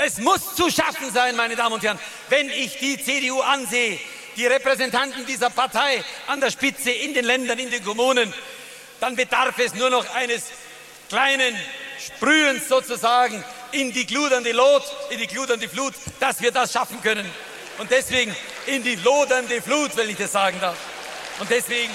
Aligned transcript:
Es 0.00 0.18
muss 0.18 0.54
zu 0.54 0.70
schaffen 0.70 1.12
sein, 1.12 1.34
meine 1.34 1.56
Damen 1.56 1.74
und 1.74 1.82
Herren, 1.82 1.98
wenn 2.28 2.48
ich 2.50 2.78
die 2.78 3.02
CDU 3.02 3.40
ansehe, 3.40 3.98
die 4.36 4.46
Repräsentanten 4.46 5.26
dieser 5.26 5.50
Partei 5.50 6.04
an 6.28 6.40
der 6.40 6.52
Spitze 6.52 6.92
in 6.92 7.14
den 7.14 7.24
Ländern, 7.24 7.58
in 7.58 7.68
den 7.68 7.84
Kommunen, 7.84 8.32
dann 9.00 9.16
bedarf 9.16 9.58
es 9.58 9.74
nur 9.74 9.90
noch 9.90 10.08
eines 10.14 10.44
kleinen 11.08 11.56
Sprühens 11.98 12.68
sozusagen 12.68 13.42
in 13.72 13.92
die 13.92 14.06
gludernde 14.06 14.52
Lot, 14.52 14.84
in 15.10 15.18
die 15.18 15.26
gludernde 15.26 15.68
Flut, 15.68 15.94
dass 16.20 16.40
wir 16.40 16.52
das 16.52 16.72
schaffen 16.72 17.02
können. 17.02 17.28
Und 17.78 17.90
deswegen 17.90 18.34
in 18.66 18.84
die 18.84 18.94
lodernde 18.94 19.60
Flut, 19.60 19.96
wenn 19.96 20.08
ich 20.08 20.16
das 20.16 20.30
sagen 20.30 20.60
darf. 20.60 20.76
Und 21.40 21.50
deswegen, 21.50 21.92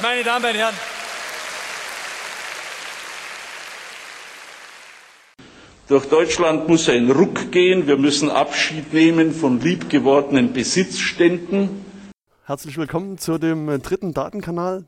meine 0.00 0.24
Damen 0.24 0.44
und 0.44 0.56
Herren, 0.56 0.78
Durch 5.86 6.08
Deutschland 6.08 6.66
muss 6.66 6.88
ein 6.88 7.10
Ruck 7.10 7.52
gehen. 7.52 7.86
Wir 7.86 7.98
müssen 7.98 8.30
Abschied 8.30 8.94
nehmen 8.94 9.32
von 9.32 9.60
liebgewordenen 9.60 10.54
Besitzständen. 10.54 11.84
Herzlich 12.46 12.78
willkommen 12.78 13.18
zu 13.18 13.36
dem 13.36 13.66
dritten 13.82 14.14
Datenkanal. 14.14 14.86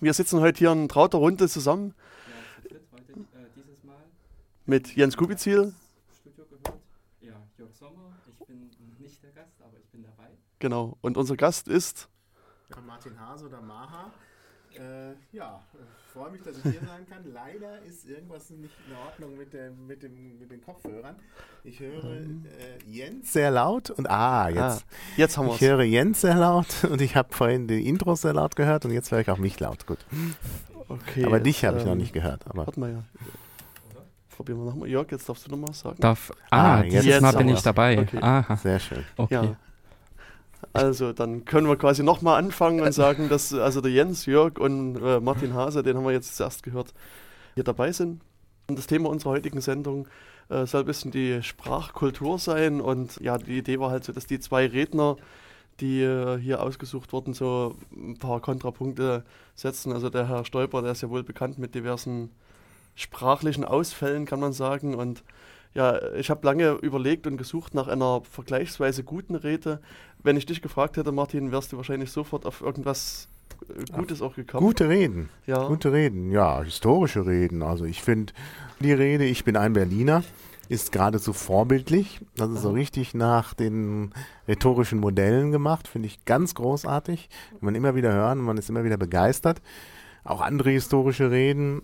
Wir 0.00 0.14
sitzen 0.14 0.38
heute 0.40 0.58
hier 0.60 0.70
in 0.70 0.88
trauter 0.88 1.18
Runde 1.18 1.48
zusammen 1.48 1.92
mit 4.64 4.94
Jens 4.94 5.16
Kubizil. 5.16 5.74
Ja, 7.20 7.32
Jörg 7.58 7.74
Sommer. 7.74 8.12
Ich 8.28 8.46
bin 8.46 8.70
nicht 9.00 9.20
der 9.24 9.32
Gast, 9.32 9.60
aber 9.60 9.76
ich 9.76 9.90
bin 9.90 10.04
dabei. 10.04 10.30
Genau. 10.60 10.96
Und 11.00 11.16
unser 11.16 11.36
Gast 11.36 11.66
ist 11.66 12.08
Martin 12.86 13.18
Hase 13.18 13.46
oder 13.46 13.60
Maha. 13.60 14.12
Äh, 14.72 15.14
ja, 15.32 15.60
freue 16.16 16.30
mich, 16.30 16.42
dass 16.42 16.56
ich 16.56 16.62
hier 16.62 16.80
sein 16.86 17.06
kann. 17.08 17.22
Leider 17.32 17.82
ist 17.82 18.08
irgendwas 18.08 18.48
nicht 18.50 18.74
in 18.88 18.96
Ordnung 18.96 19.36
mit, 19.36 19.52
der, 19.52 19.70
mit, 19.70 20.02
dem, 20.02 20.38
mit 20.38 20.50
den 20.50 20.62
Kopfhörern. 20.62 21.16
Ich 21.62 21.80
höre 21.80 22.04
äh, 22.04 22.26
Jens 22.86 23.32
sehr 23.32 23.50
laut 23.50 23.90
und 23.90 24.08
ah, 24.08 24.48
jetzt. 24.48 24.58
Ah, 24.58 24.78
jetzt 25.16 25.36
haben 25.36 25.48
ich 25.48 25.60
wir 25.60 25.70
höre 25.70 25.82
Jens 25.82 26.22
sehr 26.22 26.36
laut 26.36 26.84
und 26.90 27.02
ich 27.02 27.16
habe 27.16 27.34
vorhin 27.34 27.68
die 27.68 27.86
Intros 27.86 28.22
sehr 28.22 28.32
laut 28.32 28.56
gehört 28.56 28.86
und 28.86 28.92
jetzt 28.92 29.10
höre 29.12 29.20
ich 29.20 29.30
auch 29.30 29.38
mich 29.38 29.60
laut. 29.60 29.86
Gut. 29.86 29.98
Okay, 30.88 31.24
aber 31.24 31.40
dich 31.40 31.64
habe 31.64 31.78
ich 31.78 31.84
noch 31.84 31.92
ähm, 31.92 31.98
nicht 31.98 32.14
gehört. 32.14 32.46
Aber 32.46 32.66
Warte 32.66 32.80
mal, 32.80 32.92
ja. 32.92 33.04
Probieren 34.34 34.58
wir 34.60 34.64
nochmal. 34.66 34.88
Jörg, 34.88 35.10
jetzt 35.10 35.28
darfst 35.28 35.46
du 35.46 35.50
nochmal 35.50 35.74
sagen. 35.74 35.96
Darf, 35.98 36.30
Ah, 36.50 36.76
ah, 36.78 36.84
jetzt 36.84 37.04
dieses 37.04 37.20
Mal 37.20 37.28
haben 37.28 37.38
bin 37.38 37.48
ich 37.54 37.62
dabei. 37.62 37.98
Okay. 37.98 38.18
Aha, 38.20 38.56
sehr 38.56 38.78
schön. 38.78 39.04
okay. 39.16 39.34
Ja. 39.34 39.56
Also, 40.72 41.12
dann 41.12 41.44
können 41.44 41.68
wir 41.68 41.76
quasi 41.76 42.02
nochmal 42.02 42.38
anfangen 42.38 42.80
und 42.80 42.92
sagen, 42.92 43.28
dass 43.28 43.52
also 43.52 43.80
der 43.80 43.90
Jens, 43.90 44.26
Jörg 44.26 44.58
und 44.58 44.96
äh, 44.96 45.20
Martin 45.20 45.54
Hase, 45.54 45.82
den 45.82 45.96
haben 45.96 46.04
wir 46.04 46.12
jetzt 46.12 46.36
zuerst 46.36 46.62
gehört, 46.62 46.92
hier 47.54 47.64
dabei 47.64 47.92
sind. 47.92 48.20
Und 48.68 48.78
das 48.78 48.86
Thema 48.86 49.08
unserer 49.08 49.30
heutigen 49.30 49.60
Sendung 49.60 50.08
äh, 50.48 50.66
soll 50.66 50.80
ein 50.80 50.86
bisschen 50.86 51.10
die 51.10 51.42
Sprachkultur 51.42 52.38
sein. 52.38 52.80
Und 52.80 53.18
ja, 53.20 53.38
die 53.38 53.58
Idee 53.58 53.78
war 53.78 53.90
halt 53.90 54.04
so, 54.04 54.12
dass 54.12 54.26
die 54.26 54.40
zwei 54.40 54.66
Redner, 54.66 55.16
die 55.80 56.02
äh, 56.02 56.38
hier 56.38 56.62
ausgesucht 56.62 57.12
wurden, 57.12 57.34
so 57.34 57.76
ein 57.92 58.18
paar 58.18 58.40
Kontrapunkte 58.40 59.24
setzen. 59.54 59.92
Also 59.92 60.10
der 60.10 60.28
Herr 60.28 60.44
Stolper, 60.44 60.82
der 60.82 60.92
ist 60.92 61.02
ja 61.02 61.10
wohl 61.10 61.22
bekannt 61.22 61.58
mit 61.58 61.74
diversen 61.74 62.30
sprachlichen 62.94 63.64
Ausfällen, 63.64 64.26
kann 64.26 64.40
man 64.40 64.52
sagen. 64.52 64.94
Und 64.94 65.22
ja, 65.74 66.12
ich 66.14 66.30
habe 66.30 66.46
lange 66.46 66.72
überlegt 66.82 67.26
und 67.26 67.36
gesucht 67.36 67.74
nach 67.74 67.88
einer 67.88 68.22
vergleichsweise 68.30 69.04
guten 69.04 69.34
Rede. 69.34 69.80
Wenn 70.22 70.36
ich 70.36 70.46
dich 70.46 70.62
gefragt 70.62 70.96
hätte, 70.96 71.12
Martin, 71.12 71.52
wärst 71.52 71.72
du 71.72 71.76
wahrscheinlich 71.76 72.10
sofort 72.10 72.46
auf 72.46 72.62
irgendwas 72.62 73.28
äh, 73.68 73.84
Gutes 73.92 74.22
auch 74.22 74.34
gekommen. 74.34 74.66
Gute 74.66 74.88
Reden. 74.88 75.28
Ja. 75.46 75.66
Gute 75.66 75.92
Reden, 75.92 76.30
ja, 76.30 76.62
historische 76.62 77.26
Reden. 77.26 77.62
Also 77.62 77.84
ich 77.84 78.02
finde 78.02 78.32
die 78.80 78.92
Rede, 78.92 79.24
ich 79.24 79.44
bin 79.44 79.56
ein 79.56 79.72
Berliner, 79.72 80.24
ist 80.68 80.92
geradezu 80.92 81.32
vorbildlich. 81.32 82.20
Das 82.36 82.50
ist 82.50 82.62
so 82.62 82.70
richtig 82.70 83.14
nach 83.14 83.54
den 83.54 84.12
rhetorischen 84.48 84.98
Modellen 84.98 85.52
gemacht, 85.52 85.88
finde 85.88 86.08
ich 86.08 86.24
ganz 86.24 86.54
großartig. 86.54 87.28
Kann 87.50 87.58
man 87.60 87.74
immer 87.74 87.94
wieder 87.94 88.12
hören, 88.12 88.38
man 88.38 88.58
ist 88.58 88.68
immer 88.68 88.84
wieder 88.84 88.96
begeistert. 88.96 89.62
Auch 90.24 90.40
andere 90.40 90.70
historische 90.70 91.30
Reden, 91.30 91.82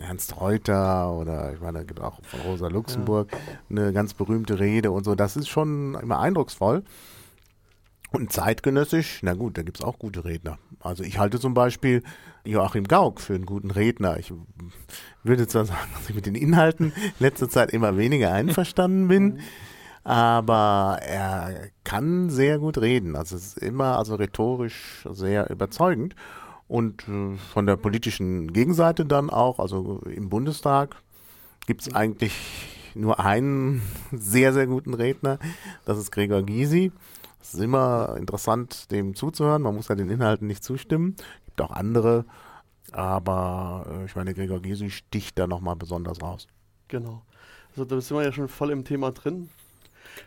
Ernst 0.00 0.40
Reuter 0.40 1.12
oder 1.12 1.52
ich 1.52 1.60
meine, 1.60 1.78
da 1.78 1.84
gibt 1.84 2.00
auch 2.00 2.20
von 2.22 2.40
Rosa 2.40 2.68
Luxemburg 2.68 3.30
eine 3.70 3.92
ganz 3.92 4.14
berühmte 4.14 4.58
Rede 4.58 4.90
und 4.90 5.04
so. 5.04 5.14
Das 5.14 5.36
ist 5.36 5.48
schon 5.48 5.94
immer 6.00 6.18
eindrucksvoll. 6.20 6.82
Und 8.14 8.32
zeitgenössisch, 8.32 9.20
na 9.22 9.34
gut, 9.34 9.58
da 9.58 9.62
gibt 9.62 9.80
es 9.80 9.84
auch 9.84 9.98
gute 9.98 10.24
Redner. 10.24 10.58
Also 10.78 11.02
ich 11.02 11.18
halte 11.18 11.40
zum 11.40 11.52
Beispiel 11.52 12.04
Joachim 12.44 12.84
Gauck 12.84 13.20
für 13.20 13.34
einen 13.34 13.44
guten 13.44 13.72
Redner. 13.72 14.18
Ich 14.18 14.32
würde 15.24 15.48
zwar 15.48 15.64
sagen, 15.64 15.90
dass 15.94 16.08
ich 16.08 16.14
mit 16.14 16.26
den 16.26 16.36
Inhalten 16.36 16.92
in 16.94 17.12
letzter 17.18 17.48
Zeit 17.48 17.72
immer 17.72 17.96
weniger 17.96 18.32
einverstanden 18.32 19.08
bin, 19.08 19.40
aber 20.04 21.00
er 21.02 21.70
kann 21.82 22.30
sehr 22.30 22.60
gut 22.60 22.78
reden. 22.78 23.16
Also 23.16 23.34
es 23.34 23.56
ist 23.56 23.58
immer 23.58 23.98
also 23.98 24.14
rhetorisch 24.14 25.08
sehr 25.10 25.50
überzeugend. 25.50 26.14
Und 26.68 27.06
äh, 27.08 27.36
von 27.52 27.66
der 27.66 27.76
politischen 27.76 28.52
Gegenseite 28.52 29.04
dann 29.04 29.30
auch, 29.30 29.58
also 29.58 30.00
im 30.06 30.28
Bundestag, 30.28 30.96
gibt 31.66 31.82
es 31.82 31.94
eigentlich 31.94 32.32
nur 32.94 33.20
einen 33.20 33.82
sehr, 34.12 34.52
sehr 34.52 34.66
guten 34.66 34.94
Redner. 34.94 35.38
Das 35.84 35.98
ist 35.98 36.10
Gregor 36.10 36.42
Gysi. 36.42 36.92
Es 37.40 37.54
ist 37.54 37.60
immer 37.60 38.16
interessant, 38.18 38.90
dem 38.90 39.14
zuzuhören. 39.14 39.62
Man 39.62 39.74
muss 39.74 39.88
ja 39.88 39.94
den 39.94 40.08
Inhalten 40.08 40.46
nicht 40.46 40.64
zustimmen. 40.64 41.16
gibt 41.44 41.60
auch 41.60 41.70
andere. 41.70 42.24
Aber 42.92 43.86
äh, 43.90 44.04
ich 44.06 44.16
meine, 44.16 44.34
Gregor 44.34 44.60
Gysi 44.60 44.90
sticht 44.90 45.38
da 45.38 45.46
nochmal 45.46 45.76
besonders 45.76 46.22
raus. 46.22 46.46
Genau. 46.88 47.22
Also 47.70 47.84
da 47.84 48.00
sind 48.00 48.16
wir 48.16 48.24
ja 48.24 48.32
schon 48.32 48.48
voll 48.48 48.70
im 48.70 48.84
Thema 48.84 49.10
drin. 49.10 49.50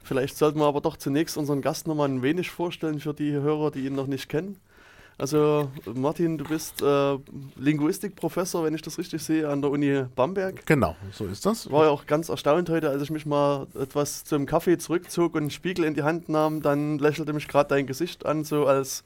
Vielleicht 0.03 0.37
sollten 0.37 0.59
wir 0.59 0.65
aber 0.65 0.81
doch 0.81 0.97
zunächst 0.97 1.37
unseren 1.37 1.61
Gast 1.61 1.87
nochmal 1.87 2.09
ein 2.09 2.21
wenig 2.21 2.49
vorstellen 2.49 2.99
für 2.99 3.13
die 3.13 3.31
Hörer, 3.31 3.71
die 3.71 3.85
ihn 3.85 3.95
noch 3.95 4.07
nicht 4.07 4.27
kennen. 4.27 4.59
Also 5.19 5.71
Martin, 5.95 6.37
du 6.37 6.45
bist 6.45 6.81
äh, 6.83 7.17
Linguistikprofessor, 7.55 8.63
wenn 8.63 8.75
ich 8.75 8.83
das 8.83 8.99
richtig 8.99 9.23
sehe, 9.23 9.49
an 9.49 9.61
der 9.61 9.71
Uni 9.71 10.03
Bamberg. 10.15 10.65
Genau, 10.67 10.95
so 11.11 11.25
ist 11.25 11.43
das. 11.45 11.71
War 11.71 11.85
ja 11.85 11.89
auch 11.89 12.05
ganz 12.05 12.29
erstaunt 12.29 12.69
heute, 12.69 12.89
als 12.89 13.01
ich 13.01 13.09
mich 13.09 13.25
mal 13.25 13.65
etwas 13.79 14.23
zum 14.25 14.45
Kaffee 14.45 14.77
zurückzog 14.77 15.33
und 15.33 15.41
einen 15.41 15.49
Spiegel 15.49 15.85
in 15.85 15.95
die 15.95 16.03
Hand 16.03 16.29
nahm, 16.29 16.61
dann 16.61 16.99
lächelte 16.99 17.33
mich 17.33 17.47
gerade 17.47 17.69
dein 17.69 17.87
Gesicht 17.87 18.27
an, 18.27 18.43
so 18.43 18.67
als 18.67 19.03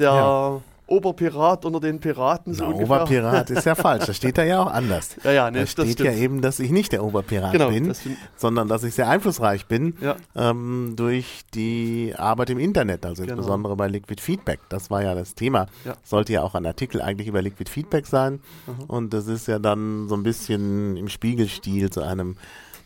der 0.00 0.10
Ja. 0.10 0.62
Oberpirat 0.88 1.64
unter 1.64 1.80
den 1.80 1.98
Piraten. 1.98 2.54
So 2.54 2.64
Na, 2.64 2.70
ungefähr. 2.70 2.96
Oberpirat 2.96 3.50
ist 3.50 3.64
ja 3.64 3.74
falsch. 3.76 4.06
Da 4.06 4.12
steht 4.14 4.38
da 4.38 4.44
ja 4.44 4.62
auch 4.62 4.70
anders. 4.70 5.16
Ja, 5.24 5.32
ja, 5.32 5.50
nee, 5.50 5.58
da 5.58 5.60
das 5.64 5.70
steht 5.72 6.00
ja 6.00 6.12
eben, 6.12 6.40
dass 6.42 6.60
ich 6.60 6.70
nicht 6.70 6.92
der 6.92 7.02
Oberpirat 7.04 7.52
Genau, 7.52 7.70
bin, 7.70 7.88
das 7.88 8.00
sondern 8.36 8.68
dass 8.68 8.84
ich 8.84 8.94
sehr 8.94 9.08
einflussreich 9.08 9.66
bin 9.66 9.94
Ja. 10.00 10.16
ähm, 10.36 10.94
durch 10.96 11.42
die 11.54 12.14
Arbeit 12.16 12.50
im 12.50 12.58
Internet, 12.58 13.04
also 13.04 13.22
Genau. 13.22 13.34
insbesondere 13.34 13.74
bei 13.76 13.88
Liquid 13.88 14.20
Feedback. 14.22 14.60
Das 14.68 14.90
war 14.90 15.02
ja 15.02 15.14
das 15.14 15.34
Thema. 15.34 15.66
Ja. 15.84 15.94
Sollte 16.04 16.32
ja 16.34 16.42
auch 16.42 16.54
ein 16.54 16.66
Artikel 16.66 17.02
eigentlich 17.02 17.26
über 17.28 17.42
Liquid 17.42 17.68
Feedback 17.70 18.06
sein. 18.06 18.40
Und 18.86 19.12
das 19.12 19.26
ist 19.26 19.48
ja 19.48 19.58
dann 19.58 20.08
so 20.08 20.14
ein 20.14 20.22
bisschen 20.22 20.96
im 20.96 21.08
Spiegelstil 21.08 21.90
zu 21.90 22.02
einem 22.02 22.36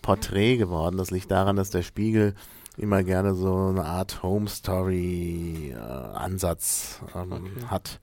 Porträt 0.02 0.56
geworden. 0.56 0.96
Das 0.96 1.10
liegt 1.10 1.30
daran, 1.30 1.56
dass 1.56 1.68
der 1.70 1.82
Spiegel 1.82 2.34
immer 2.80 3.02
gerne 3.02 3.34
so 3.34 3.68
eine 3.68 3.84
Art 3.84 4.22
Home 4.22 4.48
Story 4.48 5.74
äh, 5.74 5.78
Ansatz 5.78 7.00
ähm, 7.14 7.68
hat. 7.68 8.00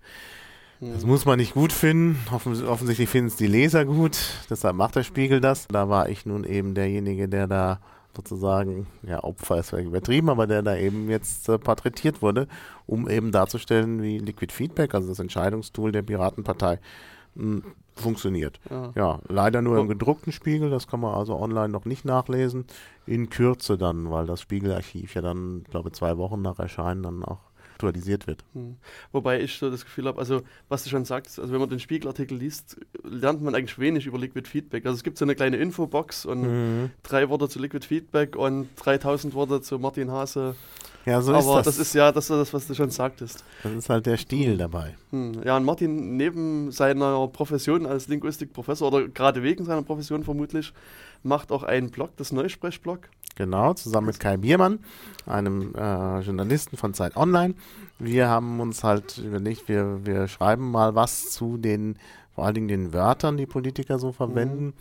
Das 0.80 1.06
muss 1.06 1.26
man 1.26 1.40
nicht 1.40 1.56
gut 1.56 1.74
finden. 1.74 2.20
Offen, 2.32 2.66
offensichtlich 2.68 3.10
finden 3.10 3.30
es 3.30 3.36
die 3.36 3.48
Leser 3.48 3.86
gut. 3.86 4.18
Deshalb 4.50 4.76
macht 4.76 4.96
der 4.96 5.04
Spiegel 5.04 5.42
das. 5.42 5.68
Da 5.68 5.90
war 5.90 6.10
ich 6.10 6.26
nun 6.26 6.44
eben 6.44 6.76
derjenige, 6.76 7.28
der 7.28 7.48
da 7.48 7.80
sozusagen, 8.16 8.88
ja, 9.04 9.24
Opfer 9.24 9.60
ist 9.60 9.70
vielleicht 9.70 9.88
übertrieben, 9.88 10.30
aber 10.30 10.48
der 10.48 10.62
da 10.62 10.76
eben 10.76 11.10
jetzt 11.10 11.50
äh, 11.50 11.58
porträtiert 11.58 12.22
wurde, 12.22 12.48
um 12.86 13.10
eben 13.10 13.32
darzustellen, 13.32 14.02
wie 14.02 14.20
Liquid 14.20 14.54
Feedback, 14.54 14.94
also 14.94 15.10
das 15.10 15.20
Entscheidungstool 15.20 15.92
der 15.92 16.02
Piratenpartei, 16.02 16.80
funktioniert. 17.96 18.60
Ja. 18.70 18.92
Ja, 18.96 19.20
leider 19.28 19.62
nur 19.62 19.78
im 19.80 19.88
gedruckten 19.88 20.32
Spiegel, 20.32 20.70
das 20.70 20.88
kann 20.88 21.00
man 21.00 21.16
also 21.16 21.36
online 21.40 21.70
noch 21.70 21.86
nicht 21.86 22.06
nachlesen. 22.06 22.66
In 23.06 23.30
Kürze 23.30 23.78
dann, 23.78 24.12
weil 24.12 24.26
das 24.28 24.42
Spiegelarchiv 24.42 25.16
ja 25.16 25.22
dann, 25.22 25.64
glaube 25.70 25.92
zwei 25.92 26.18
Wochen 26.18 26.42
nach 26.42 26.60
Erscheinen 26.60 27.04
dann 27.04 27.24
auch 27.24 27.40
aktualisiert 27.74 28.26
wird. 28.26 28.44
Hm. 28.54 28.78
Wobei 29.12 29.40
ich 29.40 29.60
so 29.60 29.70
das 29.70 29.86
Gefühl 29.86 30.08
habe, 30.08 30.18
also 30.18 30.42
was 30.68 30.84
du 30.84 30.90
schon 30.90 31.06
sagst, 31.06 31.40
also 31.40 31.54
wenn 31.54 31.60
man 31.60 31.70
den 31.70 31.80
Spiegelartikel 31.80 32.36
liest, 32.36 32.78
lernt 33.04 33.44
man 33.44 33.54
eigentlich 33.54 33.78
wenig 33.78 34.08
über 34.08 34.18
Liquid 34.18 34.50
Feedback. 34.50 34.86
Also 34.88 34.96
es 34.96 35.04
gibt 35.04 35.20
so 35.20 35.26
eine 35.26 35.36
kleine 35.36 35.58
Infobox 35.58 36.26
und 36.26 36.42
Mhm. 36.42 36.90
drei 37.04 37.30
Worte 37.30 37.48
zu 37.50 37.60
Liquid 37.60 37.86
Feedback 37.86 38.36
und 38.36 38.70
3000 38.78 39.36
Worte 39.36 39.62
zu 39.62 39.78
Martin 39.78 40.10
Hase. 40.12 40.56
Ja, 41.08 41.22
so 41.22 41.32
Aber 41.32 41.40
ist 41.40 41.48
das. 41.48 41.66
das 41.66 41.80
ist 41.80 41.94
ja 41.96 42.12
das, 42.12 42.28
das, 42.28 42.54
was 42.54 42.68
du 42.68 42.76
schon 42.76 42.90
sagtest. 42.90 43.42
Das 43.64 43.72
ist 43.72 43.90
halt 43.90 44.06
der 44.06 44.18
Stil 44.18 44.58
dabei. 44.58 44.94
Hm. 45.12 45.42
Ja, 45.46 45.56
und 45.56 45.64
Martin, 45.64 46.18
neben 46.18 46.70
seiner 46.74 47.26
Profession 47.30 47.86
als 47.86 48.10
Linguistikprofessor 48.10 48.90
oder 48.90 49.08
gerade 49.08 49.42
wegen 49.42 49.64
seiner 49.64 49.84
Profession 49.84 50.26
vermutlich, 50.26 50.74
macht 51.24 51.54
auch 51.54 51.64
einen 51.64 51.92
Blog, 51.92 52.10
das 52.18 52.34
Neusprechblog. 52.34 53.08
Genau, 53.36 53.74
zusammen 53.74 54.08
mit 54.08 54.20
Kai 54.20 54.36
Biermann, 54.36 54.80
einem 55.26 55.74
äh, 55.76 56.20
Journalisten 56.20 56.76
von 56.76 56.94
Zeit 56.94 57.16
Online. 57.16 57.54
Wir 58.00 58.28
haben 58.28 58.60
uns 58.60 58.84
halt 58.84 59.18
überlegt, 59.20 59.70
wir, 59.70 60.06
wir 60.06 60.28
schreiben 60.28 60.70
mal 60.72 60.94
was 60.94 61.30
zu 61.30 61.58
den, 61.58 61.98
vor 62.36 62.46
allen 62.46 62.56
Dingen 62.56 62.68
den 62.68 62.92
Wörtern, 62.94 63.38
die 63.38 63.46
Politiker 63.46 63.98
so 63.98 64.12
verwenden. 64.12 64.74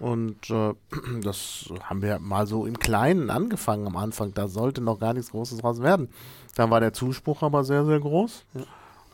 Und 0.00 0.50
äh, 0.50 0.74
das 1.22 1.72
haben 1.82 2.02
wir 2.02 2.18
mal 2.18 2.46
so 2.46 2.66
im 2.66 2.78
Kleinen 2.78 3.30
angefangen 3.30 3.86
am 3.86 3.96
Anfang. 3.96 4.34
Da 4.34 4.48
sollte 4.48 4.80
noch 4.80 4.98
gar 5.00 5.14
nichts 5.14 5.30
Großes 5.30 5.58
draus 5.58 5.82
werden. 5.82 6.08
Dann 6.56 6.70
war 6.70 6.80
der 6.80 6.92
Zuspruch 6.92 7.42
aber 7.42 7.64
sehr, 7.64 7.84
sehr 7.84 8.00
groß. 8.00 8.44
Ja. 8.54 8.62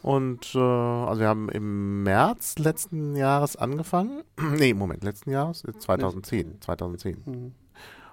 Und 0.03 0.55
äh, 0.55 0.59
also 0.59 1.21
wir 1.21 1.29
haben 1.29 1.49
im 1.51 2.03
März 2.03 2.59
letzten 2.59 3.17
Jahres 3.17 3.57
angefangen. 3.57 4.23
nee, 4.57 4.75
Moment, 4.75 5.05
letzten 5.05 5.31
Jahres? 5.31 5.63
2010. 5.79 6.61
2010. 6.61 7.23
Mhm. 7.25 7.53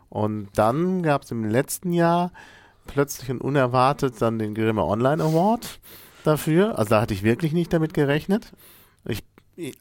Und 0.10 0.50
dann 0.56 1.04
gab 1.04 1.24
es 1.24 1.32
im 1.32 1.46
letzten 1.46 1.92
Jahr 1.92 2.32
plötzlich 2.88 3.30
und 3.30 3.42
unerwartet 3.42 4.22
dann 4.22 4.40
den 4.40 4.56
Grimme 4.56 4.86
Online 4.86 5.22
Award 5.22 5.80
dafür. 6.24 6.78
Also 6.78 6.92
da 6.92 7.02
hatte 7.02 7.14
ich 7.14 7.24
wirklich 7.24 7.54
nicht 7.54 7.74
damit 7.74 7.94
gerechnet. 7.94 8.54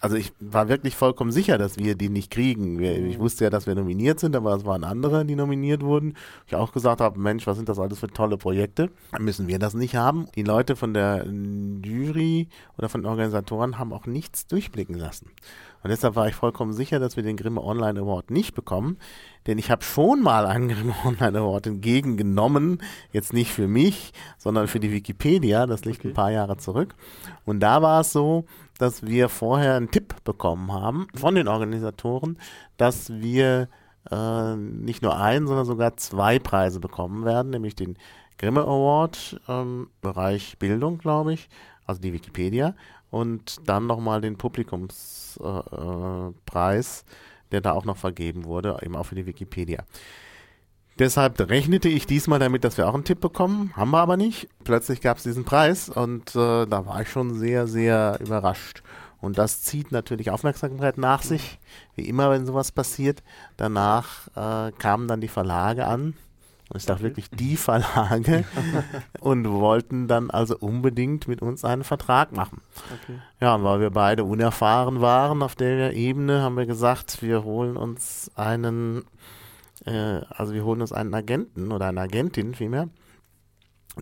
Also 0.00 0.16
ich 0.16 0.32
war 0.40 0.68
wirklich 0.68 0.96
vollkommen 0.96 1.30
sicher, 1.30 1.58
dass 1.58 1.76
wir 1.78 1.96
die 1.96 2.08
nicht 2.08 2.30
kriegen. 2.30 2.78
Wir, 2.78 2.96
ich 2.96 3.18
wusste 3.18 3.44
ja, 3.44 3.50
dass 3.50 3.66
wir 3.66 3.74
nominiert 3.74 4.18
sind, 4.20 4.34
aber 4.34 4.54
es 4.54 4.64
waren 4.64 4.84
andere, 4.84 5.26
die 5.26 5.36
nominiert 5.36 5.82
wurden. 5.82 6.14
Ich 6.46 6.54
auch 6.54 6.72
gesagt 6.72 7.02
habe, 7.02 7.20
Mensch, 7.20 7.46
was 7.46 7.58
sind 7.58 7.68
das 7.68 7.78
alles 7.78 7.98
für 7.98 8.08
tolle 8.08 8.38
Projekte? 8.38 8.90
Müssen 9.18 9.48
wir 9.48 9.58
das 9.58 9.74
nicht 9.74 9.94
haben. 9.94 10.28
Die 10.34 10.44
Leute 10.44 10.76
von 10.76 10.94
der 10.94 11.26
Jury 11.26 12.48
oder 12.78 12.88
von 12.88 13.02
den 13.02 13.06
Organisatoren 13.10 13.78
haben 13.78 13.92
auch 13.92 14.06
nichts 14.06 14.46
durchblicken 14.46 14.96
lassen. 14.96 15.26
Und 15.82 15.90
deshalb 15.90 16.16
war 16.16 16.26
ich 16.26 16.34
vollkommen 16.34 16.72
sicher, 16.72 16.98
dass 16.98 17.16
wir 17.16 17.22
den 17.22 17.36
Grimme 17.36 17.62
Online 17.62 18.00
Award 18.00 18.30
nicht 18.30 18.54
bekommen. 18.54 18.96
Denn 19.46 19.58
ich 19.58 19.70
habe 19.70 19.84
schon 19.84 20.22
mal 20.22 20.46
einen 20.46 20.68
Grimme 20.70 20.94
Online 21.04 21.38
Award 21.38 21.66
entgegengenommen. 21.66 22.82
Jetzt 23.12 23.32
nicht 23.32 23.52
für 23.52 23.68
mich, 23.68 24.12
sondern 24.38 24.68
für 24.68 24.80
die 24.80 24.90
Wikipedia. 24.90 25.66
Das 25.66 25.84
liegt 25.84 26.00
Okay. 26.00 26.08
ein 26.08 26.14
paar 26.14 26.30
Jahre 26.32 26.56
zurück. 26.56 26.94
Und 27.44 27.60
da 27.60 27.82
war 27.82 28.00
es 28.00 28.12
so, 28.12 28.44
dass 28.78 29.06
wir 29.06 29.28
vorher 29.28 29.74
einen 29.74 29.90
Tipp 29.90 30.14
bekommen 30.24 30.72
haben 30.72 31.08
von 31.14 31.34
den 31.34 31.48
Organisatoren, 31.48 32.38
dass 32.76 33.10
wir 33.10 33.68
äh, 34.10 34.56
nicht 34.56 35.02
nur 35.02 35.18
einen, 35.18 35.46
sondern 35.46 35.66
sogar 35.66 35.96
zwei 35.96 36.38
Preise 36.38 36.80
bekommen 36.80 37.24
werden, 37.24 37.50
nämlich 37.50 37.74
den 37.74 37.96
Grimme 38.38 38.62
Award 38.62 39.40
im 39.48 39.88
Bereich 40.02 40.58
Bildung, 40.58 40.98
glaube 40.98 41.32
ich, 41.32 41.48
also 41.86 42.00
die 42.00 42.12
Wikipedia, 42.12 42.74
und 43.10 43.66
dann 43.68 43.86
nochmal 43.86 44.20
den 44.20 44.36
Publikumspreis, 44.36 46.32
äh, 46.32 46.32
Preis, 46.44 47.04
der 47.52 47.60
da 47.60 47.72
auch 47.72 47.84
noch 47.84 47.96
vergeben 47.96 48.44
wurde, 48.44 48.78
eben 48.82 48.96
auch 48.96 49.04
für 49.04 49.14
die 49.14 49.26
Wikipedia. 49.26 49.84
Deshalb 50.98 51.38
rechnete 51.50 51.88
ich 51.88 52.06
diesmal 52.06 52.38
damit, 52.38 52.64
dass 52.64 52.78
wir 52.78 52.88
auch 52.88 52.94
einen 52.94 53.04
Tipp 53.04 53.20
bekommen, 53.20 53.72
haben 53.76 53.90
wir 53.90 53.98
aber 53.98 54.16
nicht. 54.16 54.48
Plötzlich 54.64 55.00
gab 55.02 55.18
es 55.18 55.24
diesen 55.24 55.44
Preis 55.44 55.90
und 55.90 56.34
äh, 56.34 56.66
da 56.66 56.86
war 56.86 57.02
ich 57.02 57.10
schon 57.10 57.34
sehr, 57.34 57.66
sehr 57.66 58.18
überrascht. 58.20 58.82
Und 59.20 59.38
das 59.38 59.62
zieht 59.62 59.92
natürlich 59.92 60.30
Aufmerksamkeit 60.30 60.98
nach 60.98 61.22
sich, 61.22 61.58
wie 61.94 62.08
immer, 62.08 62.30
wenn 62.30 62.46
sowas 62.46 62.72
passiert. 62.72 63.22
Danach 63.56 64.28
äh, 64.36 64.72
kamen 64.72 65.08
dann 65.08 65.20
die 65.20 65.28
Verlage 65.28 65.86
an, 65.86 66.14
und 66.68 66.78
ich 66.78 66.84
sage 66.84 67.02
wirklich 67.02 67.30
die 67.30 67.56
Verlage, 67.56 68.44
und 69.20 69.48
wollten 69.48 70.08
dann 70.08 70.30
also 70.30 70.56
unbedingt 70.58 71.28
mit 71.28 71.40
uns 71.40 71.64
einen 71.64 71.84
Vertrag 71.84 72.32
machen. 72.32 72.60
Okay. 73.02 73.18
Ja, 73.40 73.54
und 73.54 73.64
weil 73.64 73.80
wir 73.80 73.90
beide 73.90 74.24
unerfahren 74.24 75.00
waren 75.00 75.42
auf 75.42 75.54
der 75.54 75.92
Ebene, 75.94 76.42
haben 76.42 76.56
wir 76.56 76.66
gesagt, 76.66 77.22
wir 77.22 77.44
holen 77.44 77.76
uns 77.76 78.30
einen, 78.34 79.04
äh, 79.86 80.20
also 80.28 80.52
wir 80.52 80.64
holen 80.64 80.80
uns 80.80 80.92
einen 80.92 81.14
Agenten 81.14 81.72
oder 81.72 81.86
eine 81.86 82.00
Agentin 82.02 82.54
vielmehr, 82.54 82.88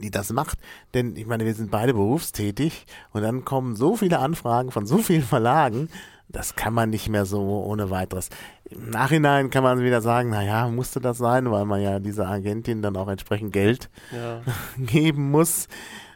die 0.03 0.11
das 0.11 0.33
macht. 0.33 0.59
Denn 0.95 1.17
ich 1.17 1.27
meine, 1.27 1.45
wir 1.45 1.55
sind 1.55 1.71
beide 1.71 1.95
berufstätig 1.95 2.87
und 3.13 3.23
dann 3.23 3.45
kommen 3.45 3.77
so 3.77 3.97
viele 3.97 4.19
Anfragen 4.19 4.71
von 4.71 4.87
so 4.87 4.99
vielen 4.99 5.23
Verlagen, 5.23 5.89
das 6.29 6.57
kann 6.57 6.75
man 6.75 6.91
nicht 6.91 7.09
mehr 7.09 7.27
so 7.27 7.41
ohne 7.65 7.91
weiteres. 7.91 8.29
Im 8.65 8.91
Nachhinein 8.91 9.51
kann 9.51 9.63
man 9.63 9.81
wieder 9.81 10.01
sagen, 10.01 10.31
naja, 10.31 10.69
musste 10.69 11.01
das 11.01 11.19
sein, 11.19 11.51
weil 11.51 11.65
man 11.65 11.81
ja 11.81 12.01
dieser 12.01 12.29
Agentin 12.29 12.83
dann 12.83 12.97
auch 12.97 13.09
entsprechend 13.09 13.53
Geld 13.53 13.91
Ja. 14.11 14.41
geben 14.79 15.31
muss. 15.31 15.69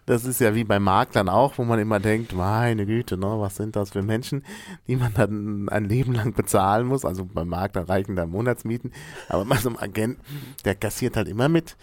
Das 0.08 0.24
ist 0.24 0.40
ja 0.40 0.54
wie 0.54 0.64
bei 0.64 0.80
Maklern 0.80 1.28
auch, 1.28 1.58
wo 1.58 1.64
man 1.64 1.78
immer 1.78 2.00
denkt, 2.00 2.32
meine 2.32 2.86
Güte, 2.86 3.18
ne, 3.18 3.26
was 3.26 3.56
sind 3.56 3.76
das 3.76 3.90
für 3.90 4.00
Menschen, 4.00 4.42
die 4.86 4.96
man 4.96 5.12
dann 5.12 5.68
ein 5.68 5.84
Leben 5.84 6.14
lang 6.14 6.32
bezahlen 6.32 6.86
muss. 6.86 7.04
Also 7.04 7.26
beim 7.26 7.48
Makler 7.48 7.90
reichen 7.90 8.16
da 8.16 8.24
Monatsmieten, 8.24 8.94
aber 9.28 9.44
bei 9.44 9.56
so 9.56 9.68
einem 9.68 9.76
Agenten, 9.76 10.22
der 10.64 10.76
kassiert 10.76 11.18
halt 11.18 11.28
immer 11.28 11.50
mit. 11.50 11.76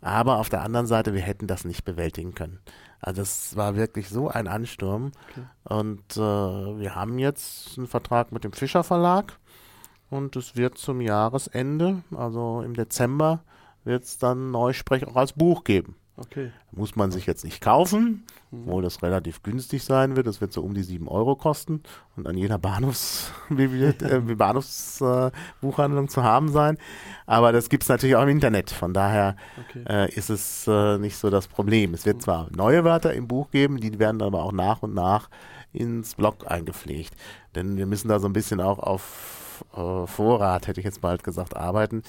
Aber 0.00 0.38
auf 0.38 0.48
der 0.48 0.62
anderen 0.62 0.86
Seite, 0.86 1.12
wir 1.12 1.22
hätten 1.22 1.48
das 1.48 1.64
nicht 1.64 1.84
bewältigen 1.84 2.36
können. 2.36 2.60
Also 3.00 3.22
das 3.22 3.56
war 3.56 3.74
wirklich 3.74 4.08
so 4.08 4.28
ein 4.28 4.46
Ansturm. 4.46 5.10
Und 5.64 6.16
äh, 6.16 6.20
wir 6.20 6.94
haben 6.94 7.18
jetzt 7.18 7.76
einen 7.76 7.88
Vertrag 7.88 8.30
mit 8.30 8.44
dem 8.44 8.52
Fischer 8.52 8.84
Verlag 8.84 9.40
und 10.08 10.36
es 10.36 10.54
wird 10.54 10.78
zum 10.78 11.00
Jahresende, 11.00 12.04
also 12.14 12.62
im 12.62 12.74
Dezember, 12.74 13.42
wird 13.82 14.04
es 14.04 14.18
dann 14.18 14.52
Neusprech 14.52 15.04
auch 15.08 15.16
als 15.16 15.32
Buch 15.32 15.64
geben. 15.64 15.96
Okay. 16.16 16.52
Muss 16.72 16.94
man 16.94 17.10
sich 17.10 17.24
jetzt 17.26 17.42
nicht 17.42 17.62
kaufen, 17.62 18.24
obwohl 18.52 18.82
das 18.82 19.02
relativ 19.02 19.42
günstig 19.42 19.82
sein 19.82 20.14
wird. 20.14 20.26
Das 20.26 20.42
wird 20.42 20.52
so 20.52 20.60
um 20.62 20.74
die 20.74 20.82
7 20.82 21.08
Euro 21.08 21.36
kosten 21.36 21.82
und 22.16 22.26
an 22.26 22.36
jeder 22.36 22.58
Bahnhofsbuchhandlung 22.58 24.30
äh, 24.30 24.34
Bahnhofs, 24.34 25.00
äh, 25.00 26.06
zu 26.08 26.22
haben 26.22 26.50
sein. 26.50 26.76
Aber 27.26 27.52
das 27.52 27.70
gibt 27.70 27.84
es 27.84 27.88
natürlich 27.88 28.16
auch 28.16 28.22
im 28.24 28.28
Internet. 28.28 28.70
Von 28.70 28.92
daher 28.92 29.36
Okay. 29.70 29.84
äh, 29.88 30.14
ist 30.14 30.28
es 30.28 30.66
äh, 30.68 30.98
nicht 30.98 31.16
so 31.16 31.30
das 31.30 31.48
Problem. 31.48 31.94
Es 31.94 32.04
wird 32.04 32.20
zwar 32.20 32.48
neue 32.54 32.84
Wörter 32.84 33.14
im 33.14 33.26
Buch 33.26 33.50
geben, 33.50 33.78
die 33.78 33.98
werden 33.98 34.20
aber 34.20 34.42
auch 34.42 34.52
nach 34.52 34.82
und 34.82 34.92
nach 34.94 35.30
ins 35.72 36.14
Blog 36.14 36.50
eingepflegt. 36.50 37.14
Denn 37.54 37.78
wir 37.78 37.86
müssen 37.86 38.08
da 38.08 38.18
so 38.18 38.28
ein 38.28 38.34
bisschen 38.34 38.60
auch 38.60 38.78
auf 38.78 39.64
äh, 39.74 40.06
Vorrat, 40.06 40.66
hätte 40.66 40.80
ich 40.80 40.84
jetzt 40.84 41.00
bald 41.00 41.24
gesagt, 41.24 41.56
arbeiten, 41.56 42.02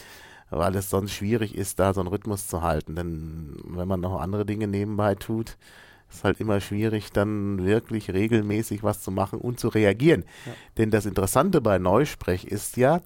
weil 0.58 0.76
es 0.76 0.90
sonst 0.90 1.14
schwierig 1.14 1.56
ist, 1.56 1.80
da 1.80 1.94
so 1.94 2.02
einen 2.02 2.10
Rhythmus 2.10 2.48
zu 2.48 2.62
halten. 2.62 2.96
Denn 2.96 3.56
wenn 3.66 3.88
man 3.88 4.02
noch 4.02 4.20
andere 4.20 4.46
Dinge 4.46 4.68
nebenbei 4.68 5.16
tut, 5.16 5.58
ist 6.12 6.24
halt 6.24 6.40
immer 6.40 6.62
schwierig, 6.62 7.12
dann 7.12 7.66
wirklich 7.66 8.12
regelmäßig 8.12 8.84
was 8.84 9.02
zu 9.02 9.12
machen 9.12 9.40
und 9.40 9.60
zu 9.60 9.70
reagieren. 9.70 10.26
Denn 10.78 10.92
das 10.92 11.06
Interessante 11.06 11.62
bei 11.62 11.80
Neusprech 11.80 12.46
ist 12.46 12.78
ja, 12.78 13.02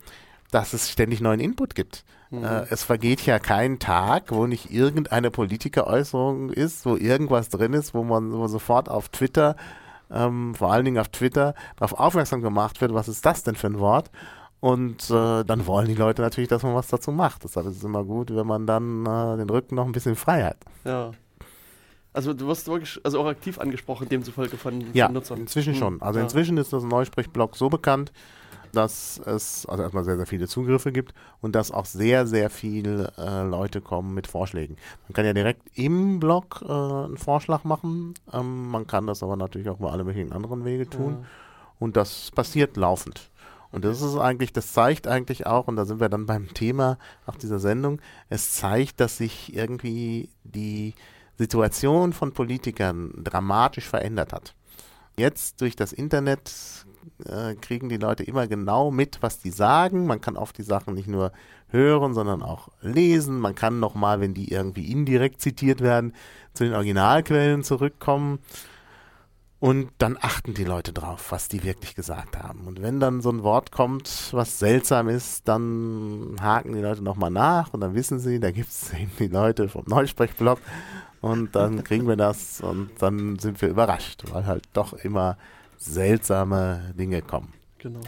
dass 0.52 0.74
es 0.74 0.90
ständig 0.90 1.22
neuen 1.22 1.40
Input 1.40 1.76
gibt. 1.76 2.04
Äh, 2.44 2.66
es 2.70 2.84
vergeht 2.84 3.26
ja 3.26 3.40
kein 3.40 3.80
Tag, 3.80 4.32
wo 4.32 4.48
nicht 4.48 4.72
irgendeine 4.72 5.32
Politikeräußerung 5.32 6.50
ist, 6.50 6.86
wo 6.86 6.96
irgendwas 6.98 7.50
drin 7.50 7.74
ist, 7.74 7.94
wo 7.94 8.04
man 8.04 8.34
wo 8.34 8.48
sofort 8.48 8.90
auf 8.90 9.10
Twitter, 9.10 9.56
ähm, 10.12 10.54
vor 10.56 10.72
allen 10.72 10.86
Dingen 10.86 11.00
auf 11.00 11.10
Twitter, 11.10 11.54
darauf 11.78 11.98
aufmerksam 11.98 12.42
gemacht 12.42 12.82
wird, 12.82 12.94
was 12.94 13.08
ist 13.08 13.26
das 13.26 13.44
denn 13.44 13.56
für 13.56 13.68
ein 13.68 13.80
Wort? 13.80 14.12
Und 14.60 15.10
äh, 15.12 15.44
dann 15.44 15.68
wollen 15.68 15.88
die 15.88 15.94
Leute 15.96 16.22
natürlich, 16.24 16.48
dass 16.50 16.64
man 16.64 16.74
was 16.74 16.88
dazu 16.88 17.12
macht. 17.12 17.44
Deshalb 17.44 17.68
ist 17.68 17.78
es 17.78 17.84
immer 17.84 18.04
gut, 18.04 18.36
wenn 18.36 18.48
man 18.48 18.66
dann 18.66 19.06
äh, 19.06 19.38
den 19.38 19.50
Rücken 19.50 19.76
noch 19.76 19.86
ein 19.86 19.92
bisschen 19.92 20.16
frei 20.16 20.44
hat. 20.44 20.58
Ja. 20.84 21.12
Also 22.14 22.34
du 22.34 22.48
wirst 22.48 22.68
wirklich 22.68 23.00
also 23.04 23.20
auch 23.20 23.28
aktiv 23.28 23.60
angesprochen, 23.60 24.10
demzufolge 24.10 24.58
von, 24.58 24.84
Ja, 24.94 25.06
von 25.06 25.14
Nutzern. 25.14 25.40
inzwischen 25.42 25.74
Hm. 25.74 25.80
schon. 25.80 26.02
Also 26.02 26.18
ja. 26.20 26.24
inzwischen 26.24 26.58
ist 26.58 26.74
das 26.74 26.84
Neusprech-Blog 26.84 27.56
so 27.56 27.70
bekannt, 27.70 28.12
dass 28.74 29.20
es 29.26 29.68
also 29.68 29.84
erstmal 29.84 30.04
sehr, 30.04 30.18
sehr 30.18 30.26
viele 30.26 30.48
Zugriffe 30.48 30.92
gibt 30.92 31.14
und 31.42 31.54
dass 31.56 31.72
auch 31.72 31.86
sehr, 31.86 32.26
sehr 32.26 32.50
viele 32.50 33.14
äh, 33.20 33.44
Leute 33.44 33.82
kommen 33.82 34.16
mit 34.16 34.26
Vorschlägen. 34.26 34.78
Man 35.08 35.14
kann 35.14 35.26
ja 35.26 35.34
direkt 35.34 35.62
im 35.78 36.20
Blog 36.20 36.64
äh, 36.68 36.72
einen 36.72 37.18
Vorschlag 37.18 37.64
machen. 37.64 38.16
Ähm, 38.34 38.70
man 38.70 38.88
kann 38.88 39.06
das 39.06 39.22
aber 39.22 39.36
natürlich 39.36 39.70
auch 39.70 39.80
über 39.80 39.92
alle 39.92 40.04
möglichen 40.04 40.32
anderen 40.34 40.66
Wege 40.66 40.90
tun. 40.90 41.26
Und 41.80 41.96
das 41.96 42.32
passiert 42.32 42.76
laufend. 42.76 43.30
Und 43.72 43.86
das 43.86 44.02
ist 44.02 44.16
eigentlich, 44.18 44.54
das 44.54 44.72
zeigt 44.72 45.08
eigentlich 45.08 45.46
auch, 45.46 45.68
und 45.68 45.76
da 45.76 45.86
sind 45.86 46.00
wir 46.00 46.10
dann 46.10 46.26
beim 46.26 46.54
Thema 46.54 46.98
auch 47.26 47.36
dieser 47.36 47.60
Sendung, 47.60 48.02
es 48.30 48.54
zeigt, 48.54 49.00
dass 49.00 49.18
sich 49.18 49.56
irgendwie 49.56 50.30
die 50.44 50.94
Situation 51.38 52.14
von 52.14 52.34
Politikern 52.34 53.14
dramatisch 53.24 53.88
verändert 53.88 54.34
hat. 54.34 54.56
Jetzt 55.18 55.62
durch 55.62 55.76
das 55.76 55.94
Internet 55.94 56.86
äh, 57.26 57.56
kriegen 57.56 57.90
die 57.90 57.98
Leute 57.98 58.24
immer 58.24 58.48
genau 58.48 58.92
mit, 58.92 59.20
was 59.22 59.40
die 59.40 59.50
sagen. 59.50 60.06
Man 60.06 60.22
kann 60.22 60.38
oft 60.38 60.58
die 60.58 60.64
Sachen 60.64 60.94
nicht 60.94 61.08
nur 61.08 61.32
hören, 61.70 62.14
sondern 62.14 62.42
auch 62.42 62.70
lesen. 62.82 63.40
Man 63.40 63.56
kann 63.56 63.80
nochmal, 63.80 64.20
wenn 64.20 64.34
die 64.34 64.52
irgendwie 64.52 64.92
indirekt 64.92 65.42
zitiert 65.42 65.82
werden, 65.82 66.14
zu 66.54 66.64
den 66.64 66.74
Originalquellen 66.74 67.64
zurückkommen. 67.64 68.40
Und 69.60 69.90
dann 69.98 70.18
achten 70.22 70.54
die 70.54 70.64
Leute 70.64 70.94
drauf, 70.94 71.32
was 71.32 71.48
die 71.48 71.64
wirklich 71.64 71.96
gesagt 71.96 72.38
haben. 72.38 72.68
Und 72.68 72.82
wenn 72.84 73.00
dann 73.00 73.22
so 73.22 73.32
ein 73.32 73.42
Wort 73.42 73.72
kommt, 73.72 74.30
was 74.32 74.60
seltsam 74.60 75.10
ist, 75.10 75.48
dann 75.48 76.36
haken 76.40 76.74
die 76.74 76.82
Leute 76.82 77.04
nochmal 77.04 77.32
nach 77.32 77.74
und 77.74 77.82
dann 77.82 77.96
wissen 77.96 78.20
sie, 78.20 78.40
da 78.40 78.52
gibt 78.52 78.70
es 78.70 78.94
eben 79.00 79.12
die 79.18 79.28
Leute 79.28 79.68
vom 79.68 79.86
Neusprechblog 79.88 80.60
und 81.22 81.56
dann 81.56 81.84
kriegen 81.84 82.08
wir 82.08 82.18
das 82.18 82.62
und 82.62 82.92
dann 83.00 83.40
sind 83.40 83.60
wir 83.60 83.70
überrascht, 83.70 84.26
weil 84.32 84.46
halt 84.46 84.66
doch 84.74 84.94
immer 84.94 85.38
seltsame 85.78 86.94
Dinge 86.96 87.24
kommen. 87.24 87.54
Genau. 87.80 88.02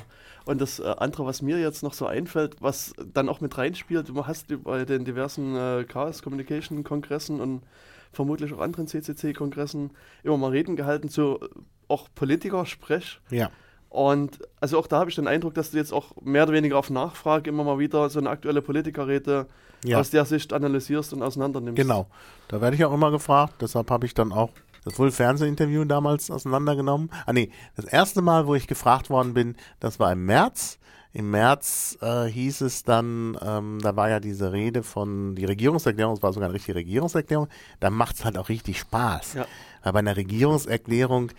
Und 0.45 0.61
das 0.61 0.79
äh, 0.79 0.95
andere, 0.97 1.25
was 1.25 1.41
mir 1.41 1.59
jetzt 1.59 1.83
noch 1.83 1.93
so 1.93 2.05
einfällt, 2.05 2.57
was 2.59 2.93
dann 3.13 3.27
auch 3.29 3.41
mit 3.41 3.57
reinspielt, 3.57 4.09
du 4.09 4.25
hast 4.25 4.47
bei 4.63 4.85
den 4.85 5.05
diversen 5.05 5.55
äh, 5.55 5.83
Chaos 5.87 6.21
Communication 6.21 6.83
Kongressen 6.83 7.39
und 7.39 7.63
vermutlich 8.11 8.53
auch 8.53 8.59
anderen 8.59 8.87
CCC 8.87 9.33
Kongressen 9.33 9.91
immer 10.23 10.37
mal 10.37 10.51
Reden 10.51 10.75
gehalten 10.75 11.09
zu 11.09 11.39
auch 11.87 12.07
Politiker-Sprech. 12.15 13.19
Ja. 13.29 13.49
Und 13.89 14.39
also 14.59 14.77
auch 14.77 14.85
da 14.87 14.99
habe 14.99 15.09
ich 15.09 15.15
den 15.15 15.27
Eindruck, 15.27 15.55
dass 15.55 15.71
du 15.71 15.77
jetzt 15.77 15.91
auch 15.91 16.15
mehr 16.21 16.43
oder 16.43 16.53
weniger 16.53 16.77
auf 16.77 16.89
Nachfrage 16.91 17.49
immer 17.49 17.63
mal 17.63 17.79
wieder 17.79 18.09
so 18.09 18.19
eine 18.19 18.29
aktuelle 18.29 18.61
Politikerrede 18.61 19.47
Ja. 19.83 19.99
aus 19.99 20.11
der 20.11 20.25
Sicht 20.25 20.53
analysierst 20.53 21.13
und 21.13 21.23
auseinandernimmst. 21.23 21.77
Genau. 21.77 22.07
Da 22.49 22.61
werde 22.61 22.75
ich 22.75 22.85
auch 22.85 22.93
immer 22.93 23.09
gefragt. 23.11 23.55
Deshalb 23.61 23.89
habe 23.89 24.05
ich 24.05 24.13
dann 24.13 24.31
auch 24.31 24.51
das 24.85 24.99
wohl 24.99 25.11
Fernsehinterview 25.11 25.85
damals 25.85 26.29
auseinandergenommen. 26.29 27.09
Ah 27.25 27.33
nee, 27.33 27.49
das 27.75 27.85
erste 27.85 28.21
Mal, 28.21 28.45
wo 28.45 28.55
ich 28.55 28.67
gefragt 28.67 29.09
worden 29.09 29.33
bin, 29.33 29.55
das 29.79 29.99
war 29.99 30.11
im 30.11 30.25
März. 30.25 30.77
Im 31.11 31.31
März 31.31 31.97
äh, 32.01 32.25
hieß 32.25 32.61
es 32.61 32.83
dann, 32.83 33.37
ähm, 33.41 33.79
da 33.81 33.95
war 33.95 34.09
ja 34.09 34.19
diese 34.19 34.51
Rede 34.51 34.83
von, 34.83 35.33
die 35.33 35.45
Regierungserklärung, 35.45 36.13
es 36.13 36.21
war 36.21 36.33
sogar 36.33 36.49
eine 36.49 36.53
richtige 36.53 36.75
Regierungserklärung, 36.75 37.47
da 37.79 37.89
macht 37.89 38.17
es 38.17 38.25
halt 38.25 38.37
auch 38.37 38.49
richtig 38.49 38.79
Spaß. 38.79 39.33
Ja. 39.33 39.45
Weil 39.81 39.93
bei 39.93 39.99
einer 39.99 40.17
Regierungserklärung 40.17 41.31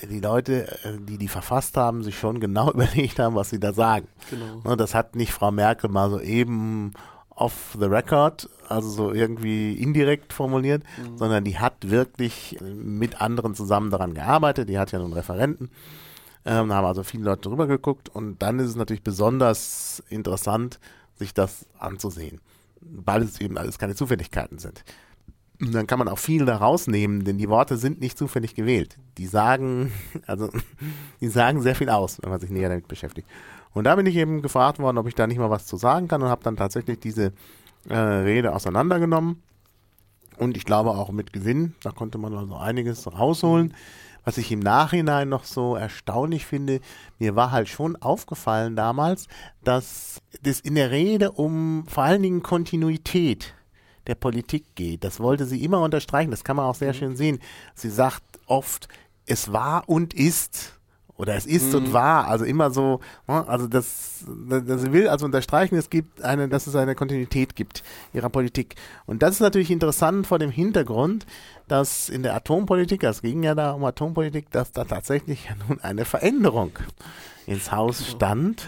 äh, 0.00 0.06
die 0.06 0.20
Leute, 0.20 0.68
äh, 0.84 0.98
die 1.00 1.18
die 1.18 1.26
verfasst 1.26 1.76
haben, 1.76 2.04
sich 2.04 2.16
schon 2.16 2.38
genau 2.38 2.70
überlegt 2.74 3.18
haben, 3.18 3.34
was 3.34 3.50
sie 3.50 3.58
da 3.58 3.72
sagen. 3.72 4.06
Genau. 4.30 4.60
Ne, 4.64 4.76
das 4.76 4.94
hat 4.94 5.16
nicht 5.16 5.32
Frau 5.32 5.50
Merkel 5.50 5.90
mal 5.90 6.08
so 6.08 6.20
eben 6.20 6.92
off 7.30 7.76
the 7.78 7.86
record, 7.86 8.48
also 8.68 8.88
so 8.88 9.12
irgendwie 9.12 9.74
indirekt 9.74 10.32
formuliert, 10.32 10.82
sondern 11.16 11.44
die 11.44 11.58
hat 11.58 11.90
wirklich 11.90 12.56
mit 12.62 13.20
anderen 13.20 13.54
zusammen 13.54 13.90
daran 13.90 14.14
gearbeitet. 14.14 14.70
Die 14.70 14.78
hat 14.78 14.90
ja 14.90 14.98
nun 14.98 15.12
Referenten. 15.12 15.70
Ähm, 16.46 16.68
da 16.68 16.76
haben 16.76 16.84
also 16.86 17.02
viele 17.02 17.24
Leute 17.24 17.48
drüber 17.48 17.66
geguckt 17.66 18.08
und 18.08 18.40
dann 18.40 18.60
ist 18.60 18.68
es 18.68 18.76
natürlich 18.76 19.02
besonders 19.02 20.02
interessant, 20.08 20.78
sich 21.16 21.34
das 21.34 21.66
anzusehen, 21.78 22.40
weil 22.80 23.22
es 23.22 23.40
eben 23.40 23.58
alles 23.58 23.78
keine 23.78 23.96
Zufälligkeiten 23.96 24.58
sind. 24.58 24.84
Und 25.60 25.74
dann 25.74 25.88
kann 25.88 25.98
man 25.98 26.08
auch 26.08 26.18
viel 26.18 26.44
da 26.44 26.56
rausnehmen, 26.56 27.24
denn 27.24 27.38
die 27.38 27.48
Worte 27.48 27.76
sind 27.76 28.00
nicht 28.00 28.16
zufällig 28.16 28.54
gewählt. 28.54 28.96
Die 29.18 29.26
sagen, 29.26 29.92
also, 30.26 30.50
die 31.20 31.28
sagen 31.28 31.62
sehr 31.62 31.74
viel 31.74 31.88
aus, 31.88 32.18
wenn 32.22 32.30
man 32.30 32.40
sich 32.40 32.50
näher 32.50 32.68
damit 32.68 32.86
beschäftigt. 32.86 33.26
Und 33.72 33.84
da 33.84 33.96
bin 33.96 34.06
ich 34.06 34.14
eben 34.16 34.40
gefragt 34.40 34.78
worden, 34.78 34.98
ob 34.98 35.08
ich 35.08 35.14
da 35.14 35.26
nicht 35.26 35.38
mal 35.38 35.50
was 35.50 35.66
zu 35.66 35.76
sagen 35.76 36.06
kann 36.06 36.22
und 36.22 36.28
habe 36.28 36.44
dann 36.44 36.56
tatsächlich 36.56 37.00
diese 37.00 37.32
äh, 37.88 37.96
Rede 37.96 38.54
auseinandergenommen. 38.54 39.42
Und 40.38 40.56
ich 40.56 40.64
glaube 40.64 40.90
auch 40.90 41.10
mit 41.10 41.32
Gewinn, 41.32 41.74
da 41.82 41.90
konnte 41.90 42.18
man 42.18 42.34
also 42.34 42.56
einiges 42.56 43.06
rausholen. 43.06 43.74
Was 44.26 44.38
ich 44.38 44.50
im 44.50 44.58
Nachhinein 44.58 45.28
noch 45.28 45.44
so 45.44 45.76
erstaunlich 45.76 46.46
finde, 46.46 46.80
mir 47.20 47.36
war 47.36 47.52
halt 47.52 47.68
schon 47.68 47.94
aufgefallen 47.94 48.74
damals, 48.74 49.28
dass 49.62 50.20
das 50.42 50.58
in 50.58 50.74
der 50.74 50.90
Rede 50.90 51.30
um 51.30 51.84
vor 51.86 52.02
allen 52.02 52.24
Dingen 52.24 52.42
Kontinuität 52.42 53.54
der 54.08 54.16
Politik 54.16 54.74
geht. 54.74 55.04
Das 55.04 55.20
wollte 55.20 55.46
sie 55.46 55.62
immer 55.62 55.80
unterstreichen, 55.80 56.32
das 56.32 56.42
kann 56.42 56.56
man 56.56 56.66
auch 56.66 56.74
sehr 56.74 56.92
schön 56.92 57.14
sehen. 57.14 57.38
Sie 57.76 57.88
sagt 57.88 58.24
oft, 58.46 58.88
es 59.26 59.52
war 59.52 59.88
und 59.88 60.12
ist. 60.12 60.75
Oder 61.18 61.34
es 61.34 61.46
ist 61.46 61.74
und 61.74 61.94
war, 61.94 62.28
also 62.28 62.44
immer 62.44 62.70
so, 62.70 63.00
ne, 63.26 63.46
also 63.48 63.66
das, 63.66 64.24
das 64.48 64.92
will 64.92 65.08
also 65.08 65.24
unterstreichen, 65.24 65.76
es 65.76 65.88
gibt 65.88 66.22
eine, 66.22 66.48
dass 66.48 66.66
es 66.66 66.76
eine 66.76 66.94
Kontinuität 66.94 67.56
gibt 67.56 67.82
ihrer 68.12 68.28
Politik. 68.28 68.74
Und 69.06 69.22
das 69.22 69.32
ist 69.32 69.40
natürlich 69.40 69.70
interessant 69.70 70.26
vor 70.26 70.38
dem 70.38 70.50
Hintergrund, 70.50 71.24
dass 71.68 72.10
in 72.10 72.22
der 72.22 72.34
Atompolitik, 72.34 73.02
es 73.02 73.22
ging 73.22 73.42
ja 73.42 73.54
da 73.54 73.72
um 73.72 73.84
Atompolitik, 73.84 74.50
dass 74.50 74.72
da 74.72 74.84
tatsächlich 74.84 75.46
ja 75.46 75.52
nun 75.66 75.80
eine 75.80 76.04
Veränderung 76.04 76.72
ins 77.46 77.72
Haus 77.72 78.06
stand. 78.06 78.66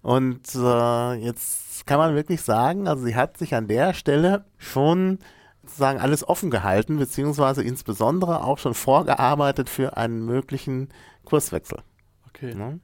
Und 0.00 0.54
äh, 0.54 1.14
jetzt 1.14 1.86
kann 1.86 1.98
man 1.98 2.14
wirklich 2.14 2.40
sagen, 2.42 2.88
also 2.88 3.04
sie 3.04 3.16
hat 3.16 3.36
sich 3.36 3.54
an 3.54 3.68
der 3.68 3.92
Stelle 3.92 4.44
schon 4.56 5.18
sozusagen 5.62 5.98
alles 5.98 6.26
offen 6.26 6.50
gehalten, 6.50 6.98
beziehungsweise 6.98 7.62
insbesondere 7.62 8.44
auch 8.44 8.58
schon 8.58 8.74
vorgearbeitet 8.74 9.70
für 9.70 9.96
einen 9.96 10.24
möglichen 10.24 10.88
Kurswechsel. 11.24 11.78
Okay. 12.28 12.54
Ne? 12.54 12.80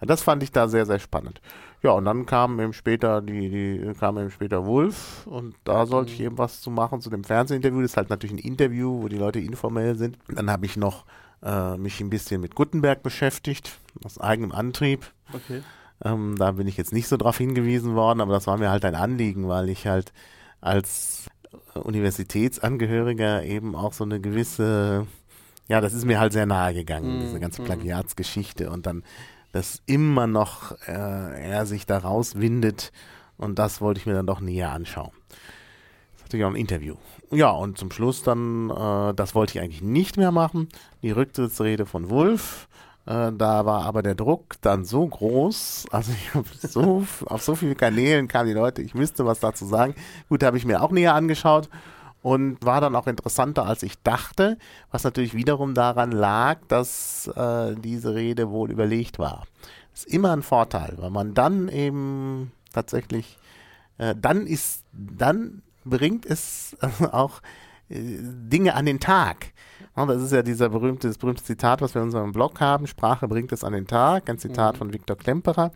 Das 0.00 0.22
fand 0.22 0.42
ich 0.42 0.52
da 0.52 0.68
sehr, 0.68 0.86
sehr 0.86 0.98
spannend. 0.98 1.40
Ja, 1.82 1.92
und 1.92 2.04
dann 2.04 2.26
kam 2.26 2.58
eben 2.60 2.72
später 2.72 3.22
die, 3.22 3.48
die 3.48 3.92
kam 3.98 4.18
eben 4.18 4.30
später 4.30 4.66
Wolf 4.66 5.26
und 5.26 5.54
da 5.64 5.86
sollte 5.86 6.12
ich 6.12 6.20
eben 6.20 6.38
was 6.38 6.60
zu 6.60 6.70
machen 6.70 7.00
zu 7.00 7.10
dem 7.10 7.24
Fernsehinterview. 7.24 7.82
Das 7.82 7.92
ist 7.92 7.96
halt 7.96 8.10
natürlich 8.10 8.34
ein 8.34 8.38
Interview, 8.50 9.02
wo 9.02 9.08
die 9.08 9.18
Leute 9.18 9.38
informell 9.38 9.96
sind. 9.96 10.18
Dann 10.28 10.50
habe 10.50 10.66
ich 10.66 10.76
noch 10.76 11.04
äh, 11.42 11.76
mich 11.76 12.00
ein 12.00 12.10
bisschen 12.10 12.40
mit 12.40 12.54
Gutenberg 12.54 13.02
beschäftigt, 13.02 13.78
aus 14.04 14.18
eigenem 14.18 14.52
Antrieb. 14.52 15.12
Okay. 15.32 15.62
Ähm, 16.04 16.36
da 16.38 16.52
bin 16.52 16.66
ich 16.66 16.76
jetzt 16.76 16.92
nicht 16.92 17.08
so 17.08 17.16
drauf 17.16 17.38
hingewiesen 17.38 17.94
worden, 17.94 18.20
aber 18.20 18.32
das 18.32 18.46
war 18.46 18.58
mir 18.58 18.70
halt 18.70 18.84
ein 18.84 18.94
Anliegen, 18.94 19.48
weil 19.48 19.68
ich 19.68 19.86
halt 19.86 20.12
als 20.60 21.30
Universitätsangehöriger 21.74 23.44
eben 23.44 23.74
auch 23.74 23.92
so 23.92 24.04
eine 24.04 24.20
gewisse, 24.20 25.06
ja, 25.68 25.80
das 25.80 25.94
ist 25.94 26.04
mir 26.04 26.20
halt 26.20 26.32
sehr 26.32 26.46
nahe 26.46 26.74
gegangen, 26.74 27.16
Mhm, 27.16 27.20
diese 27.20 27.40
ganze 27.40 27.62
mhm. 27.62 27.66
Plagiatsgeschichte 27.66 28.70
und 28.70 28.86
dann, 28.86 29.02
dass 29.52 29.82
immer 29.86 30.26
noch 30.26 30.72
äh, 30.86 31.50
er 31.50 31.66
sich 31.66 31.86
da 31.86 31.98
rauswindet 31.98 32.92
und 33.36 33.58
das 33.58 33.80
wollte 33.80 34.00
ich 34.00 34.06
mir 34.06 34.14
dann 34.14 34.26
doch 34.26 34.40
näher 34.40 34.70
anschauen. 34.72 35.12
Das 35.28 36.18
ist 36.18 36.22
natürlich 36.24 36.44
auch 36.46 36.50
ein 36.50 36.56
Interview. 36.56 36.94
Ja, 37.30 37.50
und 37.50 37.78
zum 37.78 37.90
Schluss 37.90 38.22
dann, 38.22 38.70
äh, 38.70 39.14
das 39.14 39.34
wollte 39.34 39.58
ich 39.58 39.60
eigentlich 39.62 39.82
nicht 39.82 40.16
mehr 40.16 40.30
machen, 40.30 40.68
die 41.02 41.10
Rücktrittsrede 41.10 41.86
von 41.86 42.10
Wulff. 42.10 42.68
Äh, 43.06 43.32
da 43.32 43.66
war 43.66 43.84
aber 43.84 44.02
der 44.02 44.14
Druck 44.14 44.54
dann 44.60 44.84
so 44.84 45.06
groß, 45.06 45.86
also 45.90 46.12
ich 46.12 46.34
hab 46.34 46.46
so, 46.60 47.04
auf 47.26 47.42
so 47.42 47.54
vielen 47.54 47.76
Kanälen 47.76 48.28
kamen 48.28 48.48
die 48.48 48.54
Leute, 48.54 48.82
ich 48.82 48.94
müsste 48.94 49.26
was 49.26 49.40
dazu 49.40 49.64
sagen. 49.64 49.94
Gut, 50.28 50.42
habe 50.42 50.56
ich 50.56 50.64
mir 50.64 50.82
auch 50.82 50.90
näher 50.92 51.14
angeschaut 51.14 51.68
und 52.26 52.58
war 52.66 52.80
dann 52.80 52.96
auch 52.96 53.06
interessanter, 53.06 53.66
als 53.66 53.84
ich 53.84 54.02
dachte, 54.02 54.58
was 54.90 55.04
natürlich 55.04 55.32
wiederum 55.34 55.74
daran 55.74 56.10
lag, 56.10 56.58
dass 56.66 57.28
äh, 57.28 57.76
diese 57.76 58.16
Rede 58.16 58.50
wohl 58.50 58.72
überlegt 58.72 59.20
war. 59.20 59.44
Ist 59.94 60.08
immer 60.08 60.32
ein 60.32 60.42
Vorteil, 60.42 60.94
weil 60.98 61.10
man 61.10 61.34
dann 61.34 61.68
eben 61.68 62.50
tatsächlich, 62.72 63.38
äh, 63.98 64.16
dann 64.20 64.48
ist, 64.48 64.82
dann 64.92 65.62
bringt 65.84 66.26
es 66.26 66.76
auch 67.12 67.42
äh, 67.90 68.00
Dinge 68.00 68.74
an 68.74 68.86
den 68.86 68.98
Tag. 68.98 69.52
Das 69.94 70.20
ist 70.20 70.32
ja 70.32 70.42
dieser 70.42 70.68
berühmte, 70.70 71.06
das 71.06 71.18
berühmte 71.18 71.44
Zitat, 71.44 71.80
was 71.80 71.94
wir 71.94 72.02
in 72.02 72.08
unserem 72.08 72.32
Blog 72.32 72.58
haben. 72.58 72.88
Sprache 72.88 73.28
bringt 73.28 73.52
es 73.52 73.62
an 73.62 73.72
den 73.72 73.86
Tag. 73.86 74.28
Ein 74.28 74.38
Zitat 74.38 74.78
von 74.78 74.92
Viktor 74.92 75.16
Klemperer, 75.16 75.70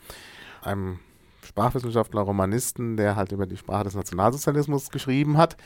einem 0.62 0.99
Sprachwissenschaftler, 1.47 2.23
Romanisten, 2.23 2.97
der 2.97 3.14
halt 3.14 3.30
über 3.30 3.47
die 3.47 3.57
Sprache 3.57 3.85
des 3.85 3.95
Nationalsozialismus 3.95 4.90
geschrieben 4.90 5.38
hat. 5.38 5.57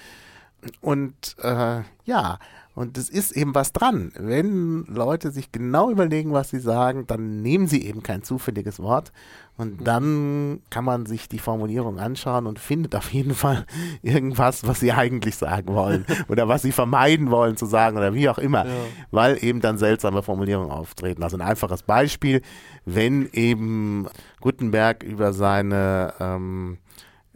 Und 0.80 1.36
äh, 1.42 1.82
ja, 2.04 2.38
und 2.74 2.98
es 2.98 3.08
ist 3.08 3.32
eben 3.32 3.54
was 3.54 3.72
dran. 3.72 4.10
Wenn 4.18 4.84
Leute 4.88 5.30
sich 5.30 5.52
genau 5.52 5.90
überlegen, 5.90 6.32
was 6.32 6.50
sie 6.50 6.58
sagen, 6.58 7.06
dann 7.06 7.40
nehmen 7.40 7.68
sie 7.68 7.86
eben 7.86 8.02
kein 8.02 8.24
zufälliges 8.24 8.80
Wort. 8.80 9.12
Und 9.56 9.86
dann 9.86 10.60
kann 10.70 10.84
man 10.84 11.06
sich 11.06 11.28
die 11.28 11.38
Formulierung 11.38 12.00
anschauen 12.00 12.46
und 12.48 12.58
findet 12.58 12.96
auf 12.96 13.12
jeden 13.12 13.34
Fall 13.34 13.64
irgendwas, 14.02 14.66
was 14.66 14.80
sie 14.80 14.90
eigentlich 14.90 15.36
sagen 15.36 15.72
wollen 15.72 16.04
oder 16.28 16.48
was 16.48 16.62
sie 16.62 16.72
vermeiden 16.72 17.30
wollen 17.30 17.56
zu 17.56 17.66
sagen 17.66 17.96
oder 17.96 18.12
wie 18.14 18.28
auch 18.28 18.38
immer, 18.38 18.66
Ja. 18.66 18.72
weil 19.12 19.38
eben 19.44 19.60
dann 19.60 19.78
seltsame 19.78 20.24
Formulierungen 20.24 20.72
auftreten. 20.72 21.22
Also 21.22 21.36
ein 21.36 21.42
einfaches 21.42 21.84
Beispiel, 21.84 22.42
wenn 22.84 23.28
eben 23.32 24.08
Gutenberg 24.40 25.04
über 25.04 25.32
seine 25.32 26.14
ähm, 26.18 26.78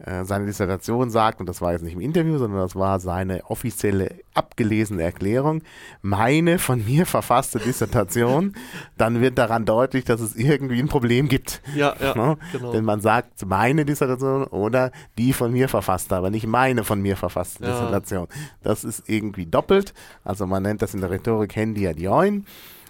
äh, 0.03 0.23
seine 0.23 0.45
Dissertation 0.45 1.09
sagt, 1.09 1.39
und 1.41 1.47
das 1.49 1.61
war 1.61 1.73
jetzt 1.73 1.81
nicht 1.83 1.93
im 1.93 1.99
Interview, 2.01 2.37
sondern 2.37 2.61
das 2.61 2.75
war 2.75 2.99
seine 2.99 3.43
offizielle 3.49 4.15
abgelesene 4.33 5.03
Erklärung, 5.03 5.61
meine 6.01 6.57
von 6.59 6.85
mir 6.85 7.05
verfasste 7.05 7.59
Dissertation, 7.59 8.53
dann 8.97 9.19
wird 9.19 9.37
daran 9.37 9.65
deutlich, 9.65 10.05
dass 10.05 10.21
es 10.21 10.35
irgendwie 10.35 10.79
ein 10.79 10.87
Problem 10.87 11.27
gibt. 11.27 11.61
Ja, 11.75 11.95
ja, 11.99 12.15
Ne? 12.15 12.37
genau. 12.53 12.71
Denn 12.71 12.85
man 12.85 13.01
sagt 13.01 13.45
meine 13.45 13.83
Dissertation 13.85 14.45
oder 14.45 14.91
die 15.17 15.33
von 15.33 15.51
mir 15.51 15.67
verfasste, 15.67 16.15
aber 16.15 16.29
nicht 16.29 16.47
meine 16.47 16.83
von 16.85 17.01
mir 17.01 17.17
verfasste 17.17 17.65
Ja. 17.65 17.71
Dissertation. 17.71 18.27
Das 18.63 18.83
ist 18.83 19.09
irgendwie 19.09 19.45
doppelt. 19.45 19.93
Also 20.23 20.45
man 20.45 20.63
nennt 20.63 20.81
das 20.81 20.93
in 20.93 21.01
der 21.01 21.11
Rhetorik 21.11 21.55
Hendia 21.55 21.91
Dioin, 21.93 22.45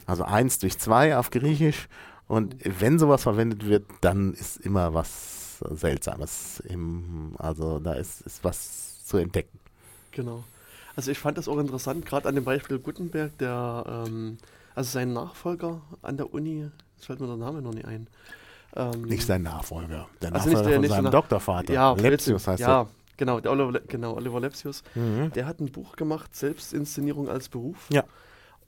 also 0.06 0.24
eins 0.24 0.60
durch 0.60 0.78
zwei 0.78 1.18
auf 1.18 1.32
Griechisch. 1.32 1.88
Und 2.28 2.56
wenn 2.64 3.00
sowas 3.00 3.24
verwendet 3.24 3.66
wird, 3.68 3.86
dann 4.02 4.34
ist 4.34 4.58
immer 4.58 4.94
was 4.94 5.39
Seltsames. 5.72 6.62
Im, 6.68 7.34
also 7.38 7.80
da 7.80 7.94
ist, 7.94 8.22
ist 8.22 8.44
was 8.44 9.06
zu 9.06 9.18
entdecken. 9.18 9.60
Genau. 10.12 10.44
Also 10.96 11.12
ich 11.12 11.20
fand 11.20 11.38
das 11.38 11.48
auch 11.48 11.58
interessant, 11.58 12.06
gerade 12.06 12.28
an 12.28 12.36
dem 12.36 12.44
Beispiel 12.44 12.78
Gutenberg, 12.80 13.38
der, 13.38 14.06
ähm, 14.08 14.38
also 14.76 14.90
sein 14.92 15.14
Nachfolger 15.14 15.82
an 16.02 16.18
der 16.18 16.34
Uni, 16.34 16.70
jetzt 16.96 17.06
fällt 17.06 17.20
mir 17.20 17.28
der 17.28 17.38
Name 17.38 17.62
noch 17.62 17.74
nicht 17.74 17.86
ein. 17.86 18.08
Ähm, 18.76 19.02
Nicht 19.04 19.26
sein 19.26 19.42
Nachfolger. 19.44 20.08
Der 20.22 20.34
Also 20.34 20.50
Nachfolger 20.50 20.70
der- 20.70 20.80
von 20.82 20.90
seinem 20.90 21.04
der- 21.06 21.12
Doktorvater. 21.12 21.74
ja, 21.74 21.94
Lepsius 21.94 22.48
heißt 22.48 22.60
ja, 22.62 22.86
genau, 23.18 23.40
der 23.40 23.52
Oliver, 23.52 23.80
genau, 23.88 24.14
Oliver 24.16 24.40
Lepsius. 24.40 24.84
er. 24.96 25.02
Mhm. 25.02 25.32
Der 25.34 25.48
hat 25.48 25.60
ein 25.60 25.72
Buch 25.72 25.96
gemacht, 25.96 26.36
Selbstinszenierung 26.36 27.30
als 27.30 27.50
Beruf. 27.50 27.88
Ja. 27.90 28.04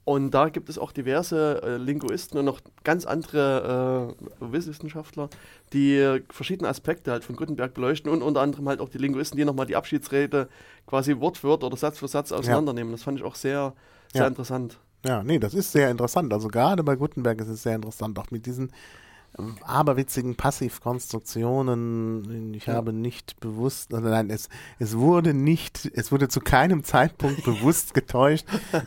Und 0.04 0.32
da 0.32 0.48
gibt 0.48 0.68
es 0.68 0.78
auch 0.78 0.90
diverse 0.90 1.62
äh, 1.62 1.76
Linguisten 1.76 2.36
und 2.38 2.44
noch 2.44 2.60
ganz 2.82 3.04
andere 3.04 4.14
äh, 4.40 4.52
Wissenschaftler, 4.52 5.28
die 5.72 5.96
äh, 5.96 6.22
verschiedene 6.28 6.68
Aspekte 6.68 7.12
halt 7.12 7.22
von 7.24 7.36
Gutenberg 7.36 7.72
beleuchten 7.72 8.10
und 8.10 8.20
unter 8.22 8.40
anderem 8.40 8.68
halt 8.68 8.80
auch 8.80 8.88
die 8.88 8.98
Linguisten, 8.98 9.36
die 9.36 9.44
nochmal 9.44 9.66
die 9.66 9.76
Abschiedsrede 9.76 10.48
quasi 10.86 11.20
Wort 11.20 11.38
für 11.38 11.48
Wort 11.48 11.62
oder 11.62 11.76
Satz 11.76 11.98
für 12.00 12.08
Satz 12.08 12.32
auseinandernehmen. 12.32 12.90
Das 12.92 13.04
fand 13.04 13.18
ich 13.20 13.24
auch 13.24 13.36
sehr, 13.36 13.74
sehr 14.12 14.22
Ja. 14.22 14.26
interessant. 14.28 14.78
Ja, 15.04 15.22
nee, 15.22 15.38
das 15.38 15.54
ist 15.54 15.70
sehr 15.72 15.90
interessant. 15.90 16.32
Also 16.32 16.48
gerade 16.48 16.82
bei 16.84 16.96
Gutenberg 16.96 17.40
ist 17.40 17.48
es 17.48 17.62
sehr 17.62 17.74
interessant, 17.76 18.18
auch 18.18 18.30
mit 18.30 18.46
diesen 18.46 18.72
aberwitzigen 19.62 20.36
Passivkonstruktionen. 20.36 22.54
Ich 22.54 22.68
habe 22.68 22.92
nicht 22.92 23.38
bewusst, 23.40 23.92
also 23.94 24.08
nein, 24.08 24.30
es, 24.30 24.48
es 24.78 24.96
wurde 24.96 25.34
nicht, 25.34 25.90
es 25.94 26.12
wurde 26.12 26.28
zu 26.28 26.40
keinem 26.40 26.84
Zeitpunkt 26.84 27.44
bewusst 27.44 27.94
getäuscht. 27.94 28.46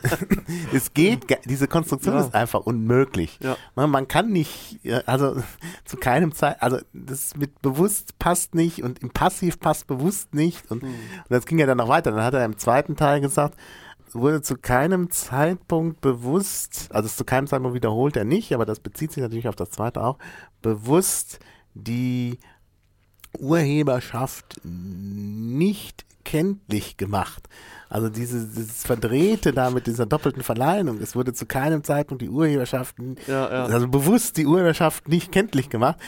es 0.72 0.92
geht, 0.94 1.28
ge- 1.28 1.38
diese 1.44 1.68
Konstruktion 1.68 2.14
Ja. 2.14 2.20
ist 2.20 2.34
einfach 2.34 2.60
unmöglich. 2.60 3.38
Ja. 3.42 3.56
Man, 3.74 4.08
kann 4.08 4.30
nicht, 4.30 4.80
also 5.06 5.42
zu 5.84 5.96
keinem 5.96 6.32
Zeit, 6.32 6.62
also 6.62 6.78
das 6.92 7.36
mit 7.36 7.60
bewusst 7.62 8.18
passt 8.18 8.54
nicht 8.54 8.82
und 8.82 9.00
im 9.00 9.10
Passiv 9.10 9.58
passt 9.60 9.86
bewusst 9.86 10.34
nicht 10.34 10.70
und, 10.70 10.82
und 10.82 10.92
das 11.28 11.46
ging 11.46 11.58
ja 11.58 11.66
dann 11.66 11.78
noch 11.78 11.88
weiter. 11.88 12.12
Dann 12.12 12.22
hat 12.22 12.34
er 12.34 12.44
im 12.44 12.58
zweiten 12.58 12.96
Teil 12.96 13.20
gesagt, 13.20 13.58
wurde 14.14 14.42
zu 14.42 14.56
keinem 14.56 15.10
Zeitpunkt 15.10 16.00
bewusst, 16.00 16.88
also 16.90 17.06
es 17.06 17.16
zu 17.16 17.24
keinem 17.24 17.46
Zeitpunkt 17.46 17.74
wiederholt 17.74 18.16
er 18.16 18.24
nicht, 18.24 18.52
aber 18.54 18.64
das 18.64 18.80
bezieht 18.80 19.12
sich 19.12 19.22
natürlich 19.22 19.48
auf 19.48 19.56
das 19.56 19.70
zweite 19.70 20.02
auch, 20.02 20.18
bewusst 20.62 21.38
die 21.74 22.38
Urheberschaft 23.38 24.60
nicht 24.64 26.04
kenntlich 26.24 26.96
gemacht. 26.96 27.48
Also 27.88 28.08
diese, 28.08 28.46
dieses 28.46 28.82
Verdrehte 28.84 29.52
da 29.52 29.70
mit 29.70 29.86
dieser 29.86 30.06
doppelten 30.06 30.42
Verleihung, 30.42 30.98
es 31.00 31.14
wurde 31.14 31.32
zu 31.32 31.46
keinem 31.46 31.84
Zeitpunkt 31.84 32.22
die 32.22 32.28
Urheberschaft, 32.28 32.96
Ja, 33.26 33.50
ja. 33.50 33.64
also 33.66 33.88
bewusst 33.88 34.36
die 34.36 34.46
Urheberschaft 34.46 35.08
nicht 35.08 35.32
kenntlich 35.32 35.70
gemacht. 35.70 35.98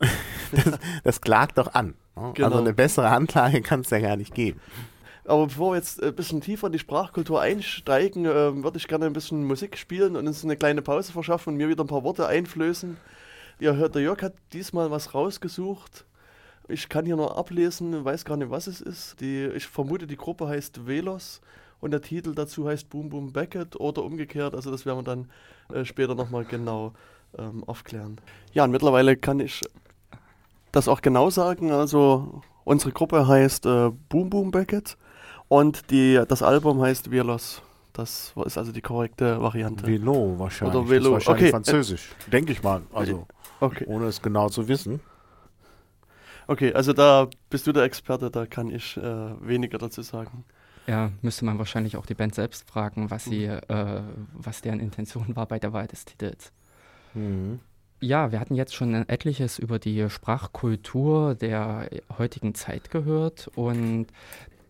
Das, 0.52 0.80
das 1.04 1.20
klagt 1.20 1.58
doch 1.58 1.74
an. 1.74 1.94
ne? 2.16 2.32
Genau. 2.34 2.48
Also 2.48 2.58
eine 2.58 2.72
bessere 2.72 3.08
Anklage 3.08 3.60
kann 3.62 3.82
es 3.82 3.90
ja 3.90 4.00
gar 4.00 4.16
nicht 4.16 4.34
geben. 4.34 4.58
Aber 5.24 5.46
bevor 5.46 5.72
wir 5.72 5.76
jetzt 5.76 6.02
ein 6.02 6.14
bisschen 6.14 6.40
tiefer 6.40 6.68
in 6.68 6.72
die 6.72 6.78
Sprachkultur 6.78 7.40
einsteigen, 7.40 8.24
ähm, 8.24 8.64
würde 8.64 8.78
ich 8.78 8.88
gerne 8.88 9.06
ein 9.06 9.12
bisschen 9.12 9.44
Musik 9.44 9.76
spielen 9.76 10.16
und 10.16 10.26
uns 10.26 10.44
eine 10.44 10.56
kleine 10.56 10.82
Pause 10.82 11.12
verschaffen 11.12 11.52
und 11.52 11.56
mir 11.56 11.68
wieder 11.68 11.84
ein 11.84 11.88
paar 11.88 12.04
Worte 12.04 12.26
einflößen. 12.26 12.96
Ihr 13.60 13.76
hört, 13.76 13.94
der 13.94 14.02
Jörg 14.02 14.22
hat 14.22 14.34
diesmal 14.52 14.90
was 14.90 15.14
rausgesucht. 15.14 16.06
Ich 16.68 16.88
kann 16.88 17.04
hier 17.04 17.16
nur 17.16 17.36
ablesen, 17.36 18.04
weiß 18.04 18.24
gar 18.24 18.36
nicht, 18.36 18.50
was 18.50 18.66
es 18.66 18.80
ist. 18.80 19.20
Die, 19.20 19.44
ich 19.54 19.66
vermute, 19.66 20.06
die 20.06 20.16
Gruppe 20.16 20.48
heißt 20.48 20.86
Velos 20.86 21.40
und 21.80 21.90
der 21.90 22.00
Titel 22.00 22.34
dazu 22.34 22.66
heißt 22.66 22.88
Boom 22.88 23.10
Boom 23.10 23.32
Beckett 23.32 23.78
oder 23.78 24.02
umgekehrt. 24.02 24.54
Also 24.54 24.70
das 24.70 24.86
werden 24.86 24.98
wir 24.98 25.02
dann 25.02 25.30
äh, 25.74 25.84
später 25.84 26.14
nochmal 26.14 26.44
genau 26.44 26.92
ähm, 27.36 27.64
aufklären. 27.64 28.18
Ja, 28.52 28.64
und 28.64 28.70
mittlerweile 28.70 29.16
kann 29.16 29.40
ich 29.40 29.62
das 30.72 30.88
auch 30.88 31.02
genau 31.02 31.28
sagen. 31.28 31.70
Also 31.70 32.42
unsere 32.64 32.92
Gruppe 32.92 33.26
heißt 33.26 33.66
äh, 33.66 33.90
Boom 34.08 34.30
Boom 34.30 34.50
Beckett 34.50 34.96
und 35.50 35.90
die, 35.90 36.22
das 36.28 36.42
Album 36.44 36.80
heißt 36.80 37.10
Velos. 37.10 37.60
Das 37.92 38.32
ist 38.46 38.56
also 38.56 38.70
die 38.70 38.80
korrekte 38.80 39.42
Variante. 39.42 39.84
Velo 39.84 40.38
wahrscheinlich. 40.38 40.76
Oder 40.76 40.88
Velo, 40.88 41.14
Das 41.14 41.22
ist 41.22 41.26
wahrscheinlich 41.28 41.42
okay. 41.42 41.50
französisch. 41.50 42.08
Denke 42.32 42.52
ich 42.52 42.62
mal. 42.62 42.82
Also, 42.94 43.26
Okay. 43.60 43.84
ohne 43.88 44.06
es 44.06 44.22
genau 44.22 44.48
zu 44.48 44.68
wissen. 44.68 45.00
okay, 46.46 46.72
also 46.72 46.92
da 46.92 47.28
bist 47.50 47.66
du 47.66 47.72
der 47.72 47.82
Experte, 47.82 48.30
da 48.30 48.46
kann 48.46 48.70
ich 48.70 48.96
äh, 48.96 49.02
weniger 49.02 49.76
dazu 49.78 50.02
sagen. 50.02 50.44
Ja, 50.86 51.10
müsste 51.20 51.44
man 51.44 51.58
wahrscheinlich 51.58 51.96
auch 51.96 52.06
die 52.06 52.14
Band 52.14 52.34
selbst 52.34 52.68
fragen, 52.70 53.10
was 53.10 53.24
sie, 53.24 53.44
äh, 53.44 54.02
was 54.32 54.62
deren 54.62 54.78
Intention 54.80 55.34
war 55.36 55.46
bei 55.46 55.58
der 55.58 55.72
Wahl 55.72 55.88
des 55.88 56.04
Titels. 56.04 56.52
Mhm. 57.14 57.58
Ja, 58.00 58.32
wir 58.32 58.38
hatten 58.40 58.54
jetzt 58.54 58.74
schon 58.74 58.94
etliches 59.08 59.58
über 59.58 59.78
die 59.78 60.08
Sprachkultur 60.08 61.34
der 61.34 61.90
heutigen 62.18 62.54
Zeit 62.54 62.90
gehört 62.90 63.50
und 63.56 64.06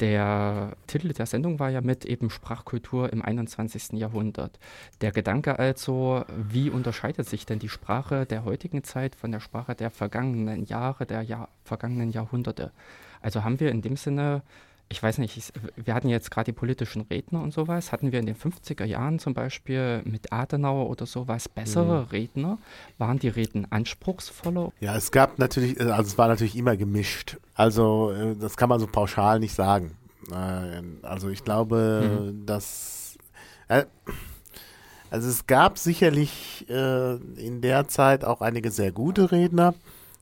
der 0.00 0.76
Titel 0.86 1.12
der 1.12 1.26
Sendung 1.26 1.58
war 1.58 1.70
ja 1.70 1.80
mit 1.80 2.04
eben 2.04 2.30
Sprachkultur 2.30 3.12
im 3.12 3.22
21. 3.22 3.92
Jahrhundert. 3.92 4.58
Der 5.00 5.12
Gedanke 5.12 5.58
also, 5.58 6.24
wie 6.36 6.70
unterscheidet 6.70 7.28
sich 7.28 7.46
denn 7.46 7.58
die 7.58 7.68
Sprache 7.68 8.26
der 8.26 8.44
heutigen 8.44 8.82
Zeit 8.82 9.14
von 9.14 9.30
der 9.30 9.40
Sprache 9.40 9.74
der 9.74 9.90
vergangenen 9.90 10.64
Jahre, 10.64 11.06
der 11.06 11.22
Jahr, 11.22 11.48
vergangenen 11.64 12.10
Jahrhunderte? 12.10 12.72
Also 13.20 13.44
haben 13.44 13.60
wir 13.60 13.70
in 13.70 13.82
dem 13.82 13.96
Sinne, 13.96 14.42
ich 14.92 15.00
weiß 15.00 15.18
nicht, 15.18 15.36
ich, 15.36 15.52
wir 15.76 15.94
hatten 15.94 16.08
jetzt 16.08 16.32
gerade 16.32 16.46
die 16.46 16.52
politischen 16.52 17.02
Redner 17.02 17.42
und 17.42 17.52
sowas, 17.52 17.92
hatten 17.92 18.10
wir 18.10 18.18
in 18.18 18.26
den 18.26 18.34
50er 18.34 18.84
Jahren 18.84 19.20
zum 19.20 19.34
Beispiel 19.34 20.02
mit 20.04 20.32
Adenauer 20.32 20.90
oder 20.90 21.06
sowas 21.06 21.48
bessere 21.48 22.10
Redner? 22.10 22.58
Waren 22.98 23.20
die 23.20 23.28
Reden 23.28 23.70
anspruchsvoller? 23.70 24.72
Ja, 24.80 24.96
es 24.96 25.12
gab 25.12 25.38
natürlich, 25.38 25.78
äh, 25.78 25.84
also 25.84 26.08
es 26.08 26.18
war 26.18 26.26
natürlich 26.26 26.56
immer 26.56 26.76
gemischt. 26.76 27.38
Also 27.54 28.10
äh, 28.10 28.34
das 28.34 28.56
kann 28.56 28.68
man 28.68 28.80
so 28.80 28.88
pauschal 28.88 29.38
nicht 29.38 29.54
sagen. 29.54 29.96
Also 31.02 31.28
ich 31.28 31.44
glaube, 31.44 32.32
dass 32.46 33.16
äh, 33.68 33.84
also 35.10 35.28
es 35.28 35.46
gab 35.46 35.76
sicherlich 35.76 36.66
in 36.68 37.60
der 37.62 37.88
Zeit 37.88 38.24
auch 38.24 38.40
einige 38.40 38.70
sehr 38.70 38.92
gute 38.92 39.32
Redner. 39.32 39.74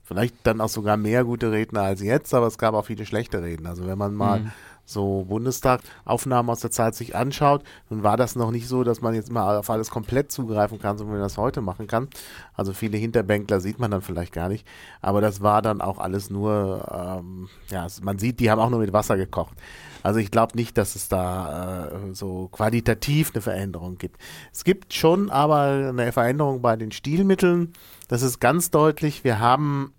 Vielleicht 0.08 0.34
dann 0.44 0.62
auch 0.62 0.70
sogar 0.70 0.96
mehr 0.96 1.22
gute 1.22 1.52
Redner 1.52 1.82
als 1.82 2.00
jetzt, 2.00 2.32
aber 2.32 2.46
es 2.46 2.56
gab 2.56 2.74
auch 2.74 2.86
viele 2.86 3.04
schlechte 3.04 3.42
Redner. 3.42 3.68
Also 3.70 3.86
wenn 3.86 3.98
man 3.98 4.14
mal 4.14 4.40
Mhm. 4.40 4.52
so 4.86 5.26
Bundestagaufnahmen 5.28 6.48
aus 6.50 6.60
der 6.60 6.70
Zeit 6.70 6.94
sich 6.94 7.14
anschaut, 7.14 7.62
dann 7.90 8.02
war 8.02 8.16
das 8.16 8.34
noch 8.34 8.50
nicht 8.50 8.68
so, 8.68 8.84
dass 8.84 9.02
man 9.02 9.14
jetzt 9.14 9.30
mal 9.30 9.58
auf 9.58 9.68
alles 9.68 9.90
komplett 9.90 10.32
zugreifen 10.32 10.78
kann, 10.78 10.96
so 10.96 11.04
wie 11.06 11.10
man 11.10 11.20
das 11.20 11.36
heute 11.36 11.60
machen 11.60 11.86
kann. 11.88 12.08
Also 12.54 12.72
viele 12.72 12.96
Hinterbänkler 12.96 13.60
sieht 13.60 13.78
man 13.78 13.90
dann 13.90 14.00
vielleicht 14.00 14.32
gar 14.32 14.48
nicht, 14.48 14.66
aber 15.02 15.20
das 15.20 15.42
war 15.42 15.60
dann 15.60 15.82
auch 15.82 15.98
alles 15.98 16.30
nur, 16.30 16.88
ähm, 16.90 17.48
ja, 17.70 17.86
man 18.00 18.18
sieht, 18.18 18.40
die 18.40 18.50
haben 18.50 18.60
auch 18.60 18.70
nur 18.70 18.80
mit 18.80 18.94
Wasser 18.94 19.18
gekocht. 19.18 19.58
Also 20.02 20.20
ich 20.20 20.30
glaube 20.30 20.56
nicht, 20.56 20.78
dass 20.78 20.96
es 20.96 21.08
da 21.08 21.88
äh, 21.88 22.14
so 22.14 22.48
qualitativ 22.48 23.32
eine 23.34 23.42
Veränderung 23.42 23.98
gibt. 23.98 24.18
Es 24.54 24.64
gibt 24.64 24.94
schon 24.94 25.28
aber 25.28 25.90
eine 25.90 26.12
Veränderung 26.12 26.62
bei 26.62 26.76
den 26.76 26.92
Stilmitteln. 26.92 27.74
Das 28.08 28.22
ist 28.22 28.40
ganz 28.40 28.70
deutlich. 28.70 29.22
Wir 29.22 29.38
haben 29.38 29.92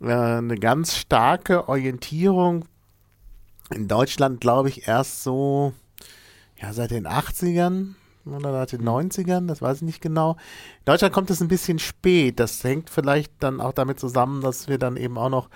äh, 0.00 0.12
eine 0.12 0.56
ganz 0.56 0.96
starke 0.96 1.68
Orientierung 1.68 2.64
in 3.70 3.88
Deutschland, 3.88 4.40
glaube 4.40 4.68
ich, 4.68 4.88
erst 4.88 5.22
so 5.22 5.72
ja, 6.60 6.72
seit 6.72 6.90
den 6.90 7.06
80ern 7.06 7.94
oder 8.24 8.52
seit 8.52 8.72
den 8.72 8.82
90ern, 8.82 9.46
das 9.46 9.62
weiß 9.62 9.78
ich 9.78 9.82
nicht 9.82 10.00
genau. 10.00 10.32
In 10.80 10.84
Deutschland 10.86 11.14
kommt 11.14 11.30
es 11.30 11.40
ein 11.40 11.48
bisschen 11.48 11.78
spät. 11.78 12.38
Das 12.38 12.62
hängt 12.62 12.90
vielleicht 12.90 13.32
dann 13.40 13.60
auch 13.60 13.72
damit 13.72 13.98
zusammen, 13.98 14.42
dass 14.42 14.68
wir 14.68 14.78
dann 14.78 14.96
eben 14.96 15.16
auch 15.16 15.30
noch 15.30 15.48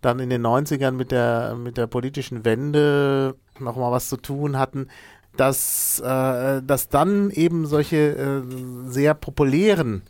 dann 0.00 0.18
in 0.18 0.30
den 0.30 0.44
90ern 0.44 0.92
mit 0.92 1.12
der, 1.12 1.54
mit 1.56 1.76
der 1.76 1.86
politischen 1.86 2.44
Wende 2.44 3.36
nochmal 3.60 3.92
was 3.92 4.08
zu 4.08 4.16
tun 4.16 4.58
hatten, 4.58 4.88
dass, 5.36 6.00
äh, 6.00 6.62
dass 6.62 6.88
dann 6.88 7.30
eben 7.30 7.66
solche 7.66 7.96
äh, 7.96 8.42
sehr 8.86 9.14
populären 9.14 10.02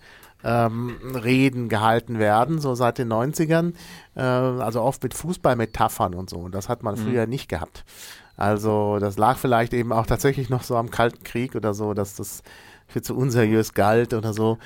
ähm, 0.45 0.97
Reden 1.15 1.69
gehalten 1.69 2.19
werden, 2.19 2.61
so 2.61 2.75
seit 2.75 2.99
den 2.99 3.13
90ern, 3.13 3.75
äh, 4.15 4.21
also 4.21 4.83
oft 4.83 5.03
mit 5.03 5.15
Fußballmetaphern 5.15 6.15
und 6.15 6.31
so. 6.31 6.39
Und 6.39 6.55
das 6.55 6.69
hat 6.69 6.83
man 6.83 6.97
früher 6.97 7.27
nicht 7.27 7.49
gehabt. 7.49 7.85
Also 8.37 8.99
das 8.99 9.19
lag 9.19 9.37
vielleicht 9.39 9.73
eben 9.75 9.93
auch 9.93 10.07
tatsächlich 10.07 10.51
noch 10.51 10.63
so 10.63 10.77
am 10.77 10.91
Kalten 10.91 11.23
Krieg 11.23 11.55
oder 11.55 11.75
so, 11.75 11.95
dass 11.95 12.17
das 12.17 12.43
für 12.89 13.03
zu 13.03 13.17
unseriös 13.17 13.75
galt 13.75 14.15
oder 14.15 14.33
so. 14.33 14.59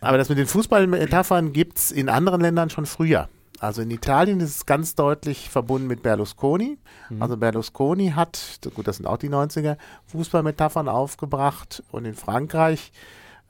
Aber 0.00 0.18
das 0.18 0.28
mit 0.28 0.38
den 0.38 0.46
Fußballmetaphern 0.46 1.52
gibt 1.52 1.78
es 1.78 1.90
in 1.90 2.08
anderen 2.08 2.40
Ländern 2.40 2.70
schon 2.70 2.86
früher. 2.86 3.28
Also 3.60 3.82
in 3.82 3.90
Italien 3.90 4.40
ist 4.40 4.56
es 4.56 4.66
ganz 4.66 4.94
deutlich 4.94 5.48
verbunden 5.48 5.86
mit 5.86 6.02
Berlusconi. 6.02 6.76
Also 7.20 7.36
Berlusconi 7.36 8.10
hat, 8.10 8.58
gut, 8.74 8.86
das 8.86 8.96
sind 8.96 9.06
auch 9.06 9.16
die 9.16 9.30
90er, 9.30 9.76
Fußballmetaphern 10.06 10.88
aufgebracht. 10.88 11.82
Und 11.90 12.04
in 12.04 12.14
Frankreich 12.14 12.92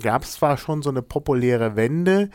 gab 0.03 0.23
es 0.23 0.33
zwar 0.33 0.57
schon 0.57 0.83
so 0.83 0.91
eine 0.91 1.03
populäre 1.03 1.77
Wende 1.77 2.31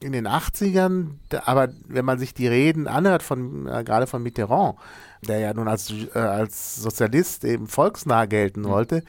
in 0.00 0.12
den 0.12 0.26
80ern, 0.28 1.18
da- 1.28 1.42
aber 1.46 1.68
wenn 1.86 2.04
man 2.04 2.18
sich 2.18 2.34
die 2.34 2.46
Reden 2.46 2.86
anhört, 2.86 3.22
von, 3.22 3.66
äh, 3.66 3.82
gerade 3.82 4.06
von 4.06 4.22
Mitterrand, 4.22 4.76
der 5.26 5.40
ja 5.40 5.52
nun 5.54 5.66
als, 5.68 5.92
äh, 6.14 6.18
als 6.18 6.76
Sozialist 6.76 7.44
eben 7.44 7.66
volksnah 7.66 8.26
gelten 8.26 8.64
wollte, 8.64 9.02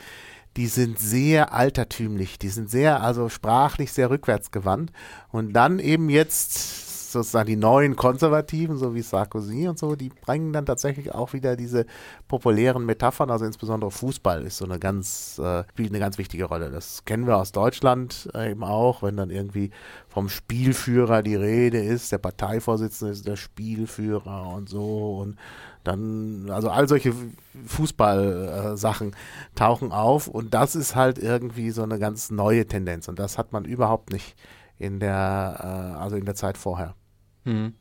die 0.57 0.65
sind 0.65 0.97
sehr 0.99 1.53
altertümlich, 1.53 2.39
die 2.39 2.49
sind 2.49 2.71
sehr, 2.71 3.03
also 3.03 3.29
sprachlich 3.29 3.93
sehr 3.93 4.09
rückwärtsgewandt. 4.09 4.91
Und 5.31 5.53
dann 5.53 5.77
eben 5.77 6.09
jetzt 6.09 6.88
sozusagen 7.11 7.47
die 7.47 7.55
neuen 7.55 7.95
Konservativen, 7.95 8.77
so 8.77 8.95
wie 8.95 9.01
Sarkozy 9.01 9.67
und 9.67 9.77
so, 9.77 9.95
die 9.95 10.09
bringen 10.09 10.53
dann 10.53 10.65
tatsächlich 10.65 11.13
auch 11.13 11.33
wieder 11.33 11.55
diese 11.55 11.85
populären 12.27 12.85
Metaphern, 12.85 13.29
also 13.29 13.45
insbesondere 13.45 13.91
Fußball 13.91 14.43
ist 14.43 14.57
so 14.57 14.65
eine 14.65 14.79
ganz, 14.79 15.39
äh, 15.39 15.63
spielt 15.69 15.89
eine 15.89 15.99
ganz 15.99 16.17
wichtige 16.17 16.45
Rolle. 16.45 16.69
Das 16.71 17.05
kennen 17.05 17.27
wir 17.27 17.37
aus 17.37 17.51
Deutschland 17.51 18.29
äh, 18.33 18.51
eben 18.51 18.63
auch, 18.63 19.03
wenn 19.03 19.17
dann 19.17 19.29
irgendwie 19.29 19.71
vom 20.07 20.29
Spielführer 20.29 21.23
die 21.23 21.35
Rede 21.35 21.79
ist, 21.79 22.11
der 22.11 22.17
Parteivorsitzende 22.17 23.13
ist 23.13 23.27
der 23.27 23.35
Spielführer 23.35 24.53
und 24.53 24.69
so 24.69 25.17
und 25.21 25.37
dann, 25.83 26.49
also 26.49 26.69
all 26.69 26.87
solche 26.87 27.13
Fußball-Sachen 27.65 29.15
tauchen 29.55 29.91
auf 29.91 30.27
und 30.27 30.53
das 30.53 30.75
ist 30.75 30.95
halt 30.95 31.17
irgendwie 31.17 31.71
so 31.71 31.83
eine 31.83 31.99
ganz 31.99 32.31
neue 32.31 32.67
Tendenz 32.67 33.07
und 33.07 33.17
das 33.17 33.37
hat 33.37 33.53
man 33.53 33.65
überhaupt 33.65 34.11
nicht 34.11 34.35
in 34.77 34.99
der, 34.99 35.59
äh, 35.59 35.99
also 35.99 36.15
in 36.15 36.25
der 36.25 36.35
Zeit 36.35 36.57
vorher. 36.57 36.95
Hm. 37.45 37.73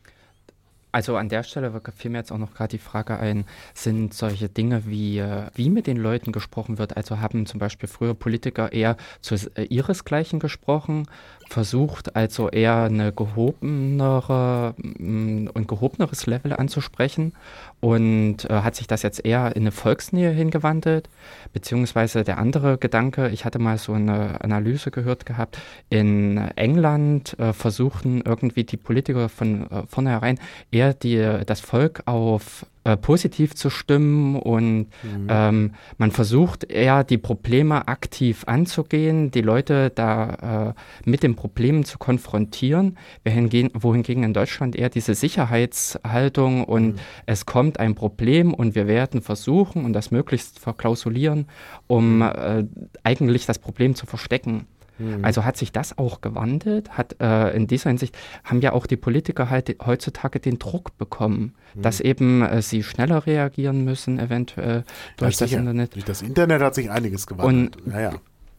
Also 0.90 1.16
an 1.16 1.28
der 1.28 1.42
Stelle 1.42 1.80
fiel 1.94 2.10
mir 2.10 2.18
jetzt 2.18 2.32
auch 2.32 2.38
noch 2.38 2.54
gerade 2.54 2.70
die 2.70 2.82
Frage 2.82 3.18
ein, 3.18 3.44
sind 3.74 4.14
solche 4.14 4.48
Dinge 4.48 4.86
wie, 4.86 5.18
äh, 5.18 5.50
wie 5.54 5.68
mit 5.68 5.86
den 5.86 5.98
Leuten 5.98 6.32
gesprochen 6.32 6.78
wird, 6.78 6.96
also 6.96 7.20
haben 7.20 7.44
zum 7.44 7.60
Beispiel 7.60 7.88
früher 7.88 8.14
Politiker 8.14 8.72
eher 8.72 8.96
zu 9.20 9.34
äh, 9.34 9.64
ihresgleichen 9.64 10.40
gesprochen, 10.40 11.06
versucht 11.50 12.16
also 12.16 12.48
eher 12.48 12.84
eine 12.84 13.12
gehobenere 13.12 14.74
und 14.78 15.66
gehobeneres 15.68 16.26
Level 16.26 16.54
anzusprechen 16.54 17.34
und 17.80 18.44
äh, 18.44 18.62
hat 18.62 18.74
sich 18.74 18.86
das 18.86 19.02
jetzt 19.02 19.24
eher 19.24 19.54
in 19.54 19.62
eine 19.62 19.72
Volksnähe 19.72 20.30
hingewandelt, 20.30 21.08
beziehungsweise 21.52 22.24
der 22.24 22.38
andere 22.38 22.78
Gedanke, 22.78 23.28
ich 23.28 23.44
hatte 23.44 23.58
mal 23.58 23.78
so 23.78 23.92
eine 23.92 24.42
Analyse 24.42 24.90
gehört 24.90 25.26
gehabt, 25.26 25.58
in 25.88 26.38
England 26.56 27.38
äh, 27.38 27.52
versuchten 27.52 28.22
irgendwie 28.24 28.64
die 28.64 28.76
Politiker 28.76 29.28
von 29.28 29.70
äh, 29.70 29.82
vornherein 29.88 30.38
eher 30.70 30.94
die, 30.94 31.42
das 31.46 31.60
Volk 31.60 32.02
auf 32.06 32.66
äh, 32.88 32.96
positiv 32.96 33.54
zu 33.54 33.68
stimmen 33.68 34.34
und 34.36 34.86
mhm. 35.02 35.26
ähm, 35.28 35.74
man 35.98 36.10
versucht 36.10 36.64
eher 36.64 37.04
die 37.04 37.18
Probleme 37.18 37.86
aktiv 37.86 38.44
anzugehen, 38.46 39.30
die 39.30 39.42
Leute 39.42 39.90
da 39.94 40.74
äh, 41.04 41.08
mit 41.10 41.22
den 41.22 41.36
Problemen 41.36 41.84
zu 41.84 41.98
konfrontieren, 41.98 42.96
wohingegen, 43.26 43.70
wohingegen 43.74 44.22
in 44.22 44.32
Deutschland 44.32 44.74
eher 44.74 44.88
diese 44.88 45.14
Sicherheitshaltung 45.14 46.64
und 46.64 46.94
mhm. 46.94 47.00
es 47.26 47.44
kommt 47.44 47.78
ein 47.78 47.94
Problem 47.94 48.54
und 48.54 48.74
wir 48.74 48.86
werden 48.86 49.20
versuchen 49.20 49.84
und 49.84 49.92
das 49.92 50.10
möglichst 50.10 50.58
verklausulieren, 50.58 51.46
um 51.88 52.16
mhm. 52.16 52.22
äh, 52.22 52.64
eigentlich 53.02 53.44
das 53.44 53.58
Problem 53.58 53.96
zu 53.96 54.06
verstecken. 54.06 54.66
Mhm. 54.98 55.24
Also 55.24 55.44
hat 55.44 55.56
sich 55.56 55.72
das 55.72 55.96
auch 55.96 56.20
gewandelt? 56.20 56.90
Hat 56.90 57.16
äh, 57.20 57.50
in 57.56 57.66
dieser 57.66 57.90
Hinsicht 57.90 58.16
haben 58.44 58.60
ja 58.60 58.72
auch 58.72 58.86
die 58.86 58.96
Politiker 58.96 59.50
halt 59.50 59.76
heutzutage 59.84 60.40
den 60.40 60.58
Druck 60.58 60.96
bekommen, 60.98 61.54
mhm. 61.74 61.82
dass 61.82 62.00
eben 62.00 62.42
äh, 62.42 62.62
sie 62.62 62.82
schneller 62.82 63.26
reagieren 63.26 63.84
müssen, 63.84 64.18
eventuell 64.18 64.84
durch 65.16 65.36
das, 65.36 65.50
das 65.50 65.58
Internet. 65.58 65.94
Durch 65.94 66.04
das 66.04 66.22
Internet 66.22 66.62
hat 66.62 66.74
sich 66.74 66.90
einiges 66.90 67.26
gewandelt. 67.26 67.76
Und, 67.76 67.92
ja, 67.92 68.00
ja. 68.00 68.12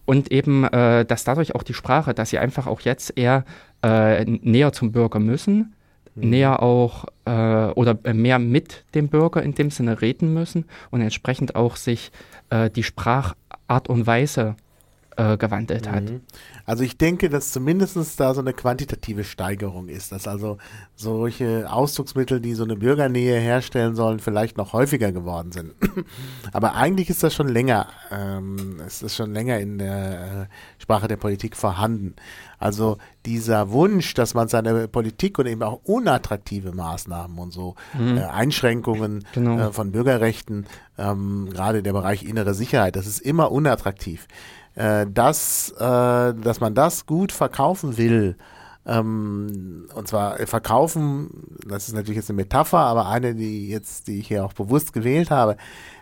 und 0.05 0.31
eben, 0.31 0.63
äh, 0.65 1.05
dass 1.05 1.23
dadurch 1.23 1.55
auch 1.55 1.63
die 1.63 1.73
Sprache, 1.73 2.13
dass 2.13 2.29
sie 2.29 2.39
einfach 2.39 2.67
auch 2.67 2.81
jetzt 2.81 3.17
eher 3.17 3.43
äh, 3.81 4.23
näher 4.25 4.71
zum 4.73 4.91
Bürger 4.91 5.19
müssen, 5.19 5.73
mhm. 6.15 6.29
näher 6.29 6.63
auch 6.63 7.05
äh, 7.25 7.31
oder 7.31 7.97
mehr 8.13 8.39
mit 8.39 8.85
dem 8.95 9.09
Bürger 9.09 9.43
in 9.43 9.55
dem 9.55 9.71
Sinne 9.71 10.01
reden 10.01 10.33
müssen 10.33 10.65
und 10.91 11.01
entsprechend 11.01 11.55
auch 11.55 11.75
sich 11.75 12.11
äh, 12.49 12.69
die 12.69 12.83
Sprachart 12.83 13.89
und 13.89 14.07
Weise 14.07 14.55
äh, 15.19 15.37
gewandelt 15.37 15.89
hat. 15.89 16.05
Mhm. 16.05 16.21
Also 16.65 16.83
ich 16.83 16.97
denke, 16.97 17.29
dass 17.29 17.51
zumindest 17.51 17.97
da 18.19 18.33
so 18.33 18.41
eine 18.41 18.53
quantitative 18.53 19.23
Steigerung 19.23 19.89
ist, 19.89 20.11
dass 20.11 20.27
also 20.27 20.57
solche 20.95 21.71
Ausdrucksmittel, 21.71 22.39
die 22.39 22.53
so 22.53 22.63
eine 22.63 22.75
Bürgernähe 22.75 23.39
herstellen 23.39 23.95
sollen, 23.95 24.19
vielleicht 24.19 24.57
noch 24.57 24.73
häufiger 24.73 25.11
geworden 25.11 25.51
sind. 25.51 25.73
Aber 26.53 26.75
eigentlich 26.75 27.09
ist 27.09 27.23
das 27.23 27.33
schon 27.33 27.47
länger, 27.47 27.87
ähm, 28.11 28.79
ist 28.85 29.03
das 29.03 29.15
schon 29.15 29.33
länger 29.33 29.59
in 29.59 29.77
der 29.79 30.47
äh, 30.49 30.81
Sprache 30.81 31.07
der 31.07 31.17
Politik 31.17 31.57
vorhanden. 31.57 32.15
Also 32.57 32.97
dieser 33.25 33.71
Wunsch, 33.71 34.13
dass 34.13 34.33
man 34.33 34.47
seine 34.47 34.87
Politik 34.87 35.39
und 35.39 35.47
eben 35.47 35.63
auch 35.63 35.81
unattraktive 35.83 36.73
Maßnahmen 36.73 37.37
und 37.37 37.51
so 37.51 37.75
mhm. 37.97 38.17
äh, 38.17 38.23
Einschränkungen 38.23 39.25
genau. 39.33 39.69
äh, 39.69 39.73
von 39.73 39.91
Bürgerrechten, 39.91 40.65
ähm, 40.97 41.49
gerade 41.51 41.83
der 41.83 41.93
Bereich 41.93 42.23
innere 42.23 42.53
Sicherheit, 42.53 42.95
das 42.95 43.07
ist 43.07 43.19
immer 43.19 43.51
unattraktiv 43.51 44.27
äh, 44.75 45.05
dass, 45.07 45.71
äh, 45.71 46.33
dass 46.33 46.59
man 46.59 46.75
das 46.75 47.05
gut 47.05 47.31
verkaufen 47.31 47.97
will, 47.97 48.35
ähm, 48.85 49.87
und 49.93 50.07
zwar 50.07 50.37
verkaufen, 50.47 51.29
das 51.67 51.87
ist 51.87 51.93
natürlich 51.93 52.17
jetzt 52.17 52.29
eine 52.29 52.37
Metapher, 52.37 52.79
aber 52.79 53.07
eine, 53.07 53.35
die 53.35 53.69
jetzt, 53.69 54.07
die 54.07 54.19
ich 54.19 54.27
hier 54.29 54.45
auch 54.45 54.53
bewusst 54.53 54.93
gewählt 54.93 55.29
habe, 55.29 55.57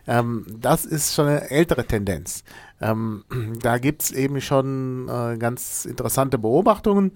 ähm, 0.08 0.46
das 0.58 0.86
ist 0.86 1.14
schon 1.14 1.28
eine 1.28 1.50
ältere 1.52 1.86
Tendenz. 1.86 2.44
Ähm, 2.80 3.26
da 3.62 3.78
gibt's 3.78 4.12
eben 4.12 4.40
schon 4.40 5.10
äh, 5.10 5.38
ganz 5.38 5.84
interessante 5.84 6.38
Beobachtungen. 6.38 7.12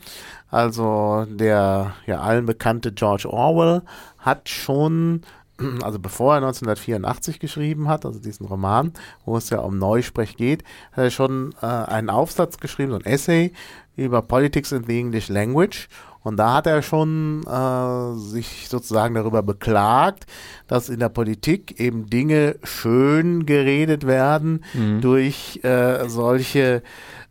Also 0.49 1.25
der 1.29 1.93
ja 2.05 2.19
allen 2.19 2.45
bekannte 2.47 2.91
George 2.91 3.31
Orwell 3.31 3.83
hat 4.17 4.49
schon 4.49 5.21
also 5.83 5.99
bevor 5.99 6.33
er 6.33 6.37
1984 6.37 7.39
geschrieben 7.39 7.87
hat, 7.87 8.05
also 8.05 8.19
diesen 8.19 8.45
Roman, 8.45 8.93
wo 9.25 9.37
es 9.37 9.49
ja 9.49 9.59
um 9.59 9.77
Neusprech 9.77 10.37
geht, 10.37 10.63
hat 10.91 11.05
er 11.05 11.11
schon 11.11 11.53
äh, 11.61 11.65
einen 11.65 12.09
Aufsatz 12.09 12.57
geschrieben, 12.57 12.91
so 12.91 12.97
ein 12.97 13.05
Essay 13.05 13.51
über 13.95 14.21
Politics 14.21 14.71
in 14.71 14.83
the 14.85 14.99
English 14.99 15.29
Language. 15.29 15.87
Und 16.23 16.37
da 16.37 16.53
hat 16.53 16.67
er 16.67 16.83
schon 16.83 17.41
äh, 17.47 18.19
sich 18.19 18.67
sozusagen 18.69 19.15
darüber 19.15 19.41
beklagt, 19.41 20.27
dass 20.67 20.89
in 20.89 20.99
der 20.99 21.09
Politik 21.09 21.79
eben 21.79 22.11
Dinge 22.11 22.57
schön 22.63 23.47
geredet 23.47 24.05
werden 24.05 24.63
mhm. 24.73 25.01
durch 25.01 25.61
äh, 25.63 26.07
solche 26.07 26.83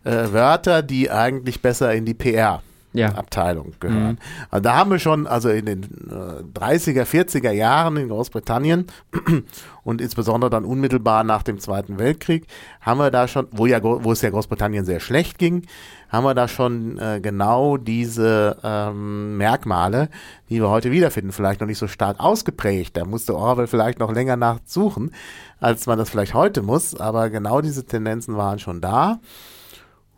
äh, 0.02 0.32
Wörter, 0.32 0.82
die 0.82 1.08
eigentlich 1.08 1.62
besser 1.62 1.94
in 1.94 2.04
die 2.04 2.14
PR 2.14 2.62
ja. 2.92 3.14
Abteilung 3.14 3.72
gehören. 3.80 4.12
Mhm. 4.12 4.18
Also 4.50 4.62
da 4.62 4.76
haben 4.76 4.90
wir 4.90 4.98
schon, 4.98 5.26
also 5.26 5.48
in 5.48 5.66
den 5.66 5.82
äh, 5.82 6.58
30er, 6.58 7.04
40er 7.04 7.52
Jahren 7.52 7.96
in 7.96 8.08
Großbritannien 8.08 8.86
und 9.84 10.00
insbesondere 10.00 10.50
dann 10.50 10.64
unmittelbar 10.64 11.24
nach 11.24 11.42
dem 11.42 11.60
Zweiten 11.60 11.98
Weltkrieg, 11.98 12.46
haben 12.80 12.98
wir 12.98 13.10
da 13.10 13.28
schon, 13.28 13.46
wo 13.52 13.66
ja, 13.66 13.82
wo 13.82 14.10
es 14.12 14.22
ja 14.22 14.30
Großbritannien 14.30 14.84
sehr 14.84 15.00
schlecht 15.00 15.38
ging, 15.38 15.66
haben 16.08 16.24
wir 16.24 16.34
da 16.34 16.48
schon 16.48 16.98
äh, 16.98 17.20
genau 17.22 17.76
diese 17.76 18.56
ähm, 18.64 19.36
Merkmale, 19.36 20.08
die 20.48 20.60
wir 20.60 20.68
heute 20.68 20.90
wiederfinden, 20.90 21.30
vielleicht 21.32 21.60
noch 21.60 21.68
nicht 21.68 21.78
so 21.78 21.86
stark 21.86 22.18
ausgeprägt. 22.18 22.96
Da 22.96 23.04
musste 23.04 23.36
Orwell 23.36 23.68
vielleicht 23.68 24.00
noch 24.00 24.12
länger 24.12 24.36
nachsuchen, 24.36 25.12
als 25.60 25.86
man 25.86 25.98
das 25.98 26.10
vielleicht 26.10 26.34
heute 26.34 26.62
muss, 26.62 26.98
aber 26.98 27.30
genau 27.30 27.60
diese 27.60 27.84
Tendenzen 27.84 28.36
waren 28.36 28.58
schon 28.58 28.80
da. 28.80 29.20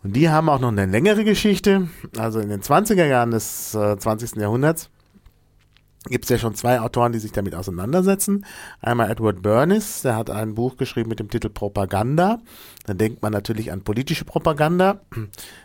Und 0.02 0.16
die 0.16 0.28
haben 0.28 0.48
auch 0.48 0.60
noch 0.60 0.68
eine 0.68 0.86
längere 0.86 1.24
Geschichte. 1.24 1.88
Also 2.16 2.40
in 2.40 2.48
den 2.48 2.60
20er 2.60 3.06
Jahren 3.06 3.30
des 3.30 3.74
äh, 3.74 3.96
20. 3.96 4.36
Jahrhunderts 4.36 4.90
gibt 6.06 6.24
es 6.24 6.30
ja 6.30 6.38
schon 6.38 6.54
zwei 6.54 6.80
Autoren, 6.80 7.12
die 7.12 7.20
sich 7.20 7.30
damit 7.30 7.54
auseinandersetzen. 7.54 8.44
Einmal 8.80 9.10
Edward 9.10 9.40
Bernays, 9.40 10.02
der 10.02 10.16
hat 10.16 10.30
ein 10.30 10.54
Buch 10.54 10.76
geschrieben 10.76 11.08
mit 11.08 11.20
dem 11.20 11.30
Titel 11.30 11.48
Propaganda. 11.48 12.40
Da 12.86 12.94
denkt 12.94 13.22
man 13.22 13.32
natürlich 13.32 13.70
an 13.70 13.82
politische 13.82 14.24
Propaganda. 14.24 15.00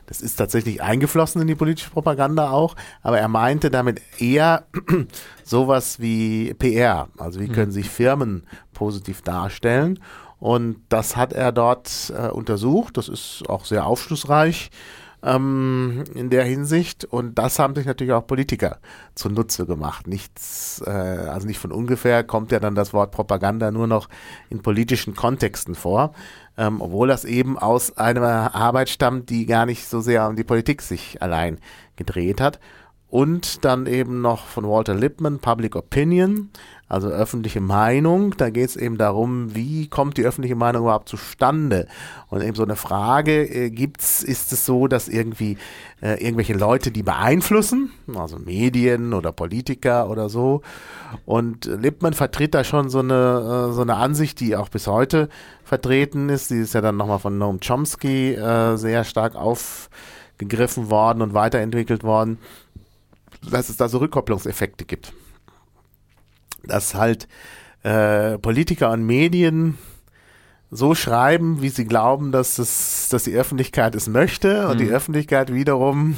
Das 0.06 0.22
ist 0.22 0.36
tatsächlich 0.36 0.84
eingeflossen 0.84 1.42
in 1.42 1.48
die 1.48 1.56
politische 1.56 1.90
Propaganda 1.90 2.52
auch, 2.52 2.76
aber 3.02 3.20
er 3.20 3.28
meinte 3.28 3.72
damit 3.72 4.00
eher 4.20 4.68
sowas 5.44 6.00
wie 6.00 6.54
PR. 6.54 7.08
Also 7.18 7.40
wie 7.40 7.48
können 7.48 7.70
mhm. 7.70 7.74
sich 7.74 7.90
Firmen 7.90 8.44
positiv 8.74 9.24
darstellen 9.24 10.00
und 10.40 10.78
das 10.90 11.16
hat 11.16 11.34
er 11.34 11.52
dort 11.52 12.14
äh, 12.16 12.28
untersucht. 12.28 12.98
Das 12.98 13.10
ist 13.10 13.44
auch 13.48 13.66
sehr 13.66 13.86
aufschlussreich 13.86 14.70
ähm, 15.24 16.04
in 16.14 16.30
der 16.30 16.44
Hinsicht. 16.44 17.06
Und 17.06 17.38
das 17.40 17.60
haben 17.60 17.76
sich 17.76 17.86
natürlich 17.86 18.14
auch 18.14 18.26
Politiker 18.26 18.78
zunutze 19.16 19.66
gemacht. 19.66 20.08
Nichts, 20.08 20.82
äh, 20.86 20.90
also 20.90 21.48
nicht 21.48 21.60
von 21.60 21.72
ungefähr 21.72 22.24
kommt 22.24 22.52
ja 22.52 22.60
dann 22.60 22.76
das 22.76 22.94
Wort 22.94 23.12
Propaganda 23.12 23.72
nur 23.72 23.88
noch 23.88 24.10
in 24.50 24.62
politischen 24.62 25.16
Kontexten 25.16 25.76
vor. 25.76 26.14
Ähm, 26.58 26.82
obwohl 26.82 27.08
das 27.08 27.26
eben 27.26 27.58
aus 27.58 27.98
einer 27.98 28.56
Arbeit 28.56 28.90
stammt, 28.90 29.30
die 29.30 29.46
gar 29.46 29.66
nicht 29.66 29.88
so 29.88 30.02
sehr 30.02 30.28
um 30.28 30.36
die 30.36 30.44
Politik 30.44 30.82
sich 30.82 31.22
allein 31.22 31.60
gedreht 31.96 32.42
hat. 32.42 32.60
Und 33.10 33.64
dann 33.64 33.86
eben 33.86 34.22
noch 34.22 34.46
von 34.46 34.66
Walter 34.68 34.94
Lippmann, 34.94 35.40
Public 35.40 35.76
Opinion 35.76 36.50
also 36.90 37.10
öffentliche 37.10 37.60
Meinung. 37.60 38.36
Da 38.38 38.50
geht 38.50 38.70
es 38.70 38.76
eben 38.76 38.98
darum, 38.98 39.54
wie 39.54 39.88
kommt 39.88 40.18
die 40.18 40.24
öffentliche 40.24 40.56
Meinung 40.56 40.84
überhaupt 40.84 41.10
zustande? 41.10 41.88
Und 42.30 42.42
eben 42.42 42.56
so 42.56 42.64
eine 42.64 42.76
Frage 42.76 43.44
äh, 43.44 43.70
gibt's, 43.70 44.24
ist 44.24 44.54
es 44.54 44.66
so, 44.66 44.88
dass 44.88 45.10
irgendwie 45.10 45.58
äh, 46.02 46.24
irgendwelche 46.24 46.54
Leute 46.54 46.92
die 46.92 47.04
beeinflussen, 47.04 47.92
also 48.16 48.40
Medien 48.40 49.14
oder 49.14 49.32
Politiker 49.32 50.10
oder 50.10 50.30
so. 50.30 50.62
Und 51.26 51.66
Lippmann 51.66 52.14
vertritt 52.14 52.54
da 52.54 52.64
schon 52.64 52.90
so 52.90 53.00
eine, 53.00 53.70
äh, 53.70 53.74
so 53.74 53.82
eine 53.82 53.96
Ansicht, 53.96 54.40
die 54.40 54.56
auch 54.56 54.70
bis 54.70 54.88
heute 54.88 55.28
vertreten 55.64 56.30
ist. 56.30 56.52
Die 56.52 56.60
ist 56.60 56.74
ja 56.74 56.82
dann 56.82 56.96
nochmal 56.96 57.20
von 57.20 57.38
Noam 57.38 57.60
Chomsky 57.60 58.34
äh, 58.34 58.78
sehr 58.78 59.04
stark 59.04 59.36
aufgegriffen 59.36 60.90
worden 60.90 61.22
und 61.22 61.34
weiterentwickelt 61.34 62.06
worden, 62.06 62.38
dass 63.50 63.70
es 63.70 63.78
da 63.78 63.90
so 63.90 63.98
Rückkopplungseffekte 64.00 64.86
gibt 64.86 65.14
dass 66.68 66.96
halt 66.96 67.28
äh, 67.84 68.38
Politiker 68.38 68.92
und 68.92 69.06
Medien 69.06 69.78
so 70.70 70.96
schreiben, 70.96 71.62
wie 71.62 71.70
sie 71.70 71.86
glauben, 71.86 72.34
dass 72.34 72.60
es, 72.60 73.08
dass 73.10 73.24
die 73.24 73.34
Öffentlichkeit 73.34 73.96
es 73.96 74.10
möchte 74.10 74.68
und 74.68 74.76
mhm. 74.76 74.80
die 74.80 74.90
Öffentlichkeit 74.90 75.54
wiederum 75.54 76.18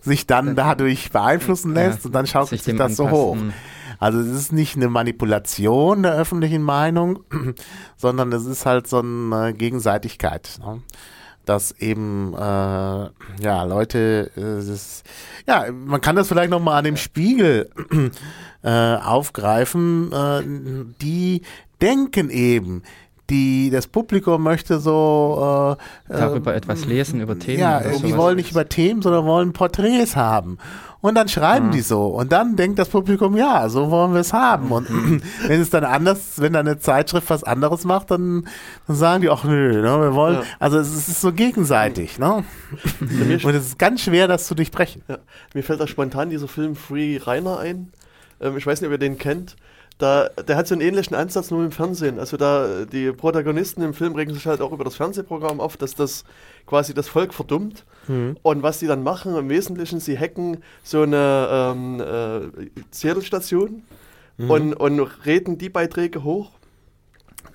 sich 0.00 0.26
dann 0.26 0.54
dadurch 0.54 1.10
beeinflussen 1.10 1.72
lässt 1.72 2.00
ja, 2.00 2.06
und 2.06 2.12
dann 2.12 2.26
schaukelt 2.26 2.60
sich, 2.60 2.62
sich 2.62 2.76
das 2.76 2.96
so 2.96 3.10
hoch. 3.10 3.36
Also 3.98 4.20
es 4.20 4.28
ist 4.28 4.52
nicht 4.52 4.76
eine 4.76 4.88
Manipulation 4.88 6.02
der 6.02 6.12
öffentlichen 6.12 6.62
Meinung, 6.62 7.20
sondern 7.96 8.30
es 8.32 8.44
ist 8.44 8.66
halt 8.66 8.86
so 8.86 8.98
eine 8.98 9.54
Gegenseitigkeit. 9.54 10.58
Ne? 10.60 10.82
Dass 11.46 11.72
eben 11.80 12.34
äh, 12.34 12.38
ja 12.38 13.62
Leute, 13.64 14.30
äh, 14.36 14.66
das, 14.66 15.02
ja, 15.46 15.72
man 15.72 16.00
kann 16.00 16.16
das 16.16 16.28
vielleicht 16.28 16.50
nochmal 16.50 16.78
an 16.78 16.84
dem 16.84 16.96
Spiegel 16.96 17.70
äh, 18.62 18.96
aufgreifen, 18.96 20.12
äh, 20.12 20.42
die 21.00 21.42
denken 21.80 22.30
eben, 22.30 22.82
die 23.30 23.70
das 23.70 23.86
Publikum 23.86 24.42
möchte 24.42 24.78
so 24.78 25.76
äh, 26.08 26.12
darüber 26.12 26.54
äh, 26.54 26.56
etwas 26.56 26.84
lesen 26.84 27.20
über 27.20 27.38
Themen. 27.38 27.60
Ja, 27.60 27.80
die 27.80 28.16
wollen 28.16 28.36
nicht 28.36 28.52
über 28.52 28.68
Themen, 28.68 29.02
sondern 29.02 29.24
wollen 29.24 29.52
Porträts 29.52 30.14
haben. 30.16 30.58
Und 31.00 31.14
dann 31.14 31.28
schreiben 31.28 31.68
mhm. 31.68 31.72
die 31.72 31.82
so. 31.82 32.06
Und 32.06 32.32
dann 32.32 32.56
denkt 32.56 32.78
das 32.78 32.88
Publikum, 32.88 33.36
ja, 33.36 33.68
so 33.68 33.90
wollen 33.90 34.12
wir 34.12 34.20
es 34.20 34.32
haben. 34.32 34.72
Und 34.72 34.88
wenn 35.46 35.60
es 35.60 35.70
dann 35.70 35.84
anders, 35.84 36.40
wenn 36.40 36.52
dann 36.52 36.66
eine 36.66 36.78
Zeitschrift 36.78 37.30
was 37.30 37.44
anderes 37.44 37.84
macht, 37.84 38.10
dann, 38.10 38.48
dann 38.86 38.96
sagen 38.96 39.22
die, 39.22 39.30
ach 39.30 39.44
nö, 39.44 39.82
ne, 39.82 40.00
wir 40.00 40.14
wollen, 40.14 40.36
ja. 40.36 40.42
also 40.58 40.78
es 40.78 41.08
ist 41.08 41.20
so 41.20 41.32
gegenseitig. 41.32 42.18
Ne? 42.18 42.44
Und 43.00 43.54
es 43.54 43.66
ist 43.66 43.78
ganz 43.78 44.02
schwer, 44.02 44.28
das 44.28 44.46
zu 44.46 44.54
durchbrechen. 44.54 45.02
Ja. 45.08 45.18
Mir 45.54 45.62
fällt 45.62 45.80
da 45.80 45.86
spontan 45.86 46.30
dieser 46.30 46.48
Film 46.48 46.74
Free 46.74 47.18
Rainer 47.18 47.58
ein. 47.58 47.92
Ähm, 48.40 48.56
ich 48.56 48.66
weiß 48.66 48.80
nicht, 48.80 48.88
ob 48.88 48.92
ihr 48.92 48.98
den 48.98 49.18
kennt 49.18 49.56
da, 49.98 50.28
der 50.28 50.56
hat 50.56 50.68
so 50.68 50.74
einen 50.74 50.82
ähnlichen 50.82 51.16
Ansatz 51.16 51.50
nur 51.50 51.64
im 51.64 51.72
Fernsehen. 51.72 52.18
Also 52.18 52.36
da 52.36 52.84
die 52.84 53.12
Protagonisten 53.12 53.82
im 53.82 53.94
Film 53.94 54.14
regen 54.14 54.34
sich 54.34 54.46
halt 54.46 54.60
auch 54.60 54.72
über 54.72 54.84
das 54.84 54.94
Fernsehprogramm 54.94 55.60
auf, 55.60 55.76
dass 55.76 55.94
das 55.94 56.24
quasi 56.66 56.92
das 56.92 57.08
Volk 57.08 57.32
verdummt. 57.32 57.84
Mhm. 58.06 58.36
Und 58.42 58.62
was 58.62 58.78
die 58.78 58.86
dann 58.86 59.02
machen, 59.02 59.34
im 59.36 59.48
Wesentlichen, 59.48 60.00
sie 60.00 60.18
hacken 60.18 60.58
so 60.82 61.02
eine 61.02 61.48
ähm, 61.50 62.00
äh, 62.00 62.82
Zählstation 62.90 63.84
mhm. 64.36 64.50
und, 64.50 64.74
und 64.74 65.00
reden 65.24 65.56
die 65.56 65.70
Beiträge 65.70 66.24
hoch, 66.24 66.50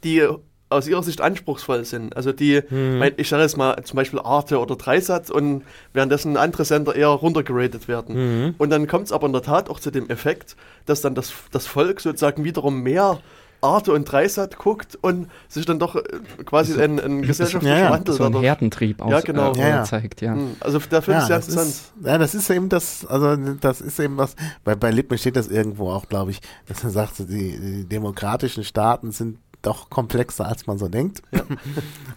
die 0.04 0.28
aus 0.72 0.88
ihrer 0.88 1.04
Sicht 1.04 1.22
anspruchsvoll 1.22 1.86
sind. 1.86 2.16
Also 2.16 2.32
die, 2.32 2.62
mhm. 2.70 3.04
ich 3.18 3.30
sage 3.30 3.44
jetzt 3.44 3.58
mal 3.58 3.82
zum 3.84 3.98
Beispiel 3.98 4.20
Arte 4.20 4.60
oder 4.60 4.76
Dreisatz 4.76 5.30
und 5.30 5.64
währenddessen 5.94 6.38
andere 6.38 6.66
Sender 6.66 6.96
eher 6.96 7.10
runtergeratet 7.10 7.88
werden. 7.88 8.16
Mhm. 8.46 8.56
Und 8.58 8.70
dann 8.70 8.88
kommt 8.88 9.06
es 9.06 9.12
aber 9.12 9.28
in 9.28 9.34
der 9.34 9.42
Tat 9.42 9.70
auch 9.70 9.80
zu 9.80 9.92
dem 9.92 10.10
Effekt, 10.10 10.56
dass 10.86 11.02
dann 11.02 11.16
das, 11.16 11.34
das 11.52 11.68
Volk 11.68 12.02
sozusagen 12.02 12.44
wiederum 12.44 12.82
mehr 12.82 13.20
Arte 13.62 13.94
und 13.94 14.12
Dreisat 14.12 14.58
guckt 14.58 14.98
und 15.02 15.30
sich 15.48 15.66
dann 15.66 15.80
doch 15.80 15.96
äh, 15.96 16.02
quasi 16.46 16.82
ein, 16.82 17.00
ein 17.00 17.22
gesellschaftlicher 17.22 17.78
ja, 17.78 17.84
ja. 17.86 17.92
Wandel 17.92 18.16
so 18.16 18.24
ein 18.24 18.40
Herdentrieb 18.40 19.02
ja, 19.08 19.22
genau. 19.22 19.54
Äh, 19.54 19.60
ja, 19.70 19.84
zeigt, 19.84 20.22
ja. 20.22 20.34
Hm, 20.34 20.56
also 20.60 20.80
der 20.80 21.02
Film 21.02 21.18
ja, 21.18 21.22
ist 21.22 21.28
sehr 21.28 21.36
interessant. 21.38 21.68
Ist, 21.68 21.94
ja, 22.04 22.18
das 22.18 22.36
ist 22.36 22.50
eben 22.50 22.70
das, 22.70 23.06
also 23.06 23.36
das 23.36 23.82
ist 23.82 24.00
eben 24.00 24.18
was, 24.18 24.36
bei, 24.64 24.76
bei 24.76 24.92
Lippmann 24.92 25.20
steht 25.20 25.36
das 25.36 25.48
irgendwo 25.48 25.92
auch, 25.92 26.10
glaube 26.10 26.32
ich, 26.32 26.42
dass 26.68 26.84
er 26.84 26.90
sagt, 26.90 27.20
die, 27.20 27.60
die 27.60 27.86
demokratischen 27.86 28.64
Staaten 28.64 29.12
sind 29.12 29.38
doch 29.62 29.90
komplexer, 29.90 30.48
als 30.48 30.68
man 30.68 30.78
so 30.78 30.88
denkt. 30.88 31.22
Ja. 31.32 31.42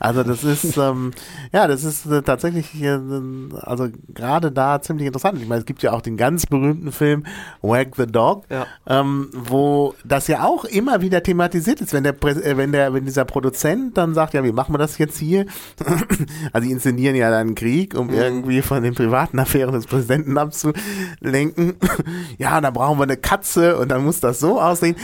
Also 0.01 0.23
das 0.23 0.45
ist, 0.45 0.77
ähm, 0.77 1.13
ja, 1.51 1.67
das 1.67 1.83
ist 1.83 2.05
äh, 2.05 2.21
tatsächlich, 2.21 2.75
äh, 2.83 2.99
also 3.63 3.89
gerade 4.13 4.53
da 4.53 4.83
ziemlich 4.83 5.07
interessant. 5.07 5.41
Ich 5.41 5.49
meine, 5.49 5.61
es 5.61 5.67
gibt 5.67 5.83
ja 5.83 5.93
auch 5.93 6.03
den 6.03 6.19
ganz 6.19 6.45
berühmten 6.45 6.93
Film 6.93 7.25
Wag 7.63 7.97
the 7.97 8.07
Dog, 8.07 8.45
ja. 8.51 8.67
ähm, 8.87 9.31
wo 9.33 9.95
das 10.05 10.27
ja 10.29 10.45
auch 10.45 10.65
immer 10.67 11.01
wieder 11.01 11.23
thematisiert 11.23 11.81
ist, 11.81 11.95
wenn 11.95 12.03
der, 12.03 12.23
äh, 12.23 12.57
wenn 12.59 12.73
der, 12.73 12.93
wenn 12.93 13.07
dieser 13.07 13.25
Produzent 13.25 13.97
dann 13.97 14.13
sagt, 14.13 14.35
ja, 14.35 14.45
wie 14.45 14.53
machen 14.53 14.75
wir 14.75 14.79
das 14.79 14.99
jetzt 14.99 15.17
hier? 15.17 15.47
also 16.53 16.67
die 16.67 16.73
inszenieren 16.73 17.17
ja 17.17 17.31
dann 17.31 17.47
einen 17.47 17.55
Krieg, 17.55 17.95
um 17.95 18.09
mhm. 18.09 18.15
irgendwie 18.15 18.61
von 18.61 18.83
den 18.83 18.95
privaten 18.95 19.39
Affären 19.39 19.73
des 19.73 19.87
Präsidenten 19.87 20.37
abzulenken. 20.37 21.75
ja, 22.39 22.61
da 22.61 22.71
brauchen 22.71 22.99
wir 22.99 23.05
eine 23.05 23.17
Katze 23.17 23.79
und 23.79 23.91
dann 23.91 24.05
muss 24.05 24.21
das 24.21 24.39
so 24.39 24.61
aussehen, 24.61 24.97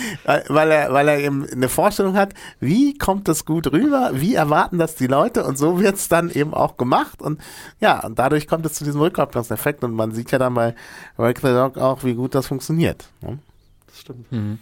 weil 0.49 0.71
er, 0.71 0.93
weil 0.93 1.09
er 1.09 1.19
eben 1.21 1.47
eine 1.47 1.69
Vorstellung 1.69 2.17
hat, 2.17 2.30
wie 2.61 2.97
kommt 2.97 3.29
das 3.29 3.45
gut 3.45 3.73
rüber, 3.73 4.11
wie 4.15 4.35
erwarten 4.35 4.79
das 4.79 4.95
die 4.95 5.07
Leute 5.07 5.45
und 5.45 5.59
so 5.59 5.81
wird 5.81 5.97
es 5.97 6.09
dann 6.09 6.31
eben 6.31 6.55
auch 6.55 6.77
gemacht 6.77 7.23
und 7.23 7.41
ja, 7.81 8.05
und 8.05 8.19
dadurch 8.19 8.47
kommt 8.47 8.67
es 8.67 8.75
zu 8.75 8.85
diesem 8.85 9.01
Rückkopplungseffekt 9.01 9.85
und 9.85 9.95
man 9.95 10.13
sieht 10.13 10.31
ja 10.31 10.39
dann 10.39 10.55
bei 10.55 10.75
Wake 11.17 11.41
the 11.41 11.49
Dog 11.49 11.79
auch, 11.79 12.05
wie 12.05 12.15
gut 12.15 12.35
das 12.35 12.47
funktioniert. 12.47 13.09
Ne? 13.21 13.39
Das 13.87 14.01
stimmt. 14.01 14.31
Mhm. 14.33 14.59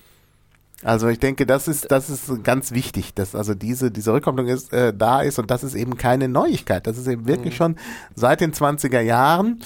Also 0.84 1.08
ich 1.08 1.18
denke, 1.18 1.44
das 1.44 1.66
ist 1.66 1.90
das 1.90 2.08
ist 2.08 2.44
ganz 2.44 2.70
wichtig, 2.70 3.12
dass 3.12 3.34
also 3.34 3.54
diese 3.54 3.90
diese 3.90 4.12
Rückkopplung 4.12 4.46
ist 4.46 4.72
äh, 4.72 4.94
da 4.96 5.22
ist 5.22 5.40
und 5.40 5.50
das 5.50 5.64
ist 5.64 5.74
eben 5.74 5.96
keine 5.96 6.28
Neuigkeit. 6.28 6.86
Das 6.86 6.96
ist 6.96 7.08
eben 7.08 7.26
wirklich 7.26 7.54
mhm. 7.54 7.56
schon 7.56 7.76
seit 8.14 8.40
den 8.40 8.52
20er 8.52 9.00
Jahren 9.00 9.60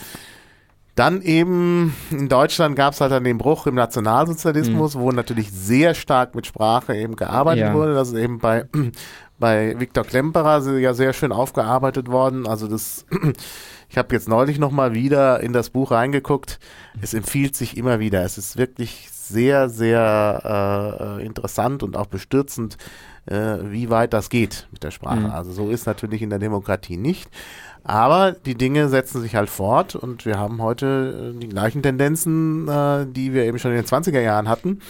dann 0.95 1.23
eben 1.23 1.95
in 2.11 2.29
Deutschland 2.29 2.77
gab 2.77 2.93
es 2.93 3.01
halt 3.01 3.13
dann 3.13 3.25
den 3.25 3.39
Bruch 3.39 3.67
im 3.67 3.75
Nationalsozialismus, 3.75 4.95
mhm. 4.95 5.01
wo 5.01 5.13
natürlich 5.13 5.51
sehr 5.51 5.95
stark 5.95 6.35
mit 6.35 6.47
Sprache 6.47 6.95
eben 6.95 7.17
gearbeitet 7.17 7.65
ja. 7.65 7.75
wurde. 7.75 7.95
Das 7.95 8.09
ist 8.09 8.15
eben 8.15 8.39
bei, 8.39 8.67
bei 9.39 9.79
Viktor 9.81 10.05
Klemperer 10.05 10.79
ja 10.79 10.93
sehr 10.93 11.15
schön 11.15 11.33
aufgearbeitet 11.33 12.09
worden. 12.09 12.47
Also 12.47 12.69
das, 12.69 13.07
ich 13.89 13.97
habe 13.97 14.15
jetzt 14.15 14.29
neulich 14.29 14.59
nochmal 14.59 14.93
wieder 14.93 15.41
in 15.41 15.55
das 15.55 15.71
Buch 15.71 15.93
reingeguckt. 15.93 16.59
Es 17.01 17.15
empfiehlt 17.15 17.57
sich 17.57 17.79
immer 17.79 17.99
wieder. 17.99 18.23
Es 18.23 18.37
ist 18.37 18.59
wirklich 18.59 19.09
sehr, 19.11 19.71
sehr 19.71 21.17
äh, 21.19 21.25
interessant 21.25 21.83
und 21.83 21.97
auch 21.97 22.07
bestürzend, 22.07 22.77
äh, 23.25 23.59
wie 23.63 23.89
weit 23.89 24.13
das 24.13 24.29
geht 24.29 24.69
mit 24.73 24.83
der 24.83 24.91
Sprache. 24.91 25.21
Mhm. 25.21 25.31
Also 25.31 25.53
so 25.53 25.71
ist 25.71 25.87
natürlich 25.87 26.21
in 26.21 26.29
der 26.29 26.39
Demokratie 26.39 26.99
nicht. 26.99 27.31
Aber 27.85 28.33
die 28.33 28.55
Dinge 28.55 28.89
setzen 28.89 29.21
sich 29.21 29.35
halt 29.35 29.51
fort 29.51 29.97
und 29.97 30.25
wir 30.25 30.39
haben 30.39 30.63
heute 30.63 31.33
äh, 31.35 31.39
die 31.39 31.49
gleichen 31.49 31.83
Tendenzen, 31.83 32.69
äh, 32.69 33.07
die 33.07 33.33
wir 33.33 33.45
eben 33.45 33.59
schon 33.59 33.73
in 33.73 33.79
den 33.79 33.87
20er 33.87 34.21
Jahren 34.21 34.49
hatten. 34.49 34.81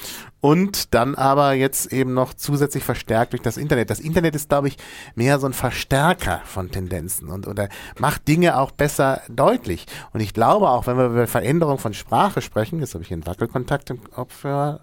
Und 0.40 0.92
dann 0.92 1.14
aber 1.14 1.52
jetzt 1.52 1.92
eben 1.92 2.14
noch 2.14 2.35
zusätzlich 2.35 2.85
verstärkt 2.85 3.33
durch 3.33 3.42
das 3.42 3.57
Internet. 3.57 3.90
Das 3.90 4.00
Internet 4.00 4.35
ist, 4.35 4.48
glaube 4.48 4.68
ich, 4.68 4.76
mehr 5.14 5.38
so 5.38 5.46
ein 5.46 5.52
Verstärker 5.52 6.42
von 6.44 6.70
Tendenzen 6.70 7.28
und 7.28 7.46
oder 7.46 7.68
macht 7.98 8.26
Dinge 8.28 8.59
auch 8.59 8.72
besser 8.72 9.22
deutlich. 9.28 9.87
Und 10.12 10.20
ich 10.20 10.35
glaube 10.35 10.68
auch, 10.68 10.87
wenn 10.87 10.98
wir 10.98 11.07
über 11.07 11.26
Veränderung 11.26 11.78
von 11.78 11.94
Sprache 11.94 12.42
sprechen, 12.42 12.81
jetzt 12.81 12.94
habe 12.94 13.05
ich 13.05 13.12
einen 13.12 13.26
Wackelkontakt 13.26 13.90
im 13.90 14.02
Kopf. 14.11 14.44
Oh. 14.44 14.78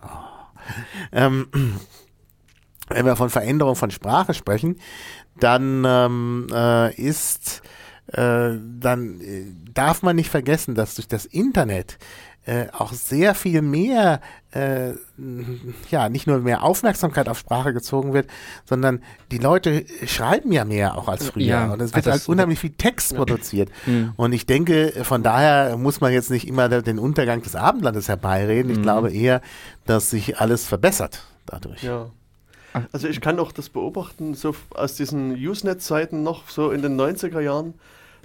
Ähm, 1.11 1.47
wenn 2.89 3.05
wir 3.05 3.15
von 3.15 3.29
Veränderung 3.29 3.75
von 3.75 3.91
Sprache 3.91 4.33
sprechen, 4.33 4.79
dann 5.39 5.83
ähm, 5.85 6.47
äh, 6.51 6.93
ist 6.95 7.61
äh, 8.13 8.57
dann 8.79 9.21
äh, 9.21 9.45
darf 9.73 10.01
man 10.01 10.15
nicht 10.15 10.29
vergessen, 10.29 10.75
dass 10.75 10.95
durch 10.95 11.07
das 11.07 11.25
Internet 11.25 11.97
äh, 12.45 12.67
auch 12.71 12.93
sehr 12.93 13.35
viel 13.35 13.61
mehr, 13.61 14.21
äh, 14.51 14.93
ja, 15.91 16.09
nicht 16.09 16.25
nur 16.25 16.39
mehr 16.39 16.63
Aufmerksamkeit 16.63 17.29
auf 17.29 17.37
Sprache 17.37 17.73
gezogen 17.73 18.13
wird, 18.13 18.27
sondern 18.65 19.03
die 19.29 19.37
Leute 19.37 19.85
schreiben 20.05 20.51
ja 20.51 20.65
mehr 20.65 20.97
auch 20.97 21.09
als 21.09 21.29
früher. 21.29 21.45
Ja, 21.45 21.73
und 21.73 21.81
es 21.81 21.93
wird 21.93 22.07
also 22.07 22.11
halt 22.11 22.29
unheimlich 22.29 22.59
viel 22.59 22.71
Text 22.71 23.15
produziert. 23.15 23.69
Mhm. 23.85 24.13
Und 24.15 24.33
ich 24.33 24.47
denke, 24.47 24.93
von 25.03 25.21
daher 25.21 25.77
muss 25.77 26.01
man 26.01 26.11
jetzt 26.11 26.31
nicht 26.31 26.47
immer 26.47 26.69
den 26.69 26.97
Untergang 26.97 27.43
des 27.43 27.55
Abendlandes 27.55 28.07
herbeireden. 28.07 28.71
Ich 28.71 28.79
mhm. 28.79 28.83
glaube 28.83 29.11
eher, 29.11 29.41
dass 29.85 30.09
sich 30.09 30.39
alles 30.39 30.65
verbessert 30.65 31.23
dadurch. 31.45 31.83
Ja. 31.83 32.09
Also 32.91 33.07
ich 33.07 33.21
kann 33.21 33.39
auch 33.39 33.51
das 33.51 33.69
beobachten, 33.69 34.33
so 34.33 34.55
aus 34.71 34.95
diesen 34.95 35.33
Usenet-Zeiten 35.33 36.23
noch, 36.23 36.49
so 36.49 36.71
in 36.71 36.81
den 36.81 36.99
90er 36.99 37.41
Jahren, 37.41 37.73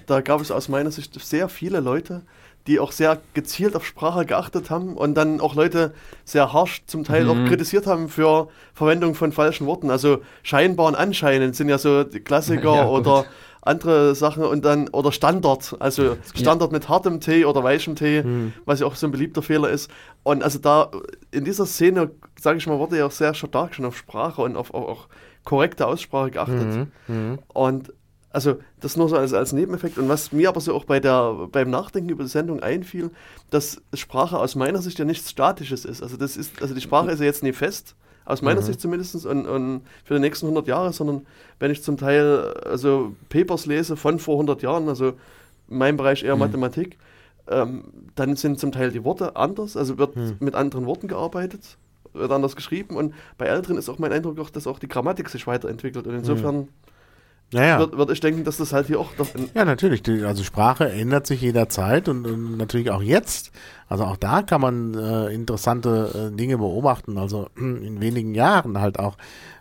da 0.07 0.21
gab 0.21 0.41
es 0.41 0.51
aus 0.51 0.69
meiner 0.69 0.91
Sicht 0.91 1.19
sehr 1.21 1.49
viele 1.49 1.81
Leute, 1.81 2.23
die 2.67 2.81
auch 2.81 2.93
sehr 2.93 3.21
gezielt 3.35 3.77
auf 3.77 3.85
Sprache 3.85 4.25
geachtet 4.25 4.71
haben 4.71 4.97
und 4.97 5.15
dann 5.15 5.41
auch 5.41 5.55
Leute 5.55 5.93
sehr 6.25 6.53
harsch 6.53 6.85
zum 6.87 7.05
Teil 7.05 7.25
mhm. 7.25 7.31
auch 7.31 7.49
kritisiert 7.49 7.87
haben 7.87 8.09
für 8.09 8.49
Verwendung 8.73 9.15
von 9.15 9.33
falschen 9.33 9.67
Worten. 9.67 9.91
Also 9.91 10.19
scheinbar 10.43 10.87
und 10.87 10.95
anscheinend 10.95 11.57
sind 11.57 11.69
ja 11.69 11.79
so 11.79 12.05
die 12.05 12.21
Klassiker 12.21 12.75
ja, 12.77 12.89
oder 12.89 13.27
andere 13.61 14.15
Sachen 14.15 14.45
und 14.45 14.65
dann 14.65 14.89
oder 14.89 15.13
Standard, 15.13 15.77
also 15.79 16.17
Standard 16.35 16.73
mit 16.73 16.89
hartem 16.89 17.21
Tee 17.21 17.45
oder 17.45 17.65
weichem 17.65 17.97
Tee, 17.97 18.23
mhm. 18.23 18.53
was 18.65 18.81
ja 18.81 18.87
auch 18.87 18.95
so 18.95 19.07
ein 19.07 19.11
beliebter 19.11 19.43
Fehler 19.43 19.71
ist. 19.71 19.91
Und 20.23 20.43
also 20.43 20.59
da 20.59 20.91
in 21.31 21.45
dieser 21.45 21.67
Szene, 21.67 22.11
sage 22.39 22.59
ich 22.59 22.67
mal, 22.67 22.79
wurde 22.79 22.99
ja 22.99 23.07
auch 23.07 23.11
sehr 23.11 23.35
stark 23.35 23.75
schon 23.75 23.85
auf 23.85 23.97
Sprache 23.97 24.43
und 24.43 24.57
auf, 24.57 24.73
auf 24.73 25.09
korrekte 25.45 25.87
Aussprache 25.87 26.31
geachtet. 26.31 26.89
Mhm. 27.09 27.15
mhm. 27.15 27.39
Und 27.49 27.93
also 28.35 28.57
das 28.81 28.97
nur 28.97 29.09
so 29.09 29.17
als, 29.17 29.33
als 29.33 29.53
Nebeneffekt. 29.53 29.97
Und 29.97 30.09
was 30.09 30.33
mir 30.33 30.49
aber 30.49 30.61
so 30.61 30.75
auch 30.75 30.85
bei 30.85 30.99
der, 30.99 31.49
beim 31.53 31.71
Nachdenken 31.71 32.11
über 32.11 32.25
die 32.25 32.29
Sendung 32.29 32.61
einfiel, 32.61 33.11
dass 33.51 33.81
Sprache 33.95 34.39
aus 34.39 34.57
meiner 34.57 34.83
Sicht 34.83 34.99
ja 34.99 35.05
nichts 35.05 35.31
Statisches 35.31 35.85
ist. 35.85 36.03
Also 36.03 36.17
das 36.17 36.37
ist, 36.37 36.61
also 36.61 36.75
die 36.75 36.81
Sprache 36.81 37.13
ist 37.13 37.21
ja 37.21 37.27
jetzt 37.27 37.45
nie 37.45 37.53
fest, 37.53 37.95
aus 38.25 38.43
meiner 38.43 38.61
mhm. 38.61 38.65
Sicht 38.65 38.81
zumindest, 38.81 39.25
und, 39.25 39.47
und, 39.47 39.83
für 40.03 40.15
die 40.15 40.21
nächsten 40.21 40.47
100 40.47 40.67
Jahre, 40.67 40.93
sondern 40.93 41.27
wenn 41.61 41.71
ich 41.71 41.85
zum 41.85 41.97
Teil 41.97 42.55
also 42.65 43.15
Papers 43.29 43.67
lese 43.67 43.97
von 43.97 44.19
vor 44.19 44.35
100 44.35 44.63
Jahren, 44.63 44.89
also 44.89 45.13
mein 45.69 45.97
Bereich 45.97 46.25
eher 46.25 46.35
mhm. 46.35 46.41
Mathematik, 46.41 46.99
ähm, 47.47 47.85
dann 48.17 48.35
sind 48.35 48.59
zum 48.59 48.73
Teil 48.73 48.91
die 48.91 49.05
Worte 49.05 49.37
anders, 49.37 49.77
also 49.77 49.97
wird 49.97 50.17
mhm. 50.17 50.39
mit 50.41 50.57
anderen 50.57 50.87
Worten 50.87 51.07
gearbeitet, 51.07 51.77
wird 52.13 52.33
anders 52.33 52.57
geschrieben 52.57 52.97
und 52.97 53.15
bei 53.39 53.47
Älteren 53.47 53.79
ist 53.79 53.89
auch 53.89 54.01
mein 54.01 54.13
Eindruck 54.13 54.41
auch, 54.41 54.51
dass 54.51 54.67
auch 54.67 54.81
die 54.81 54.89
Grammatik 54.89 55.29
sich 55.29 55.47
weiterentwickelt 55.47 56.09
und 56.09 56.15
insofern 56.15 56.69
Ja, 57.55 57.65
ja. 57.65 57.79
Würde 57.79 57.97
würd 57.97 58.11
ich 58.11 58.21
denken, 58.21 58.45
dass 58.45 58.57
das 58.59 58.73
halt 58.73 58.89
hier 58.89 58.99
auch 59.01 59.11
Ja, 59.55 59.65
natürlich. 59.65 60.03
Die, 60.03 60.23
also 60.25 60.43
Sprache 60.43 60.91
ändert 60.91 61.27
sich 61.27 61.41
jederzeit 61.41 62.09
und, 62.09 62.27
und 62.27 62.57
natürlich 62.57 62.91
auch 62.91 63.03
jetzt. 63.03 63.53
Also 63.89 64.05
auch 64.05 64.17
da 64.17 64.43
kann 64.43 64.61
man 64.61 64.95
äh, 64.95 65.29
interessante 65.33 66.31
äh, 66.33 66.37
Dinge 66.37 66.59
beobachten. 66.59 67.17
Also 67.17 67.49
in 67.57 68.01
wenigen 68.01 68.35
Jahren 68.35 68.81
halt 68.81 68.99
auch. 68.99 69.17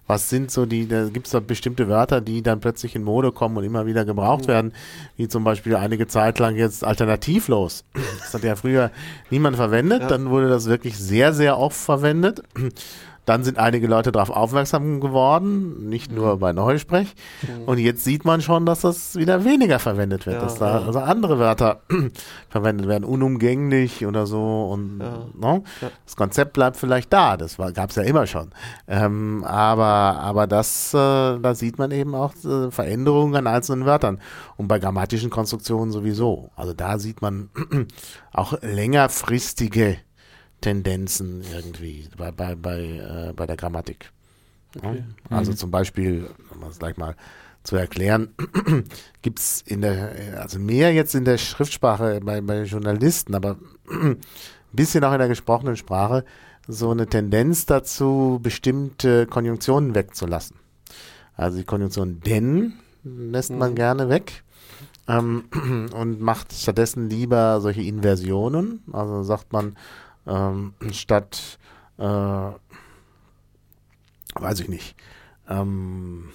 Was 0.06 0.30
sind 0.30 0.52
so 0.52 0.66
die, 0.66 0.86
da 0.86 1.06
gibt 1.08 1.28
es 1.28 1.32
da 1.32 1.40
bestimmte 1.40 1.88
Wörter, 1.88 2.20
die 2.20 2.42
dann 2.42 2.60
plötzlich 2.60 2.94
in 2.94 3.04
Mode 3.04 3.32
kommen 3.32 3.56
und 3.56 3.64
immer 3.64 3.86
wieder 3.86 4.04
gebraucht 4.04 4.50
werden, 4.50 4.74
wie 5.16 5.30
zum 5.30 5.46
Beispiel 5.46 5.78
einige 5.78 6.08
Zeit 6.08 6.40
lang 6.40 6.58
jetzt 6.58 6.84
alternativlos. 6.84 7.86
Das 8.20 8.34
hat 8.34 8.44
ja 8.44 8.56
früher 8.58 8.92
niemand 9.30 9.56
verwendet, 9.56 10.02
Ja. 10.02 10.08
dann 10.08 10.30
wurde 10.30 10.50
das 10.50 10.66
wirklich 10.68 10.98
sehr, 10.98 11.32
sehr 11.34 11.58
oft 11.58 11.78
verwendet. 11.78 12.42
Dann 13.26 13.44
sind 13.46 13.58
einige 13.58 13.88
Leute 13.88 14.12
darauf 14.12 14.30
aufmerksam 14.30 15.00
geworden, 15.00 15.88
nicht 15.88 16.12
Mhm. 16.12 16.18
nur 16.18 16.38
bei 16.40 16.52
Neusprech. 16.52 17.16
Und 17.66 17.78
jetzt 17.78 18.04
sieht 18.04 18.26
man 18.26 18.42
schon, 18.42 18.66
dass 18.66 18.82
das 18.82 19.16
wieder 19.16 19.46
weniger 19.46 19.80
verwendet 19.80 20.26
wird, 20.26 20.36
Ja, 20.38 20.42
dass 20.42 20.56
da 20.56 20.80
ja. 20.82 20.86
also 20.86 21.00
andere 21.00 21.40
Wörter 21.40 21.82
verwendet 22.50 22.88
werden, 22.88 23.06
unumgänglich 23.06 24.06
oder 24.06 24.26
so. 24.28 24.66
Und 24.72 25.00
Ja. 25.00 25.26
ne? 25.54 25.64
Ja. 25.82 25.90
das 26.06 26.16
Konzept 26.18 26.52
bleibt 26.54 26.76
vielleicht 26.76 27.14
da, 27.14 27.38
das 27.38 27.56
gab 27.74 27.92
es 27.92 27.96
ja 27.96 28.04
immer 28.04 28.28
schon. 28.28 28.50
Ähm, 28.88 29.44
aber, 29.48 29.86
aber 30.20 30.46
das, 30.48 30.94
äh, 30.94 30.98
da 30.98 31.56
sieht 31.56 31.78
man 31.80 31.92
eben 31.92 32.16
auch 32.16 32.34
äh, 32.44 32.72
Veränderungen 32.72 33.36
an 33.36 33.48
einzelnen 33.48 33.86
Wörtern. 33.86 34.20
Und 34.58 34.68
bei 34.68 34.80
grammatischen 34.80 35.30
Konstruktionen 35.30 35.92
sowieso. 35.92 36.52
Also 36.56 36.74
da 36.74 37.00
sieht 37.00 37.22
man 37.22 37.50
auch 38.34 38.54
längerfristige 38.62 39.98
Tendenzen 40.64 41.44
irgendwie 41.54 42.08
bei, 42.18 42.32
bei, 42.32 42.56
bei, 42.56 42.80
äh, 43.30 43.34
bei 43.36 43.46
der 43.46 43.58
Grammatik. 43.58 44.12
Ja? 44.82 44.90
Okay. 44.90 45.04
Also 45.30 45.52
Mhm. 45.52 45.58
zum 45.58 45.72
Beispiel, 45.72 46.30
um 46.54 46.62
das 46.62 46.80
gleich 46.80 46.98
mal 46.98 47.16
zu 47.64 47.76
erklären, 47.76 48.30
gibt 49.22 49.40
es 49.40 49.62
in 49.62 49.82
der, 49.82 50.40
also 50.42 50.60
mehr 50.60 50.94
jetzt 50.94 51.16
in 51.16 51.26
der 51.26 51.38
Schriftsprache 51.38 52.20
bei, 52.24 52.42
bei 52.42 52.64
Journalisten, 52.64 53.36
aber 53.36 53.58
ein 53.92 54.18
bisschen 54.72 55.04
auch 55.04 55.14
in 55.14 55.20
der 55.20 55.28
gesprochenen 55.28 55.76
Sprache, 55.78 56.24
so 56.68 56.92
eine 56.92 57.08
Tendenz 57.08 57.66
dazu, 57.66 58.40
bestimmte 58.42 59.28
Konjunktionen 59.28 59.96
wegzulassen. 59.96 60.56
Also 61.36 61.58
die 61.58 61.66
Konjunktion 61.66 62.22
denn 62.26 62.74
lässt 63.04 63.52
man 63.52 63.72
Mhm. 63.72 63.76
gerne 63.76 64.10
weg 64.10 64.44
ähm, 65.08 65.44
und 65.94 66.22
macht 66.22 66.54
stattdessen 66.54 67.10
lieber 67.10 67.60
solche 67.60 67.82
Inversionen. 67.82 68.82
Also 68.94 69.24
sagt 69.24 69.52
man 69.52 69.76
ähm, 70.28 70.74
statt, 70.92 71.60
äh, 71.98 72.04
weiß 74.36 74.60
ich 74.60 74.70
nicht, 74.70 74.96
ähm, 75.48 76.30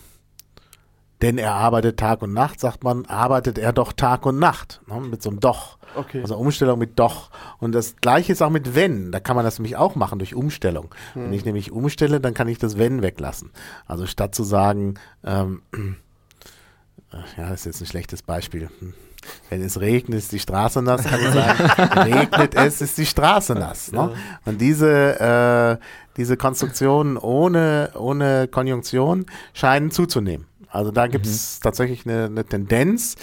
denn 1.20 1.37
er 1.37 1.55
arbeitet 1.55 1.98
Tag 1.98 2.22
und 2.22 2.33
Nacht, 2.33 2.61
sagt 2.61 2.85
man, 2.85 3.05
arbeitet 3.07 3.59
er 3.59 3.72
doch 3.72 3.92
Tag 3.92 4.24
und 4.24 4.38
Nacht, 4.38 4.81
ne, 4.87 5.01
mit 5.01 5.20
so 5.20 5.31
einem 5.31 5.40
Doch. 5.40 5.79
okay. 5.96 6.20
Also 6.20 6.37
Umstellung 6.37 6.79
mit 6.79 6.98
doch. 6.98 7.31
Und 7.59 7.72
das 7.72 7.96
gleiche 7.96 8.33
ist 8.33 8.40
auch 8.40 8.51
mit 8.51 8.77
wenn. 8.77 9.11
Da 9.11 9.18
kann 9.18 9.35
man 9.35 9.44
das 9.44 9.59
nämlich 9.59 9.77
auch 9.77 9.96
machen 9.96 10.20
durch 10.20 10.37
Umstellung. 10.37 10.94
Wenn 11.14 11.33
ich 11.33 11.44
nämlich 11.44 11.72
umstelle, 11.72 12.20
dann 12.20 12.35
kann 12.35 12.46
ich 12.46 12.59
das 12.59 12.79
wenn 12.79 13.03
weglassen. 13.03 13.51
Also 13.87 14.07
statt 14.07 14.35
zu 14.35 14.44
sagen, 14.44 14.94
ähm, 15.24 15.62
ja, 17.37 17.48
das 17.51 17.61
ist 17.61 17.66
jetzt 17.66 17.81
ein 17.81 17.87
schlechtes 17.87 18.22
Beispiel. 18.22 18.70
Wenn 19.51 19.62
es 19.62 19.81
regnet, 19.81 20.19
ist 20.19 20.33
die 20.33 20.38
Straße 20.38 20.83
nass, 20.83 21.05
kann 21.05 21.21
ich 21.21 21.31
sagen, 21.31 21.64
regnet 21.99 22.55
es, 22.55 22.81
ist 22.81 22.99
die 22.99 23.07
Straße 23.07 23.55
nass. 23.55 23.93
Ne? 23.93 24.12
Und 24.45 24.61
diese, 24.61 25.21
äh, 25.81 25.85
diese 26.17 26.37
Konstruktionen 26.37 27.17
ohne, 27.17 27.91
ohne 27.95 28.49
Konjunktion 28.49 29.27
scheinen 29.55 29.91
zuzunehmen. 29.91 30.47
Also 30.71 30.91
da 30.91 31.07
gibt 31.07 31.27
es 31.27 31.61
tatsächlich 31.61 32.07
eine, 32.07 32.25
eine 32.25 32.45
Tendenz. 32.45 33.17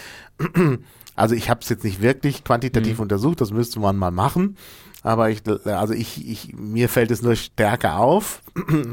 Also 1.18 1.34
ich 1.34 1.50
habe 1.50 1.62
es 1.62 1.70
jetzt 1.70 1.86
nicht 1.86 2.02
wirklich 2.02 2.44
quantitativ 2.44 3.00
untersucht, 3.00 3.40
das 3.40 3.52
müsste 3.52 3.80
man 3.80 3.96
mal 3.96 4.12
machen. 4.12 4.58
Aber 5.02 5.30
ich, 5.30 5.44
also 5.66 5.94
ich, 5.94 6.28
ich, 6.28 6.54
mir 6.58 6.90
fällt 6.90 7.12
es 7.12 7.22
nur 7.22 7.36
stärker 7.36 8.00
auf. 8.00 8.42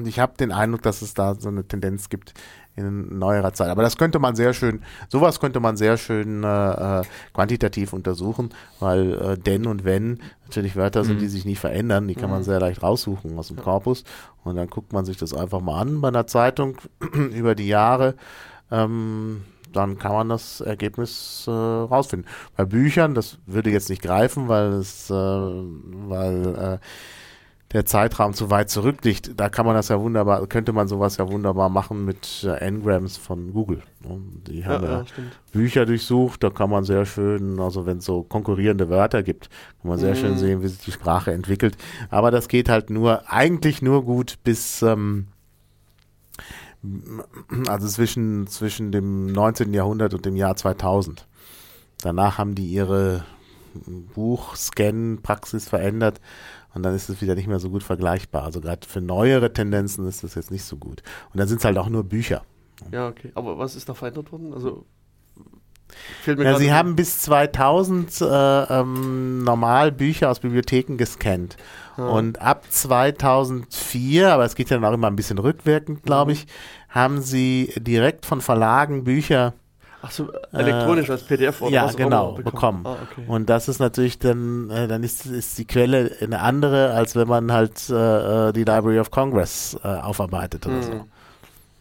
Ich 0.04 0.20
habe 0.20 0.36
den 0.36 0.52
Eindruck, 0.52 0.82
dass 0.82 1.02
es 1.02 1.14
da 1.14 1.34
so 1.34 1.48
eine 1.48 1.66
Tendenz 1.66 2.10
gibt 2.10 2.34
in 2.74 3.18
neuerer 3.18 3.52
Zeit. 3.52 3.68
Aber 3.68 3.82
das 3.82 3.96
könnte 3.96 4.18
man 4.18 4.34
sehr 4.34 4.54
schön, 4.54 4.82
sowas 5.08 5.40
könnte 5.40 5.60
man 5.60 5.76
sehr 5.76 5.96
schön 5.96 6.42
äh, 6.42 7.00
äh, 7.00 7.02
quantitativ 7.34 7.92
untersuchen, 7.92 8.50
weil 8.80 9.12
äh, 9.12 9.38
denn 9.38 9.66
und 9.66 9.84
wenn 9.84 10.20
natürlich 10.44 10.76
Wörter 10.76 11.04
sind, 11.04 11.20
die 11.20 11.28
sich 11.28 11.44
nicht 11.44 11.60
verändern, 11.60 12.08
die 12.08 12.14
kann 12.14 12.30
man 12.30 12.42
sehr 12.42 12.60
leicht 12.60 12.82
raussuchen 12.82 13.38
aus 13.38 13.48
dem 13.48 13.56
Korpus. 13.58 14.04
Und 14.44 14.56
dann 14.56 14.68
guckt 14.68 14.92
man 14.92 15.04
sich 15.04 15.16
das 15.16 15.34
einfach 15.34 15.60
mal 15.60 15.80
an 15.80 16.00
bei 16.00 16.08
einer 16.08 16.26
Zeitung 16.26 16.76
über 17.34 17.54
die 17.54 17.68
Jahre. 17.68 18.14
Ähm, 18.70 19.42
dann 19.72 19.98
kann 19.98 20.12
man 20.12 20.28
das 20.28 20.60
Ergebnis 20.60 21.44
äh, 21.46 21.50
rausfinden. 21.50 22.28
Bei 22.56 22.64
Büchern, 22.64 23.14
das 23.14 23.38
würde 23.46 23.70
jetzt 23.70 23.88
nicht 23.88 24.02
greifen, 24.02 24.48
weil 24.48 24.72
es, 24.74 25.10
äh, 25.10 25.14
weil 25.14 26.78
äh, 26.80 26.86
der 27.72 27.86
Zeitraum 27.86 28.34
zu 28.34 28.50
weit 28.50 28.68
zurückliegt. 28.70 29.32
Da 29.40 29.48
kann 29.48 29.64
man 29.64 29.74
das 29.74 29.88
ja 29.88 29.98
wunderbar, 30.00 30.46
könnte 30.46 30.72
man 30.72 30.88
sowas 30.88 31.16
ja 31.16 31.30
wunderbar 31.30 31.68
machen 31.70 32.04
mit 32.04 32.44
äh, 32.44 32.70
Ngrams 32.70 33.16
von 33.16 33.52
Google. 33.52 33.82
ne? 34.06 34.20
Die 34.46 34.66
haben 34.66 34.84
ja, 34.84 35.00
ja. 35.00 35.04
Bücher 35.52 35.86
durchsucht, 35.86 36.42
da 36.42 36.50
kann 36.50 36.68
man 36.70 36.84
sehr 36.84 37.06
schön, 37.06 37.58
also 37.60 37.86
wenn 37.86 37.98
es 37.98 38.04
so 38.04 38.22
konkurrierende 38.22 38.88
Wörter 38.90 39.22
gibt, 39.22 39.48
kann 39.80 39.88
man 39.88 39.98
sehr 39.98 40.14
schön 40.14 40.32
Mhm. 40.32 40.38
sehen, 40.38 40.62
wie 40.62 40.68
sich 40.68 40.80
die 40.80 40.92
Sprache 40.92 41.32
entwickelt. 41.32 41.76
Aber 42.10 42.30
das 42.30 42.48
geht 42.48 42.68
halt 42.68 42.90
nur, 42.90 43.30
eigentlich 43.30 43.80
nur 43.80 44.04
gut 44.04 44.38
bis, 44.44 44.82
ähm, 44.82 45.28
also 47.68 47.86
zwischen, 47.88 48.46
zwischen 48.48 48.92
dem 48.92 49.26
19. 49.26 49.72
Jahrhundert 49.72 50.14
und 50.14 50.26
dem 50.26 50.36
Jahr 50.36 50.56
2000. 50.56 51.26
Danach 52.02 52.38
haben 52.38 52.54
die 52.54 52.66
ihre 52.66 53.24
Buchscan-Praxis 54.14 55.68
verändert 55.68 56.20
und 56.74 56.82
dann 56.82 56.94
ist 56.94 57.08
es 57.08 57.20
wieder 57.20 57.34
nicht 57.34 57.48
mehr 57.48 57.60
so 57.60 57.70
gut 57.70 57.82
vergleichbar. 57.82 58.44
Also 58.44 58.60
gerade 58.60 58.86
für 58.86 59.00
neuere 59.00 59.52
Tendenzen 59.52 60.06
ist 60.06 60.24
das 60.24 60.34
jetzt 60.34 60.50
nicht 60.50 60.64
so 60.64 60.76
gut. 60.76 61.02
Und 61.32 61.38
dann 61.38 61.48
sind 61.48 61.58
es 61.58 61.64
halt 61.64 61.78
auch 61.78 61.88
nur 61.88 62.04
Bücher. 62.04 62.42
Ja, 62.90 63.08
okay. 63.08 63.30
Aber 63.34 63.58
was 63.58 63.76
ist 63.76 63.88
da 63.88 63.94
verändert 63.94 64.32
worden? 64.32 64.52
Also 64.54 64.86
fehlt 66.22 66.38
mir 66.38 66.44
Ja, 66.44 66.58
sie 66.58 66.72
haben 66.72 66.96
bis 66.96 67.20
2000 67.20 68.20
äh, 68.20 68.24
ähm, 68.24 69.44
normal 69.44 69.92
Bücher 69.92 70.30
aus 70.30 70.40
Bibliotheken 70.40 70.96
gescannt. 70.96 71.56
Ja. 71.98 72.08
Und 72.08 72.40
ab 72.40 72.64
2004, 72.68 74.32
aber 74.32 74.44
es 74.44 74.54
geht 74.54 74.70
ja 74.70 74.78
dann 74.78 74.84
auch 74.86 74.94
immer 74.94 75.08
ein 75.08 75.16
bisschen 75.16 75.38
rückwirkend, 75.38 76.02
glaube 76.02 76.32
ich, 76.32 76.46
haben 76.88 77.20
sie 77.20 77.72
direkt 77.76 78.24
von 78.24 78.40
Verlagen 78.40 79.04
Bücher 79.04 79.52
Ach 80.04 80.10
so, 80.10 80.32
elektronisch 80.52 81.08
als 81.10 81.22
PDF 81.22 81.62
oder 81.62 81.70
ja, 81.70 81.84
was 81.84 81.92
auch 81.94 81.96
genau, 81.96 82.28
immer 82.34 82.42
bekommen. 82.42 82.82
Ah, 82.84 82.96
okay. 83.02 83.22
Und 83.26 83.48
das 83.48 83.68
ist 83.68 83.78
natürlich 83.78 84.18
dann, 84.18 84.68
äh, 84.70 84.88
dann 84.88 85.04
ist, 85.04 85.26
ist 85.26 85.58
die 85.58 85.64
Quelle 85.64 86.10
eine 86.20 86.40
andere, 86.40 86.90
als 86.92 87.14
wenn 87.14 87.28
man 87.28 87.52
halt 87.52 87.88
äh, 87.88 88.48
äh, 88.48 88.52
die 88.52 88.64
Library 88.64 88.98
of 88.98 89.10
Congress 89.12 89.76
äh, 89.84 89.86
aufarbeitet 89.88 90.66
oder 90.66 90.76
Mhm. 90.78 90.82
so. 90.82 91.04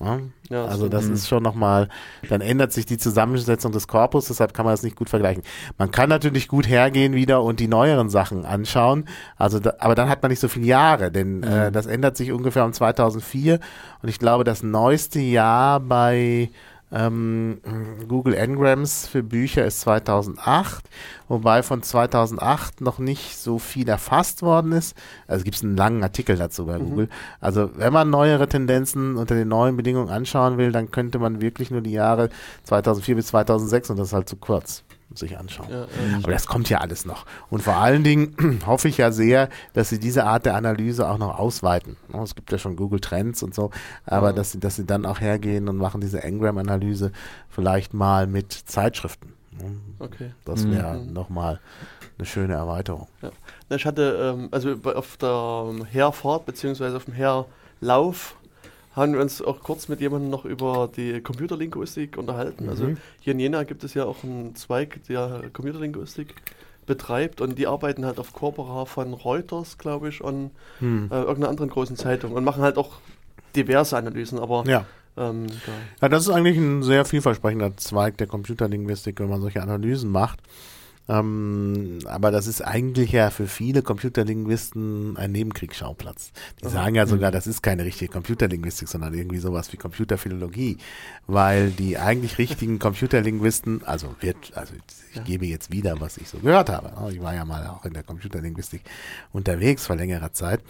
Ja? 0.04 0.20
Ja, 0.50 0.66
also 0.66 0.90
das 0.90 1.08
Mhm. 1.08 1.14
ist 1.14 1.28
schon 1.28 1.44
nochmal, 1.44 1.88
dann 2.30 2.42
ändert 2.42 2.74
sich 2.74 2.86
die 2.86 2.98
Zusammensetzung 2.98 3.72
des 3.72 3.88
Korpus, 3.88 4.26
deshalb 4.28 4.54
kann 4.54 4.66
man 4.66 4.74
das 4.74 4.84
nicht 4.84 4.96
gut 4.96 5.10
vergleichen. 5.10 5.44
Man 5.78 5.92
kann 5.92 6.10
natürlich 6.10 6.48
gut 6.48 6.68
hergehen 6.68 7.14
wieder 7.14 7.42
und 7.44 7.60
die 7.60 7.68
neueren 7.68 8.10
Sachen 8.10 8.46
anschauen, 8.46 9.06
also 9.38 9.60
da, 9.60 9.74
aber 9.80 9.96
dann 9.96 10.10
hat 10.10 10.22
man 10.22 10.30
nicht 10.30 10.40
so 10.42 10.48
viele 10.48 10.66
Jahre, 10.66 11.12
denn 11.12 11.44
äh, 11.44 11.70
Mhm. 11.70 11.74
das 11.74 11.86
ändert 11.86 12.18
sich 12.18 12.32
ungefähr 12.32 12.66
um 12.66 12.74
2004 12.74 13.60
und 14.02 14.10
ich 14.10 14.20
glaube, 14.20 14.44
das 14.44 14.62
neueste 14.64 15.20
Jahr 15.20 15.80
bei 15.80 16.50
ähm, 16.92 17.62
Google 18.08 18.36
Ngrams 18.36 19.08
für 19.08 19.24
Bücher 19.24 19.66
ist 19.66 19.82
2008, 19.82 20.90
wobei 21.28 21.64
von 21.64 21.84
2008 21.84 22.82
noch 22.82 23.00
nicht 23.00 23.38
so 23.38 23.60
viel 23.60 23.88
erfasst 23.88 24.42
worden 24.42 24.74
ist. 24.74 24.96
Also 25.28 25.44
gibt 25.44 25.56
es 25.56 25.64
einen 25.64 25.78
langen 25.78 26.04
Artikel 26.04 26.36
dazu 26.36 26.66
bei 26.66 26.78
Google. 26.78 27.10
Also 27.40 27.70
wenn 27.76 27.94
man 27.94 28.10
neuere 28.10 28.48
Tendenzen 28.48 29.16
unter 29.18 29.36
den 29.36 29.48
neuen 29.48 29.78
Bedingungen 29.78 30.10
anschauen 30.10 30.58
will, 30.58 30.72
dann 30.72 30.92
könnte 30.92 31.20
man 31.20 31.42
wirklich 31.42 31.72
nur 31.72 31.82
die 31.82 31.94
Jahre 31.94 32.30
2004 32.64 33.16
bis 33.16 33.28
2006 33.28 33.92
und 33.92 33.98
das 33.98 34.10
ist 34.10 34.14
halt 34.14 34.30
zu 34.30 34.36
kurz 34.36 34.84
sich 35.16 35.38
anschauen. 35.38 35.68
ja, 35.70 35.80
ja. 35.82 35.88
Aber 36.24 36.32
das 36.32 36.48
kommt 36.48 36.70
ja 36.70 36.80
alles 36.80 37.06
noch. 37.06 37.26
Und 37.50 37.62
vor 37.64 37.76
allen 37.76 38.04
Dingen 38.04 38.62
hoffe 38.66 38.88
ich 38.88 38.98
ja 38.98 39.12
sehr, 39.12 39.50
dass 39.74 39.90
sie 39.90 40.00
diese 40.00 40.26
Art 40.26 40.46
der 40.46 40.56
Analyse 40.56 41.10
auch 41.10 41.18
noch 41.18 41.38
ausweiten. 41.38 41.98
Ne, 42.14 42.22
Es 42.22 42.36
gibt 42.36 42.52
ja 42.52 42.58
schon 42.58 42.76
Google 42.76 43.00
Trends 43.00 43.44
und 43.44 43.54
so, 43.54 43.72
aber 44.06 44.28
Ja. 44.28 44.34
dass, 44.34 44.52
sie, 44.54 44.60
dass 44.60 44.76
sie 44.78 44.86
dann 44.86 45.06
auch 45.06 45.20
hergehen 45.22 45.68
und 45.70 45.78
machen 45.78 46.02
diese 46.02 46.20
Ngram-Analyse 46.20 47.12
vielleicht 47.50 47.94
mal 47.94 48.28
mit 48.28 48.52
Zeitschriften. 48.54 49.34
Ne, 49.52 49.72
Okay. 50.00 50.32
Das 50.46 50.64
Mhm. 50.66 50.72
wäre 50.72 50.98
nochmal 50.98 51.60
eine 52.18 52.26
schöne 52.26 52.54
Erweiterung. 52.54 53.08
Na, 53.70 53.76
Ich 53.76 53.86
hatte, 53.86 54.36
ähm, 54.38 54.50
also 54.52 54.76
auf 54.84 55.18
der 55.18 55.66
ähm, 55.70 55.86
Herfahrt 55.86 56.46
beziehungsweise 56.46 56.96
auf 56.98 57.06
dem 57.06 57.14
Herlauf 57.14 58.36
haben 58.96 59.14
wir 59.14 59.22
uns 59.22 59.42
auch 59.42 59.62
kurz 59.62 59.88
mit 59.88 60.02
jemandem 60.02 60.30
noch 60.30 60.46
über 60.46 60.90
die 60.96 61.22
Computerlinguistik 61.22 62.18
unterhalten. 62.18 62.68
Also 62.70 62.86
Mhm. 62.86 62.98
hier 63.22 63.34
in 63.34 63.40
Jena 63.40 63.64
gibt 63.64 63.84
es 63.84 63.94
ja 63.94 64.06
auch 64.06 64.24
einen 64.24 64.56
Zweig, 64.56 65.04
der 65.08 65.44
Computerlinguistik 65.54 66.36
betreibt 66.86 67.42
und 67.42 67.58
die 67.58 67.68
arbeiten 67.68 68.06
halt 68.06 68.20
auf 68.20 68.34
Corpora 68.34 68.86
von 68.86 69.14
Reuters, 69.14 69.78
glaube 69.78 70.10
ich, 70.10 70.22
und 70.22 70.52
Hm. 70.80 71.10
äh, 71.12 71.16
irgendeiner 71.16 71.50
anderen 71.50 71.70
großen 71.70 71.96
Zeitung 71.96 72.34
und 72.34 72.44
machen 72.44 72.64
halt 72.64 72.78
auch 72.78 72.98
diverse 73.56 73.98
Analysen, 73.98 74.40
aber 74.40 74.64
Ja, 74.68 74.86
Ähm, 75.18 75.46
da. 75.66 75.72
Ja, 76.02 76.08
das 76.10 76.24
ist 76.24 76.30
eigentlich 76.30 76.58
ein 76.58 76.84
sehr 76.84 77.04
vielversprechender 77.04 77.76
Zweig 77.76 78.18
der 78.18 78.28
Computerlinguistik, 78.28 79.20
wenn 79.20 79.28
man 79.30 79.42
solche 79.42 79.62
Analysen 79.62 80.10
macht. 80.10 80.40
Ähm, 81.10 82.00
aber 82.06 82.32
das 82.32 82.48
ist 82.48 82.62
eigentlich 82.62 83.12
ja 83.12 83.30
für 83.32 83.48
viele 83.48 83.82
Computerlinguisten 83.82 85.18
ein 85.18 85.32
Nebenkriegsschauplatz. 85.32 86.32
Die 86.62 86.66
Aha. 86.66 86.72
sagen 86.72 86.96
ja 86.96 87.06
sogar, 87.06 87.32
das 87.32 87.48
ist 87.48 87.64
keine 87.64 87.86
richtige 87.86 88.12
Computerlinguistik, 88.12 88.88
sondern 88.88 89.14
irgendwie 89.14 89.40
sowas 89.40 89.74
wie 89.74 89.78
Computerphilologie, 89.78 90.78
weil 91.28 91.72
die 91.72 91.98
eigentlich 91.98 92.38
richtigen 92.38 92.80
Computerlinguisten, 92.80 93.84
also 93.84 94.16
wird, 94.20 94.56
also 94.56 94.74
ich 95.14 95.24
gebe 95.24 95.46
jetzt 95.46 95.72
wieder, 95.72 96.00
was 96.00 96.18
ich 96.18 96.30
so 96.30 96.38
gehört 96.38 96.70
habe. 96.70 96.92
Ich 97.12 97.22
war 97.22 97.34
ja 97.34 97.46
mal 97.46 97.66
auch 97.68 97.86
in 97.86 97.94
der 97.94 98.04
Computerlinguistik 98.04 98.82
unterwegs 99.34 99.86
vor 99.86 99.96
längerer 99.96 100.34
Zeit. 100.34 100.62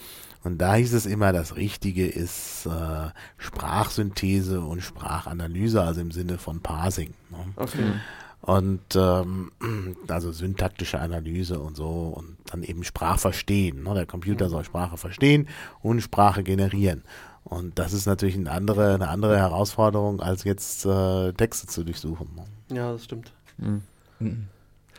Und 0.44 0.58
da 0.58 0.74
hieß 0.76 0.94
es 0.94 1.06
immer, 1.06 1.34
das 1.34 1.56
Richtige 1.56 2.08
ist 2.08 2.66
äh, 2.66 3.10
Sprachsynthese 3.38 4.62
und 4.62 4.82
Sprachanalyse, 4.82 5.84
also 5.84 6.02
im 6.02 6.12
Sinne 6.12 6.40
von 6.40 6.62
Parsing. 6.62 7.14
Ne? 7.30 7.38
Okay. 7.58 7.94
Mhm. 8.42 8.54
Und 8.54 8.96
ähm, 8.96 9.52
also 10.08 10.32
syntaktische 10.32 11.00
Analyse 11.00 11.60
und 11.60 11.76
so 11.76 12.14
und 12.16 12.38
dann 12.46 12.64
eben 12.64 12.84
Sprachverstehen. 12.84 13.84
Ne? 13.84 13.94
Der 13.94 14.06
Computer 14.06 14.50
soll 14.50 14.64
Sprache 14.64 14.98
verstehen 14.98 15.48
und 15.82 16.02
Sprache 16.02 16.44
generieren. 16.44 17.04
Und 17.44 17.80
das 17.80 17.94
ist 17.94 18.06
natürlich 18.06 18.36
eine 18.36 18.52
andere, 18.52 18.96
eine 18.96 19.10
andere 19.10 19.38
Herausforderung, 19.38 20.22
als 20.22 20.44
jetzt 20.44 20.86
äh, 20.86 21.34
Texte 21.34 21.68
zu 21.68 21.84
durchsuchen. 21.84 22.28
Ne? 22.36 22.76
Ja, 22.76 22.92
das 22.92 23.04
stimmt. 23.04 23.32
Mhm. 23.58 23.82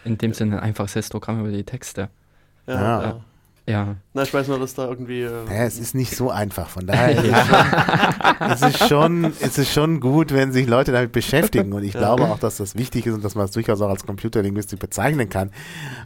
In 0.05 0.19
dem 0.19 0.35
Sinne 0.35 0.57
ein 0.57 0.63
einfaches 0.63 0.95
Histogramm 0.95 1.41
über 1.41 1.53
die 1.53 1.65
Texte. 1.65 2.09
Ja, 2.67 2.75
ja. 2.75 3.03
ja. 3.03 3.21
Ja. 3.67 3.95
Na, 4.13 4.25
ich 4.25 4.35
weiß 4.35 4.49
nur, 4.49 4.59
dass 4.59 4.75
da 4.75 4.89
irgendwie. 4.89 5.23
Äh 5.23 5.45
ja, 5.47 5.65
es 5.65 5.79
ist 5.79 5.95
nicht 5.95 6.17
so 6.17 6.31
einfach. 6.31 6.69
Von 6.69 6.87
daher 6.87 7.25
ja. 7.25 8.53
ist 8.53 8.63
es, 8.63 8.75
ist 8.75 8.89
schon, 8.89 9.33
es 9.41 9.57
ist 9.57 9.73
schon 9.73 10.01
gut, 10.01 10.33
wenn 10.33 10.53
sich 10.53 10.67
Leute 10.67 10.91
damit 10.91 11.13
beschäftigen. 11.13 11.73
Und 11.73 11.85
ich 11.85 11.95
ja. 11.95 12.01
glaube 12.01 12.25
auch, 12.25 12.41
dass 12.41 12.57
das 12.57 12.75
wichtig 12.75 13.07
ist 13.07 13.15
und 13.15 13.25
dass 13.25 13.37
man 13.37 13.45
es 13.45 13.53
durchaus 13.53 13.81
auch 13.81 13.89
als 13.89 14.05
Computerlinguistik 14.05 14.81
bezeichnen 14.81 15.29
kann. 15.29 15.53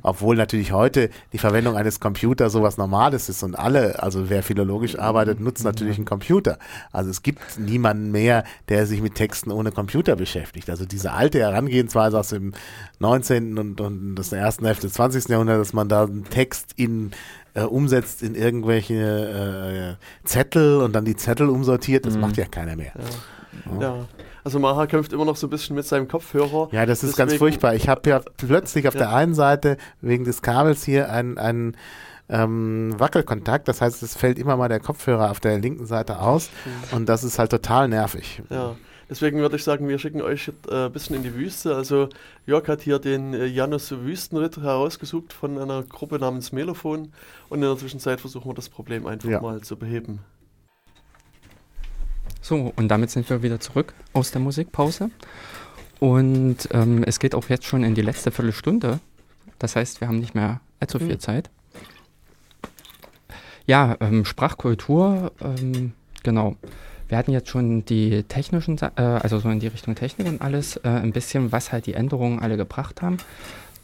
Obwohl 0.03 0.37
natürlich 0.37 0.73
heute 0.73 1.09
die 1.33 1.39
Verwendung 1.39 1.77
eines 1.77 1.99
Computers 1.99 2.53
sowas 2.53 2.77
Normales 2.77 3.31
ist 3.31 3.43
und 3.43 3.59
alle, 3.59 4.03
also 4.03 4.29
wer 4.29 4.43
philologisch 4.43 4.99
arbeitet, 4.99 5.41
nutzt 5.41 5.65
natürlich 5.65 5.97
einen 5.97 6.05
Computer. 6.05 6.59
Also 6.93 7.11
es 7.11 7.23
gibt 7.23 7.59
niemanden 7.59 8.11
mehr, 8.11 8.45
der 8.69 8.87
sich 8.87 9.01
mit 9.01 9.15
Texten 9.15 9.51
ohne 9.51 9.73
Computer 9.73 10.15
beschäftigt. 10.15 10.69
Also 10.69 10.85
diese 10.85 11.13
alte 11.13 11.39
Herangehensweise 11.39 12.19
aus 12.19 12.29
dem 12.29 12.53
19. 12.99 13.59
und, 13.59 13.81
und 13.81 14.15
des 14.15 14.31
ersten 14.33 14.67
Hälfte 14.67 14.89
des 14.89 14.95
20. 14.95 15.29
Jahrhunderts, 15.29 15.69
dass 15.69 15.73
man 15.73 15.89
da 15.89 16.05
einen 16.05 16.25
Text 16.25 16.75
in 16.77 17.13
äh, 17.57 17.63
umsetzt 17.63 18.23
in 18.23 18.35
irgendwelche 18.35 19.99
äh, 20.05 20.27
Zettel 20.27 20.77
und 20.83 20.93
dann 20.93 21.05
die 21.05 21.17
Zettel 21.17 21.49
umsortiert, 21.49 22.07
das 22.07 22.15
mhm. 22.15 22.21
macht 22.21 22.37
ja 22.37 22.45
keiner 22.45 22.77
mehr. 22.77 22.93
Ja. 23.73 23.81
ja. 23.81 23.97
Also 24.45 24.61
Maha 24.61 24.87
kämpft 24.87 25.13
immer 25.13 25.25
noch 25.25 25.37
so 25.37 25.49
ein 25.49 25.51
bisschen 25.51 25.75
mit 25.75 25.87
seinem 25.87 26.07
Kopfhörer. 26.07 26.69
Ja, 26.71 26.87
das 26.87 27.03
ist 27.03 27.19
Deswegen, 27.19 27.29
ganz 27.29 27.39
furchtbar. 27.39 27.75
Ich 27.75 27.89
habe 27.89 28.09
ja 28.09 28.21
plötzlich 28.37 28.87
auf 28.87 28.95
ja. 28.95 29.01
der 29.01 29.15
einen 29.15 29.35
Seite 29.35 29.77
wegen 30.01 30.25
des 30.25 30.43
Kabels 30.43 30.85
hier 30.85 31.11
ein, 31.11 31.37
ein 31.39 31.77
ähm, 32.29 32.95
Wackelkontakt. 32.97 33.67
Das 33.67 33.81
heißt, 33.81 34.03
es 34.03 34.17
fällt 34.17 34.39
immer 34.39 34.57
mal 34.57 34.69
der 34.69 34.79
Kopfhörer 34.79 35.31
auf 35.31 35.41
der 35.41 35.59
linken 35.59 35.87
Seite 35.87 36.21
aus 36.21 36.51
mhm. 36.65 36.97
und 36.97 37.09
das 37.09 37.25
ist 37.25 37.39
halt 37.39 37.51
total 37.51 37.89
nervig. 37.89 38.43
Ja. 38.51 38.77
Deswegen 39.09 39.39
würde 39.39 39.57
ich 39.57 39.65
sagen, 39.65 39.89
wir 39.89 39.99
schicken 39.99 40.21
euch 40.21 40.51
äh, 40.69 40.87
ein 40.87 40.93
bisschen 40.93 41.15
in 41.17 41.23
die 41.23 41.35
Wüste. 41.35 41.77
Also 41.77 42.09
Jörg 42.47 42.67
hat 42.67 42.83
hier 42.83 42.99
den 42.99 43.35
äh, 43.35 43.47
Janus 43.47 43.93
Wüstenritt 43.93 44.57
herausgesucht 44.57 45.33
von 45.33 45.59
einer 45.59 45.83
Gruppe 45.85 46.19
namens 46.19 46.51
Melophon 46.53 47.13
und 47.49 47.59
in 47.59 47.69
der 47.69 47.77
Zwischenzeit 47.77 48.21
versuchen 48.21 48.51
wir 48.51 48.55
das 48.55 48.69
Problem 48.69 49.07
einfach 49.07 49.29
ja. 49.29 49.41
mal 49.41 49.61
zu 49.61 49.77
beheben. 49.77 50.21
So, 52.41 52.73
und 52.77 52.89
damit 52.89 53.11
sind 53.11 53.29
wir 53.31 53.43
wieder 53.43 53.61
zurück 53.61 53.95
aus 54.13 54.31
der 54.31 54.41
Musikpause. 54.41 55.11
Und 55.99 56.69
ähm, 56.73 57.03
es 57.05 57.19
geht 57.19 57.35
auch 57.35 57.49
jetzt 57.49 57.65
schon 57.65 57.85
in 57.85 57.95
die 57.95 58.03
letzte 58.03 58.31
Viertelstunde. 58.31 59.01
Das 59.59 59.77
heißt, 59.77 60.01
wir 60.01 60.09
haben 60.09 60.19
nicht 60.19 60.35
mehr 60.35 60.61
allzu 60.81 60.99
viel 60.99 61.15
mhm. 61.15 61.21
Zeit. 61.21 61.51
Ja, 63.67 63.97
ähm, 64.01 64.25
Sprachkultur, 64.25 65.33
ähm, 65.41 65.93
genau. 66.23 66.57
Wir 67.09 67.19
hatten 67.19 67.33
jetzt 67.33 67.49
schon 67.49 67.85
die 67.85 68.25
technischen, 68.25 68.79
äh, 68.79 69.01
also 69.01 69.39
so 69.39 69.49
in 69.49 69.61
die 69.61 69.69
Richtung 69.69 69.95
Technik 69.95 70.27
und 70.27 70.43
alles, 70.43 70.77
äh, 70.79 70.89
ein 70.89 71.13
bisschen, 71.13 71.53
was 71.53 71.73
halt 71.73 71.87
die 71.87 71.95
Änderungen 71.95 72.41
alle 72.41 72.57
gebracht 72.57 73.03
haben. 73.03 73.19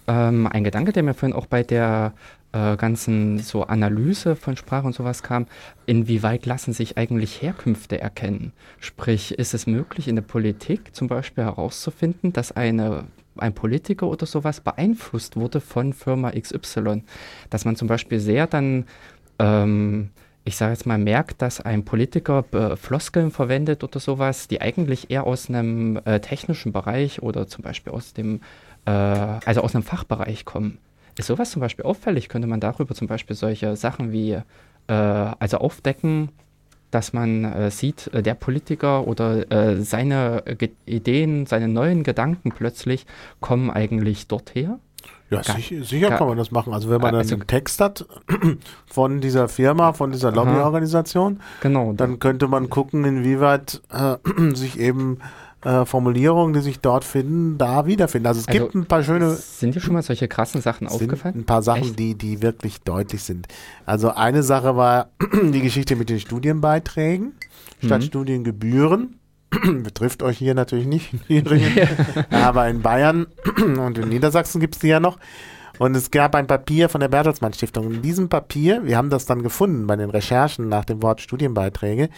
Ähm, 0.08 0.48
ein 0.48 0.64
Gedanke, 0.64 0.92
der 0.92 1.02
mir 1.02 1.14
vorhin 1.14 1.36
auch 1.36 1.46
bei 1.46 1.62
der 1.62 2.12
äh, 2.52 2.76
ganzen 2.76 3.38
so 3.38 3.64
Analyse 3.64 4.34
von 4.34 4.56
Sprache 4.56 4.86
und 4.86 4.94
sowas 4.94 5.22
kam, 5.22 5.46
inwieweit 5.86 6.46
lassen 6.46 6.72
sich 6.72 6.98
eigentlich 6.98 7.40
Herkünfte 7.40 8.00
erkennen? 8.00 8.52
Sprich, 8.80 9.38
ist 9.38 9.54
es 9.54 9.66
möglich 9.66 10.08
in 10.08 10.16
der 10.16 10.22
Politik 10.22 10.94
zum 10.94 11.06
Beispiel 11.06 11.44
herauszufinden, 11.44 12.32
dass 12.32 12.52
eine 12.52 13.04
ein 13.38 13.54
Politiker 13.54 14.08
oder 14.08 14.26
sowas 14.26 14.60
beeinflusst 14.60 15.36
wurde 15.36 15.60
von 15.60 15.94
Firma 15.94 16.32
XY. 16.32 17.02
Dass 17.48 17.64
man 17.64 17.76
zum 17.76 17.88
Beispiel 17.88 18.20
sehr 18.20 18.46
dann 18.46 18.84
ähm, 19.38 20.10
ich 20.44 20.56
sage 20.56 20.72
jetzt 20.72 20.86
mal, 20.86 20.98
merkt, 20.98 21.40
dass 21.40 21.60
ein 21.60 21.84
Politiker 21.84 22.44
äh, 22.52 22.76
Floskeln 22.76 23.30
verwendet 23.30 23.84
oder 23.84 24.00
sowas, 24.00 24.48
die 24.48 24.60
eigentlich 24.60 25.10
eher 25.10 25.24
aus 25.24 25.48
einem 25.48 26.00
äh, 26.04 26.20
technischen 26.20 26.72
Bereich 26.72 27.22
oder 27.22 27.46
zum 27.46 27.62
Beispiel 27.62 27.92
aus 27.92 28.12
dem, 28.12 28.40
äh, 28.84 28.90
also 28.90 29.60
aus 29.62 29.74
einem 29.74 29.84
Fachbereich 29.84 30.44
kommen. 30.44 30.78
Ist 31.18 31.26
sowas 31.26 31.50
zum 31.50 31.60
Beispiel 31.60 31.84
auffällig? 31.84 32.28
Könnte 32.28 32.48
man 32.48 32.60
darüber 32.60 32.94
zum 32.94 33.06
Beispiel 33.06 33.36
solche 33.36 33.76
Sachen 33.76 34.12
wie, 34.12 34.32
äh, 34.32 34.42
also 34.92 35.58
aufdecken, 35.58 36.30
dass 36.90 37.12
man 37.12 37.44
äh, 37.44 37.70
sieht, 37.70 38.08
äh, 38.08 38.22
der 38.22 38.34
Politiker 38.34 39.06
oder 39.06 39.76
seine 39.82 40.42
Ideen, 40.86 41.46
seine 41.46 41.68
neuen 41.68 42.02
Gedanken 42.02 42.50
plötzlich 42.50 43.06
kommen 43.40 43.70
eigentlich 43.70 44.26
dorthin? 44.26 44.78
Ja, 45.32 45.42
sicher, 45.42 45.84
sicher 45.84 46.10
kann 46.10 46.28
man 46.28 46.36
das 46.36 46.50
machen. 46.50 46.72
Also 46.72 46.90
wenn 46.90 47.00
man 47.00 47.14
also, 47.14 47.34
einen 47.34 47.46
Text 47.46 47.80
hat 47.80 48.06
von 48.86 49.20
dieser 49.20 49.48
Firma, 49.48 49.92
von 49.92 50.12
dieser 50.12 50.32
Lobbyorganisation, 50.32 51.40
genau, 51.60 51.92
dann 51.92 52.18
könnte 52.18 52.48
man 52.48 52.70
gucken, 52.70 53.04
inwieweit 53.04 53.82
äh, 53.92 54.16
sich 54.54 54.78
eben 54.78 55.18
äh, 55.64 55.84
Formulierungen, 55.84 56.52
die 56.54 56.60
sich 56.60 56.80
dort 56.80 57.04
finden, 57.04 57.56
da 57.56 57.86
wiederfinden. 57.86 58.26
Also 58.26 58.40
es 58.40 58.48
also 58.48 58.60
gibt 58.60 58.74
ein 58.74 58.86
paar 58.86 59.02
schöne. 59.02 59.30
Sind 59.34 59.74
dir 59.74 59.80
schon 59.80 59.94
mal 59.94 60.02
solche 60.02 60.28
krassen 60.28 60.60
Sachen 60.60 60.88
aufgefallen? 60.88 61.36
Ein 61.36 61.44
paar 61.44 61.62
Sachen, 61.62 61.96
die, 61.96 62.16
die 62.16 62.42
wirklich 62.42 62.80
deutlich 62.80 63.22
sind. 63.22 63.46
Also 63.86 64.10
eine 64.10 64.42
Sache 64.42 64.76
war 64.76 65.10
die 65.42 65.60
Geschichte 65.60 65.96
mit 65.96 66.10
den 66.10 66.20
Studienbeiträgen 66.20 67.32
statt 67.84 68.02
mhm. 68.02 68.06
Studiengebühren. 68.06 69.18
betrifft 69.82 70.22
euch 70.22 70.38
hier 70.38 70.54
natürlich 70.54 70.86
nicht, 70.86 71.14
aber 72.30 72.68
in 72.68 72.82
Bayern 72.82 73.26
und 73.56 73.98
in 73.98 74.08
Niedersachsen 74.08 74.60
gibt 74.60 74.76
es 74.76 74.80
die 74.80 74.88
ja 74.88 75.00
noch. 75.00 75.18
Und 75.78 75.96
es 75.96 76.10
gab 76.10 76.34
ein 76.34 76.46
Papier 76.46 76.88
von 76.88 77.00
der 77.00 77.08
Bertelsmann 77.08 77.54
Stiftung. 77.54 77.92
In 77.92 78.02
diesem 78.02 78.28
Papier, 78.28 78.84
wir 78.84 78.96
haben 78.96 79.10
das 79.10 79.26
dann 79.26 79.42
gefunden 79.42 79.86
bei 79.86 79.96
den 79.96 80.10
Recherchen 80.10 80.68
nach 80.68 80.84
dem 80.84 81.02
Wort 81.02 81.20
Studienbeiträge, 81.20 82.08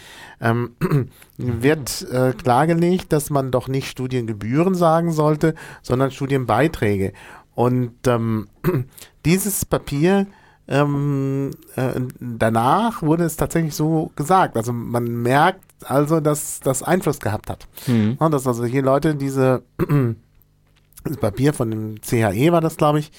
ähm, 0.41 0.75
wird 1.37 2.05
äh, 2.11 2.33
klargelegt, 2.33 3.11
dass 3.13 3.29
man 3.29 3.51
doch 3.51 3.67
nicht 3.67 3.87
Studiengebühren 3.87 4.75
sagen 4.75 5.11
sollte, 5.11 5.55
sondern 5.81 6.11
Studienbeiträge. 6.11 7.13
Und 7.55 7.95
ähm, 8.07 8.49
dieses 9.25 9.65
Papier 9.65 10.27
ähm, 10.67 11.51
äh, 11.75 12.01
danach 12.19 13.01
wurde 13.01 13.23
es 13.23 13.37
tatsächlich 13.37 13.75
so 13.75 14.11
gesagt. 14.15 14.57
Also 14.57 14.73
man 14.73 15.21
merkt 15.21 15.61
also, 15.83 16.19
dass 16.19 16.59
das 16.59 16.81
Einfluss 16.81 17.19
gehabt 17.19 17.49
hat. 17.49 17.67
Mhm. 17.87 18.15
Und 18.19 18.31
dass 18.31 18.47
also 18.47 18.65
hier 18.65 18.81
Leute 18.81 19.15
diese 19.15 19.63
das 21.03 21.17
Papier 21.17 21.53
von 21.53 21.69
dem 21.69 22.01
CHE 22.01 22.51
war 22.51 22.61
das, 22.61 22.77
glaube 22.77 22.99
ich, 22.99 23.11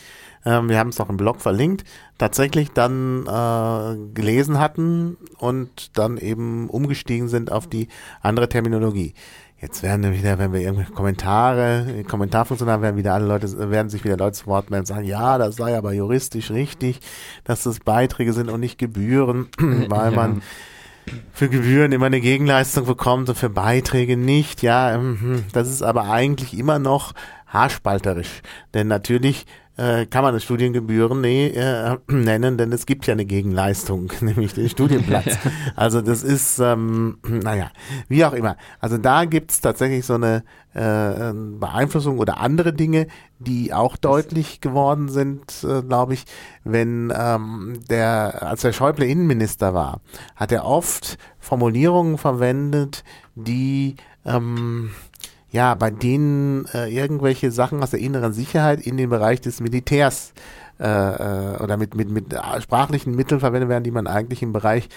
ähm, 0.45 0.69
wir 0.69 0.79
haben 0.79 0.91
es 0.91 1.01
auch 1.01 1.09
im 1.09 1.17
Blog 1.17 1.41
verlinkt, 1.41 1.85
tatsächlich 2.19 2.71
dann 2.73 3.27
äh, 3.27 4.13
gelesen 4.15 4.59
hatten 4.59 5.17
und 5.39 5.97
dann 5.99 6.19
eben 6.19 6.69
umgestiegen 6.69 7.29
sind 7.29 7.51
auf 7.53 7.67
die 7.67 7.89
andere 8.21 8.49
Terminologie. 8.49 9.15
Jetzt 9.59 9.83
werden 9.83 10.13
wieder, 10.13 10.39
wenn 10.39 10.53
wir 10.53 10.61
irgendwelche 10.61 10.93
Kommentare, 10.93 12.05
Kommentarfunktion 12.09 12.69
haben, 12.69 12.83
werden 12.83 12.99
wieder 12.99 13.15
alle 13.15 13.27
Leute, 13.27 13.71
werden 13.71 13.89
sich 13.89 14.05
wieder 14.05 14.19
Leute 14.19 14.37
zu 14.37 14.47
Wort 14.47 14.71
melden 14.71 14.83
und 14.83 14.87
sagen, 14.87 15.07
ja, 15.07 15.39
das 15.39 15.57
sei 15.57 15.77
aber 15.77 15.93
juristisch 15.93 16.51
richtig, 16.51 17.01
dass 17.45 17.63
das 17.63 17.81
Beiträge 17.81 18.35
sind 18.35 18.51
und 18.51 18.61
nicht 18.61 18.79
Gebühren, 18.79 19.49
weil 19.59 20.11
ja. 20.11 20.17
man 20.17 20.43
für 21.33 21.49
Gebühren 21.49 21.93
immer 21.93 22.07
eine 22.07 22.21
Gegenleistung 22.21 22.85
bekommt 22.85 23.31
und 23.31 23.37
für 23.37 23.49
Beiträge 23.49 24.19
nicht. 24.19 24.63
Ja, 24.63 24.95
ähm, 24.95 25.19
hm, 25.21 25.45
das 25.53 25.71
ist 25.71 25.83
aber 25.83 26.11
eigentlich 26.11 26.59
immer 26.59 26.79
noch 26.79 27.15
haarspalterisch. 27.47 28.43
Denn 28.75 28.89
natürlich 28.89 29.47
äh, 29.77 30.07
kann 30.07 30.23
man 30.23 30.35
es 30.35 30.45
Studiengebühren 30.45 31.21
nee, 31.21 31.49
äh, 31.49 31.97
nennen, 32.09 32.57
denn 32.57 32.73
es 32.73 32.87
gibt 32.87 33.07
ja 33.07 33.13
eine 33.13 33.25
Gegenleistung, 33.25 34.13
nämlich 34.21 34.55
den 34.55 34.69
Studienplatz. 34.69 35.39
also 35.77 36.01
das 36.01 36.23
ist, 36.23 36.59
ähm, 36.59 37.19
naja, 37.29 37.71
wie 38.09 38.25
auch 38.25 38.33
immer. 38.33 38.57
Also 38.81 38.99
da 38.99 39.25
gibt 39.25 39.51
es 39.51 39.61
tatsächlich 39.61 40.07
so 40.07 40.15
eine 40.15 40.45
äh, 40.73 41.33
Beeinflussung 41.35 42.19
oder 42.19 42.39
andere 42.41 42.73
Dinge, 42.73 43.07
die 43.39 43.73
auch 43.73 43.97
deutlich 43.97 44.61
geworden 44.61 45.09
sind, 45.09 45.65
äh, 45.65 45.83
glaube 45.83 46.15
ich, 46.15 46.25
wenn 46.65 47.13
ähm, 47.15 47.81
der, 47.89 48.43
als 48.43 48.63
der 48.63 48.73
Schäuble 48.73 49.07
Innenminister 49.07 49.75
war, 49.75 50.01
hat 50.37 50.53
er 50.53 50.65
oft 50.65 51.19
Formulierungen 51.39 52.19
verwendet, 52.19 53.05
die 53.35 53.97
ähm, 54.25 54.91
ja, 55.51 55.75
bei 55.75 55.91
denen 55.91 56.67
äh, 56.75 56.89
irgendwelche 56.89 57.51
Sachen 57.51 57.83
aus 57.83 57.91
der 57.91 58.01
inneren 58.01 58.33
Sicherheit 58.33 58.81
in 58.81 58.97
den 58.97 59.11
Bereich 59.11 59.41
des 59.41 59.61
Militärs 59.61 60.33
äh, 60.79 60.85
äh, 60.85 61.57
oder 61.63 61.77
mit, 61.77 61.95
mit, 61.95 62.11
mit 62.11 62.35
sprachlichen 62.61 63.15
Mitteln 63.15 63.41
verwendet 63.41 63.69
werden, 63.69 63.85
die 63.85 63.91
man 63.91 64.07
eigentlich 64.07 64.43
im 64.43 64.53
Bereich 64.53 64.89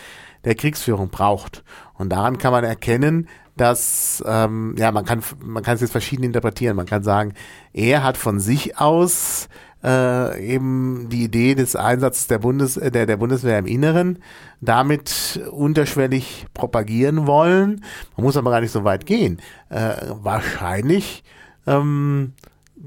der 0.43 0.55
Kriegsführung 0.55 1.09
braucht. 1.09 1.63
Und 1.93 2.09
daran 2.09 2.37
kann 2.37 2.51
man 2.51 2.63
erkennen, 2.63 3.27
dass 3.55 4.23
ähm, 4.25 4.75
ja 4.77 4.91
man 4.91 5.05
kann 5.05 5.21
man 5.43 5.63
kann 5.63 5.75
es 5.75 5.81
jetzt 5.81 5.91
verschieden 5.91 6.23
interpretieren. 6.23 6.75
Man 6.75 6.85
kann 6.85 7.03
sagen, 7.03 7.33
er 7.73 8.03
hat 8.03 8.17
von 8.17 8.39
sich 8.39 8.77
aus 8.77 9.49
äh, 9.83 10.53
eben 10.53 11.07
die 11.09 11.23
Idee 11.23 11.55
des 11.55 11.75
Einsatzes 11.75 12.27
der, 12.27 12.39
Bundes, 12.39 12.77
äh, 12.77 12.91
der, 12.91 13.05
der 13.05 13.17
Bundeswehr 13.17 13.59
im 13.59 13.65
Inneren 13.65 14.19
damit 14.61 15.39
unterschwellig 15.51 16.47
propagieren 16.53 17.27
wollen. 17.27 17.83
Man 18.17 18.25
muss 18.25 18.37
aber 18.37 18.51
gar 18.51 18.61
nicht 18.61 18.71
so 18.71 18.83
weit 18.83 19.05
gehen. 19.05 19.39
Äh, 19.69 19.93
wahrscheinlich 20.21 21.23
ähm, 21.65 22.33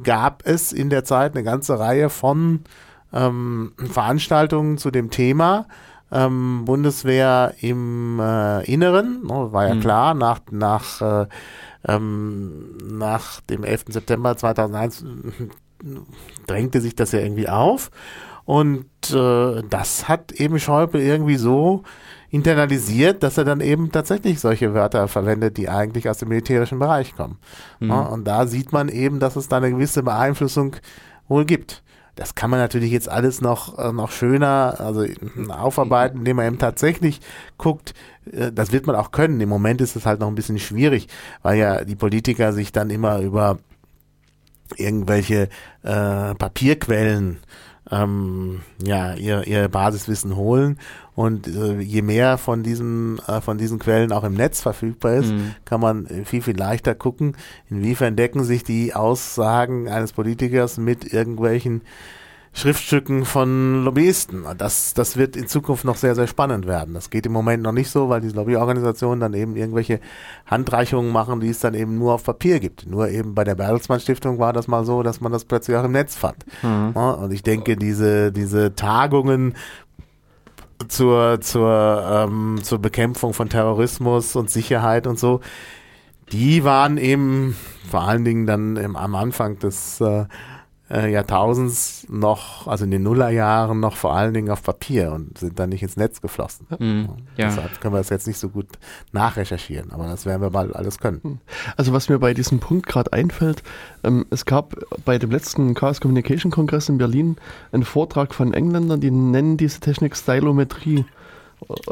gab 0.03 0.43
es 0.47 0.73
in 0.73 0.91
der 0.91 1.05
Zeit 1.05 1.35
eine 1.35 1.45
ganze 1.45 1.79
Reihe 1.79 2.11
von 2.11 2.61
ähm, 3.13 3.73
Veranstaltungen 3.77 4.79
zu 4.79 4.91
dem 4.91 5.11
Thema. 5.11 5.67
Ähm, 6.11 6.67
Bundeswehr 6.67 7.55
im 7.61 8.21
äh, 8.21 8.65
Inneren, 8.71 9.23
ne, 9.23 9.53
war 9.53 9.67
ja 9.67 9.75
mhm. 9.75 9.81
klar, 9.81 10.13
nach, 10.13 10.41
nach, 10.51 11.01
äh, 11.01 11.27
ähm, 11.89 12.77
nach 12.93 13.41
dem 13.41 13.65
11. 13.65 13.85
September 13.89 14.37
2001 14.37 15.07
drängte 16.47 16.81
sich 16.81 16.95
das 16.95 17.13
ja 17.13 17.21
irgendwie 17.21 17.49
auf. 17.49 17.91
Und 18.45 18.87
äh, 19.13 19.63
das 19.69 20.09
hat 20.09 20.33
eben 20.33 20.59
Schäuble 20.59 21.01
irgendwie 21.01 21.37
so 21.37 21.85
internalisiert, 22.31 23.23
dass 23.23 23.39
er 23.39 23.45
dann 23.45 23.61
eben 23.61 23.93
tatsächlich 23.93 24.41
solche 24.41 24.75
Wörter 24.75 25.07
verwendet, 25.07 25.59
die 25.59 25.69
eigentlich 25.69 26.09
aus 26.09 26.19
dem 26.19 26.31
militärischen 26.31 26.79
Bereich 26.79 27.15
kommen. 27.15 27.39
Mhm. 27.79 27.91
Ja, 27.91 28.01
und 28.01 28.25
da 28.25 28.47
sieht 28.47 28.73
man 28.73 28.89
eben, 28.89 29.21
dass 29.21 29.37
es 29.37 29.49
da 29.49 29.59
eine 29.59 29.71
gewisse 29.71 30.03
Beeinflussung 30.03 30.77
wohl 31.29 31.45
gibt. 31.45 31.83
Das 32.15 32.35
kann 32.35 32.51
man 32.51 32.59
natürlich 32.59 32.91
jetzt 32.91 33.09
alles 33.09 33.41
noch, 33.41 33.79
äh, 33.79 33.93
noch 33.93 34.11
schöner 34.11 34.77
also 34.79 35.05
aufarbeiten, 35.49 36.19
indem 36.19 36.37
man 36.37 36.47
eben 36.47 36.59
tatsächlich 36.59 37.21
guckt, 37.59 37.95
äh, 38.31 38.51
das 38.53 38.73
wird 38.73 38.87
man 38.87 38.97
auch 38.97 39.13
können. 39.13 39.41
Im 39.41 39.49
Moment 39.49 39.81
ist 39.81 39.97
es 39.97 40.05
halt 40.05 40.21
noch 40.21 40.29
ein 40.29 40.35
bisschen 40.35 40.59
schwierig, 40.59 41.09
weil 41.43 41.59
ja 41.59 41.85
die 41.85 41.97
Politiker 41.97 42.53
sich 42.53 42.73
dann 42.73 42.91
immer 42.91 43.21
über 43.21 43.59
irgendwelche 44.77 45.49
äh, 45.83 46.35
Papierquellen 46.35 47.39
ähm, 47.91 48.63
ja 48.83 49.15
ihr, 49.15 49.47
ihr 49.47 49.69
Basiswissen 49.69 50.37
holen 50.37 50.79
und 51.15 51.47
äh, 51.47 51.81
je 51.81 52.03
mehr 52.03 52.39
von 52.39 52.63
diesen 52.63 53.19
äh, 53.27 53.41
von 53.41 53.59
diesen 53.59 53.79
Quellen 53.79 54.13
auch 54.13 54.25
im 54.25 54.35
Netz 54.35 54.61
verfügbar 54.61 55.15
ist, 55.15 55.31
mhm. 55.31 55.55
kann 55.65 55.81
man 55.81 56.07
viel 56.25 56.43
viel 56.43 56.57
leichter 56.57 56.95
gucken, 56.95 57.37
inwiefern 57.69 58.17
decken 58.17 58.45
sich 58.45 58.65
die 58.65 58.95
Aussagen 58.95 59.89
eines 59.89 60.13
Politikers 60.13 60.79
mit 60.79 61.13
irgendwelchen 61.13 61.83
Schriftstücken 62.55 63.25
von 63.25 63.83
Lobbyisten. 63.83 64.45
Das, 64.59 64.93
das 64.93 65.17
wird 65.17 65.37
in 65.37 65.47
Zukunft 65.47 65.85
noch 65.85 65.97
sehr, 65.97 66.15
sehr 66.15 66.27
spannend 66.27 66.67
werden. 66.67 66.93
Das 66.93 67.09
geht 67.09 67.25
im 67.25 67.33
Moment 67.33 67.63
noch 67.63 67.73
nicht 67.73 67.91
so, 67.91 68.11
weil 68.11 68.21
diese 68.21 68.37
Lobbyorganisationen 68.37 69.21
dann 69.21 69.33
eben 69.33 69.57
irgendwelche 69.57 70.01
Handreichungen 70.47 71.11
machen, 71.13 71.41
die 71.41 71.49
es 71.49 71.61
dann 71.61 71.73
eben 71.73 71.99
nur 71.99 72.13
auf 72.13 72.25
Papier 72.25 72.61
gibt. 72.61 72.87
Nur 72.87 73.09
eben 73.09 73.35
bei 73.35 73.45
der 73.45 73.55
Bertelsmann 73.55 74.01
Stiftung 74.01 74.39
war 74.39 74.53
das 74.53 74.69
mal 74.69 74.85
so, 74.85 75.03
dass 75.03 75.23
man 75.23 75.33
das 75.33 75.47
plötzlich 75.47 75.77
auch 75.77 75.85
im 75.85 75.93
Netz 75.93 76.15
fand. 76.15 76.45
Mhm. 76.63 76.91
und 76.93 77.33
ich 77.33 77.43
denke, 77.43 77.77
diese, 77.77 78.33
diese 78.33 78.75
Tagungen, 78.75 79.55
zur, 80.89 81.41
zur, 81.41 82.05
ähm, 82.11 82.59
zur 82.63 82.81
Bekämpfung 82.81 83.35
von 83.35 83.49
Terrorismus 83.49 84.37
und 84.37 84.51
Sicherheit 84.51 85.07
und 85.07 85.19
so, 85.19 85.41
die 86.33 86.65
waren 86.65 86.97
eben 86.97 87.57
vor 87.91 88.03
allen 88.03 88.25
Dingen 88.25 88.47
dann 88.47 88.77
im, 88.77 88.97
am 88.97 89.15
Anfang 89.15 89.59
des 89.59 90.01
äh, 90.01 90.25
äh, 90.93 91.11
Jahrtausends 91.11 92.07
noch, 92.11 92.67
also 92.67 92.85
in 92.85 92.91
den 92.91 93.03
Nullerjahren 93.03 93.81
noch 93.81 93.97
vor 93.97 94.15
allen 94.15 94.35
Dingen 94.35 94.51
auf 94.51 94.63
Papier 94.63 95.13
und 95.13 95.39
sind 95.39 95.59
dann 95.59 95.71
nicht 95.71 95.83
ins 95.83 95.97
Netz 95.97 96.21
geflossen. 96.21 96.67
Mhm, 96.79 97.09
ja. 97.37 97.47
Deshalb 97.47 97.81
können 97.81 97.95
wir 97.95 97.99
das 97.99 98.11
jetzt 98.11 98.27
nicht 98.27 98.39
so 98.39 98.51
gut 98.51 98.67
nachrecherchieren, 99.13 99.91
aber 99.91 100.07
das 100.07 100.27
werden 100.27 100.43
wir 100.43 100.51
mal 100.51 100.73
alles 100.75 100.99
können. 100.99 101.21
Hm. 101.23 101.39
Also 101.77 101.93
was 101.93 102.09
mir 102.09 102.19
bei 102.19 102.35
diesem 102.35 102.61
Punkt 102.61 102.87
gerade 102.87 103.13
einfällt, 103.13 103.63
ähm, 104.05 104.27
es 104.31 104.45
gab 104.45 104.77
bei 105.05 105.19
dem 105.19 105.31
letzten 105.31 105.75
Chaos 105.75 106.01
Communication 106.01 106.53
Kongress 106.53 106.89
in 106.91 106.99
Berlin 106.99 107.37
einen 107.73 107.85
Vortrag 107.85 108.35
von 108.35 108.53
Engländern, 108.53 109.01
die 109.01 109.11
nennen 109.11 109.57
diese 109.57 109.81
Technik 109.81 110.17
Stylometrie. 110.17 111.07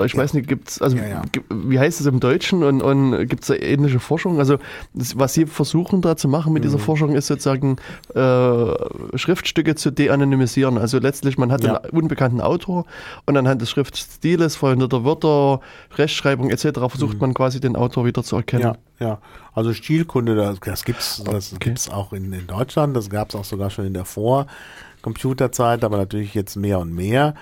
Ich 0.04 0.16
weiß 0.16 0.34
nicht, 0.34 0.48
gibt's, 0.48 0.80
also 0.82 0.96
ja, 0.96 1.06
ja. 1.06 1.22
wie 1.48 1.78
heißt 1.78 2.00
es 2.00 2.06
im 2.06 2.20
Deutschen 2.20 2.62
und, 2.64 2.82
und 2.82 3.28
gibt 3.28 3.42
es 3.42 3.48
da 3.48 3.54
ähnliche 3.54 4.00
Forschung? 4.00 4.38
Also 4.38 4.58
was 4.92 5.34
Sie 5.34 5.46
versuchen 5.46 6.02
da 6.02 6.16
zu 6.16 6.28
machen 6.28 6.52
mit 6.52 6.62
mhm. 6.62 6.68
dieser 6.68 6.78
Forschung 6.78 7.14
ist 7.14 7.28
sozusagen 7.28 7.76
äh, 8.14 9.18
Schriftstücke 9.18 9.74
zu 9.74 9.90
de-anonymisieren. 9.90 10.78
Also 10.78 10.98
letztlich, 10.98 11.38
man 11.38 11.52
hat 11.52 11.62
ja. 11.62 11.78
einen 11.78 11.90
unbekannten 11.90 12.40
Autor 12.40 12.84
und 13.26 13.36
anhand 13.36 13.62
des 13.62 13.70
Schriftstiles, 13.70 14.56
verhinderter 14.56 15.04
Wörter, 15.04 15.60
Rechtschreibung 15.96 16.50
etc. 16.50 16.80
versucht 16.88 17.14
mhm. 17.14 17.20
man 17.20 17.34
quasi 17.34 17.60
den 17.60 17.76
Autor 17.76 18.04
wieder 18.04 18.22
zu 18.22 18.36
erkennen. 18.36 18.76
Ja, 18.98 19.06
ja. 19.06 19.18
Also 19.52 19.72
Stilkunde, 19.72 20.34
das, 20.34 20.60
das 20.60 20.84
gibt's, 20.84 21.22
das 21.24 21.52
okay. 21.52 21.70
gibt's 21.70 21.90
auch 21.90 22.12
in, 22.12 22.32
in 22.32 22.46
Deutschland, 22.46 22.96
das 22.96 23.10
gab 23.10 23.30
es 23.30 23.34
auch 23.34 23.44
sogar 23.44 23.70
schon 23.70 23.86
in 23.86 23.94
der 23.94 24.04
Vor-Computerzeit, 24.04 25.84
aber 25.84 25.96
natürlich 25.96 26.34
jetzt 26.34 26.56
mehr 26.56 26.78
und 26.78 26.94
mehr. 26.94 27.34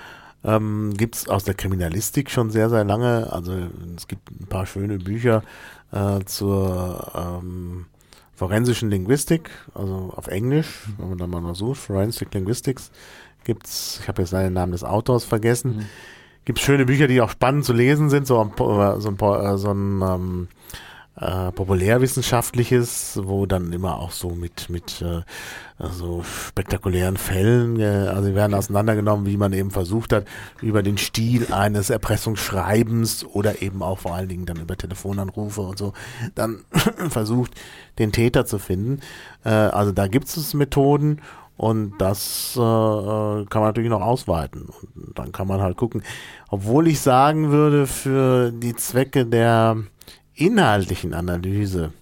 Ähm, 0.44 0.94
gibt 0.96 1.16
es 1.16 1.28
aus 1.28 1.44
der 1.44 1.54
Kriminalistik 1.54 2.30
schon 2.30 2.50
sehr, 2.50 2.70
sehr 2.70 2.84
lange. 2.84 3.32
Also 3.32 3.54
es 3.96 4.06
gibt 4.06 4.30
ein 4.30 4.46
paar 4.46 4.66
schöne 4.66 4.98
Bücher 4.98 5.42
äh, 5.92 6.24
zur 6.24 7.12
ähm, 7.14 7.86
forensischen 8.34 8.88
Linguistik, 8.88 9.50
also 9.74 10.12
auf 10.14 10.28
Englisch, 10.28 10.86
wenn 10.98 11.08
man 11.08 11.18
da 11.18 11.26
mal 11.26 11.54
sucht, 11.56 11.80
Forensic 11.80 12.32
Linguistics, 12.32 12.92
gibt's, 13.42 13.98
ich 14.00 14.08
habe 14.08 14.22
jetzt 14.22 14.32
den 14.32 14.52
Namen 14.52 14.72
des 14.72 14.84
Autors 14.84 15.24
vergessen, 15.24 15.76
mhm. 15.78 15.84
gibt 16.44 16.60
schöne 16.60 16.86
Bücher, 16.86 17.08
die 17.08 17.20
auch 17.20 17.30
spannend 17.30 17.64
zu 17.64 17.72
lesen 17.72 18.10
sind, 18.10 18.28
so 18.28 18.40
ein, 18.40 18.52
so 18.56 19.08
ein, 19.08 19.18
äh, 19.18 19.58
so 19.58 19.70
ein 19.72 20.02
ähm, 20.02 20.48
äh, 21.20 21.52
populärwissenschaftliches, 21.52 23.20
wo 23.22 23.46
dann 23.46 23.72
immer 23.72 23.98
auch 23.98 24.12
so 24.12 24.30
mit 24.30 24.70
mit 24.70 25.02
äh, 25.02 25.22
so 25.92 26.22
spektakulären 26.22 27.16
Fällen, 27.16 27.78
äh, 27.80 28.08
also 28.08 28.24
sie 28.24 28.34
werden 28.34 28.54
auseinandergenommen, 28.54 29.26
wie 29.26 29.36
man 29.36 29.52
eben 29.52 29.70
versucht 29.70 30.12
hat, 30.12 30.26
über 30.60 30.82
den 30.82 30.98
Stil 30.98 31.52
eines 31.52 31.90
Erpressungsschreibens 31.90 33.24
oder 33.24 33.62
eben 33.62 33.82
auch 33.82 33.98
vor 33.98 34.14
allen 34.14 34.28
Dingen 34.28 34.46
dann 34.46 34.60
über 34.60 34.76
Telefonanrufe 34.76 35.60
und 35.62 35.78
so, 35.78 35.92
dann 36.34 36.64
versucht, 37.08 37.52
den 37.98 38.12
Täter 38.12 38.46
zu 38.46 38.58
finden. 38.58 39.00
Äh, 39.44 39.50
also 39.50 39.92
da 39.92 40.08
gibt 40.08 40.26
es 40.28 40.54
Methoden 40.54 41.20
und 41.58 41.94
das 41.98 42.54
äh, 42.56 42.60
äh, 42.60 43.44
kann 43.46 43.60
man 43.60 43.70
natürlich 43.70 43.90
noch 43.90 44.00
ausweiten. 44.00 44.68
Und 44.94 45.18
dann 45.18 45.32
kann 45.32 45.48
man 45.48 45.60
halt 45.60 45.76
gucken. 45.76 46.04
Obwohl 46.50 46.86
ich 46.86 47.00
sagen 47.00 47.50
würde, 47.50 47.88
für 47.88 48.52
die 48.52 48.76
Zwecke 48.76 49.26
der 49.26 49.76
inhaltlichen 50.38 51.14
Analyse 51.14 51.92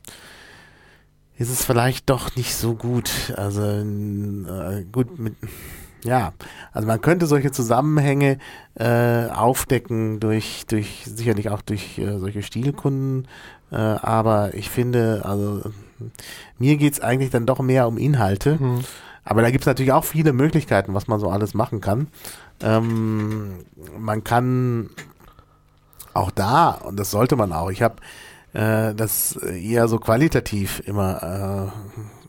ist 1.39 1.51
es 1.51 1.65
vielleicht 1.65 2.09
doch 2.09 2.35
nicht 2.37 2.55
so 2.55 2.75
gut. 2.75 3.11
Also 3.37 3.63
äh, 3.63 4.85
gut 4.91 5.19
mit 5.19 5.35
ja, 6.05 6.35
also 6.73 6.87
man 6.87 7.01
könnte 7.01 7.27
solche 7.27 7.51
Zusammenhänge 7.51 8.39
äh, 8.75 9.27
aufdecken 9.27 10.21
durch 10.21 10.65
durch 10.69 11.05
sicherlich 11.05 11.51
auch 11.51 11.63
durch 11.63 11.99
äh, 11.99 12.19
solche 12.19 12.43
Stilkunden, 12.43 13.27
äh, 13.73 13.77
aber 13.77 14.55
ich 14.55 14.71
finde 14.71 15.23
also 15.25 15.63
mir 16.59 16.77
geht's 16.77 17.01
eigentlich 17.01 17.31
dann 17.31 17.47
doch 17.47 17.61
mehr 17.61 17.89
um 17.89 17.99
Inhalte. 17.99 18.57
Mhm. 18.61 18.81
Aber 19.25 19.43
da 19.43 19.51
gibt's 19.51 19.67
natürlich 19.67 19.91
auch 19.91 20.05
viele 20.05 20.33
Möglichkeiten, 20.33 20.95
was 20.95 21.09
man 21.09 21.19
so 21.19 21.29
alles 21.29 21.53
machen 21.53 21.81
kann. 21.81 22.07
Ähm, 22.63 23.65
man 23.99 24.23
kann 24.23 24.91
auch 26.17 26.31
da, 26.31 26.71
und 26.71 26.99
das 26.99 27.11
sollte 27.11 27.37
man 27.37 27.53
auch, 27.53 27.71
ich 27.71 27.83
habe 27.83 27.97
äh, 28.53 28.95
das 28.95 29.37
eher 29.37 29.89
so 29.89 29.99
qualitativ 29.99 30.83
immer 30.87 31.73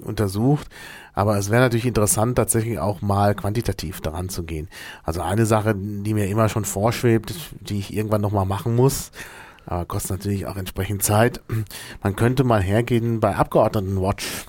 äh, 0.02 0.04
untersucht. 0.04 0.68
Aber 1.14 1.38
es 1.38 1.50
wäre 1.50 1.64
natürlich 1.64 1.88
interessant, 1.88 2.36
tatsächlich 2.36 2.78
auch 2.78 3.02
mal 3.02 3.34
quantitativ 3.34 4.02
daran 4.02 4.30
zu 4.30 4.44
gehen. 4.44 4.68
Also 5.04 5.22
eine 5.22 5.48
Sache, 5.48 5.74
die 5.76 6.14
mir 6.14 6.28
immer 6.28 6.48
schon 6.48 6.64
vorschwebt, 6.64 7.34
die 7.60 7.80
ich 7.80 7.92
irgendwann 7.92 8.22
nochmal 8.22 8.46
machen 8.46 8.76
muss, 8.76 9.12
aber 9.66 9.86
kostet 9.86 10.12
natürlich 10.12 10.46
auch 10.46 10.58
entsprechend 10.58 11.02
Zeit. 11.02 11.42
Man 12.04 12.16
könnte 12.16 12.44
mal 12.44 12.62
hergehen 12.62 13.20
bei 13.20 13.36
Abgeordnetenwatch 13.36 14.46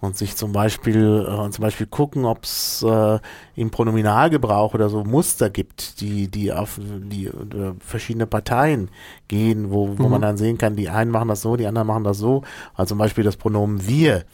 und 0.00 0.16
sich 0.16 0.36
zum 0.36 0.52
Beispiel, 0.52 1.26
äh, 1.26 1.50
zum 1.50 1.62
Beispiel 1.62 1.86
gucken, 1.86 2.24
ob 2.26 2.44
es 2.44 2.84
äh, 2.86 3.18
im 3.54 3.70
Pronominalgebrauch 3.70 4.74
oder 4.74 4.88
so 4.88 5.04
Muster 5.04 5.48
gibt, 5.50 6.00
die, 6.00 6.28
die 6.28 6.52
auf 6.52 6.78
die 6.80 7.26
äh, 7.26 7.72
verschiedene 7.80 8.26
Parteien 8.26 8.90
gehen, 9.28 9.70
wo, 9.70 9.98
wo 9.98 10.04
mhm. 10.04 10.10
man 10.10 10.22
dann 10.22 10.36
sehen 10.36 10.58
kann, 10.58 10.76
die 10.76 10.90
einen 10.90 11.10
machen 11.10 11.28
das 11.28 11.40
so, 11.40 11.56
die 11.56 11.66
anderen 11.66 11.88
machen 11.88 12.04
das 12.04 12.18
so. 12.18 12.42
Also 12.74 12.90
zum 12.90 12.98
Beispiel 12.98 13.24
das 13.24 13.36
Pronomen 13.36 13.86
wir. 13.86 14.24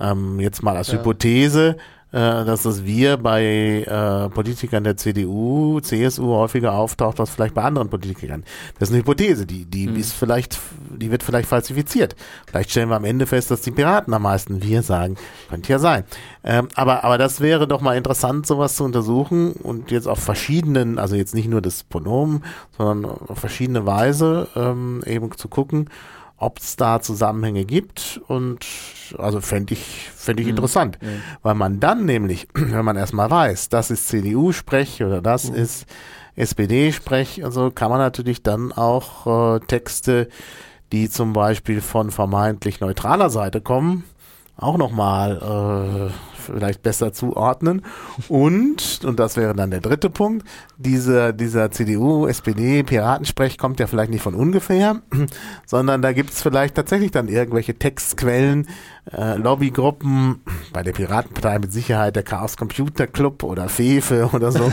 Ähm, 0.00 0.40
jetzt 0.40 0.62
mal 0.62 0.76
als 0.76 0.88
ja. 0.88 0.98
Hypothese, 0.98 1.76
dass 2.16 2.62
das 2.62 2.84
Wir 2.84 3.16
bei 3.16 3.84
äh, 3.86 4.28
Politikern 4.28 4.84
der 4.84 4.96
CDU, 4.96 5.80
CSU 5.80 6.34
häufiger 6.34 6.74
auftaucht 6.74 7.18
als 7.20 7.30
vielleicht 7.30 7.54
bei 7.54 7.62
anderen 7.62 7.88
Politikern. 7.88 8.44
Das 8.78 8.88
ist 8.88 8.94
eine 8.94 9.00
Hypothese, 9.00 9.46
die, 9.46 9.64
die 9.64 9.88
mhm. 9.88 9.96
ist 9.96 10.12
vielleicht, 10.12 10.58
die 10.90 11.10
wird 11.10 11.22
vielleicht 11.22 11.48
falsifiziert. 11.48 12.14
Vielleicht 12.46 12.70
stellen 12.70 12.90
wir 12.90 12.96
am 12.96 13.04
Ende 13.04 13.26
fest, 13.26 13.50
dass 13.50 13.62
die 13.62 13.70
Piraten 13.70 14.12
am 14.12 14.22
meisten 14.22 14.62
Wir 14.62 14.82
sagen. 14.82 15.16
Könnte 15.48 15.72
ja 15.72 15.78
sein. 15.78 16.04
Ähm, 16.44 16.68
aber, 16.74 17.04
aber 17.04 17.18
das 17.18 17.40
wäre 17.40 17.66
doch 17.66 17.80
mal 17.80 17.96
interessant, 17.96 18.46
sowas 18.46 18.76
zu 18.76 18.84
untersuchen 18.84 19.52
und 19.52 19.90
jetzt 19.90 20.06
auf 20.06 20.18
verschiedenen, 20.18 20.98
also 20.98 21.16
jetzt 21.16 21.34
nicht 21.34 21.48
nur 21.48 21.62
das 21.62 21.84
Pronomen, 21.84 22.44
sondern 22.76 23.10
auf 23.10 23.38
verschiedene 23.38 23.86
Weise 23.86 24.48
ähm, 24.54 25.02
eben 25.06 25.30
zu 25.36 25.48
gucken, 25.48 25.88
ob 26.42 26.58
es 26.58 26.76
da 26.76 27.00
Zusammenhänge 27.00 27.64
gibt 27.64 28.20
und 28.26 28.66
also 29.16 29.40
fände 29.40 29.74
ich, 29.74 30.10
fände 30.14 30.42
ich 30.42 30.48
mhm. 30.48 30.50
interessant, 30.50 30.98
mhm. 31.00 31.22
weil 31.42 31.54
man 31.54 31.80
dann 31.80 32.04
nämlich, 32.04 32.48
wenn 32.54 32.84
man 32.84 32.96
erstmal 32.96 33.30
weiß, 33.30 33.68
das 33.68 33.90
ist 33.90 34.08
CDU-Sprech 34.08 35.02
oder 35.02 35.22
das 35.22 35.50
mhm. 35.50 35.56
ist 35.56 35.86
SPD-Sprech 36.34 37.44
und 37.44 37.52
so, 37.52 37.70
kann 37.70 37.90
man 37.90 37.98
natürlich 37.98 38.42
dann 38.42 38.72
auch 38.72 39.56
äh, 39.56 39.60
Texte, 39.60 40.28
die 40.90 41.08
zum 41.08 41.32
Beispiel 41.32 41.80
von 41.80 42.10
vermeintlich 42.10 42.80
neutraler 42.80 43.30
Seite 43.30 43.60
kommen, 43.60 44.04
auch 44.56 44.76
nochmal 44.76 46.10
äh, 46.10 46.31
vielleicht 46.42 46.82
besser 46.82 47.12
zuordnen. 47.12 47.82
Und, 48.28 49.00
und 49.04 49.18
das 49.18 49.36
wäre 49.36 49.54
dann 49.54 49.70
der 49.70 49.80
dritte 49.80 50.10
Punkt, 50.10 50.46
dieser, 50.76 51.32
dieser 51.32 51.70
CDU, 51.70 52.26
SPD, 52.26 52.82
Piratensprech 52.82 53.58
kommt 53.58 53.80
ja 53.80 53.86
vielleicht 53.86 54.10
nicht 54.10 54.22
von 54.22 54.34
ungefähr, 54.34 55.02
sondern 55.66 56.02
da 56.02 56.12
gibt 56.12 56.30
es 56.30 56.42
vielleicht 56.42 56.74
tatsächlich 56.74 57.10
dann 57.10 57.28
irgendwelche 57.28 57.74
Textquellen, 57.74 58.68
äh, 59.10 59.36
Lobbygruppen, 59.36 60.40
bei 60.72 60.82
der 60.82 60.92
Piratenpartei 60.92 61.58
mit 61.58 61.72
Sicherheit 61.72 62.14
der 62.14 62.22
Chaos 62.22 62.56
Computer 62.56 63.08
Club 63.08 63.42
oder 63.42 63.68
Fefe 63.68 64.30
oder 64.32 64.52
so. 64.52 64.70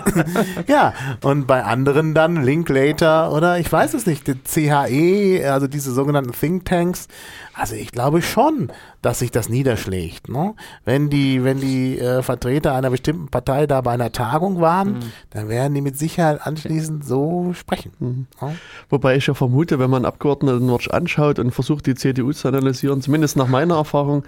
ja, 0.66 0.94
und 1.22 1.46
bei 1.46 1.62
anderen 1.62 2.14
dann 2.14 2.42
Linklater 2.42 3.32
oder 3.32 3.58
ich 3.58 3.70
weiß 3.70 3.92
es 3.94 4.06
nicht, 4.06 4.26
die 4.26 4.34
CHE, 4.34 5.50
also 5.52 5.66
diese 5.66 5.92
sogenannten 5.92 6.32
Thinktanks. 6.32 7.08
Also 7.52 7.74
ich 7.74 7.92
glaube 7.92 8.22
schon, 8.22 8.72
dass 9.02 9.18
sich 9.18 9.30
das 9.30 9.50
niederschlägt. 9.50 10.30
Ne? 10.30 10.54
Wenn 10.86 11.10
die, 11.10 11.44
wenn 11.44 11.60
die 11.60 11.98
äh, 11.98 12.22
Vertreter 12.22 12.74
einer 12.74 12.88
bestimmten 12.88 13.28
Partei 13.28 13.66
da 13.66 13.82
bei 13.82 13.92
einer 13.92 14.12
Tagung 14.12 14.60
waren, 14.62 14.92
mhm. 14.92 15.12
dann 15.30 15.48
werden 15.50 15.74
die 15.74 15.82
mit 15.82 15.98
Sicherheit 15.98 16.40
anschließend 16.46 17.04
so 17.04 17.52
sprechen. 17.52 17.92
Mhm. 17.98 18.26
Ne? 18.40 18.56
Wobei 18.88 19.16
ich 19.16 19.26
ja 19.26 19.34
vermute, 19.34 19.78
wenn 19.78 19.90
man 19.90 20.06
Abgeordnetenwatch 20.06 20.88
anschaut 20.88 21.38
und 21.38 21.50
versucht, 21.50 21.86
die 21.86 21.94
CDU 21.94 22.32
zu 22.32 22.48
analysieren, 22.48 23.02
zumindest 23.02 23.36
nach 23.36 23.48
meiner 23.50 23.76
Erfahrung, 23.76 24.24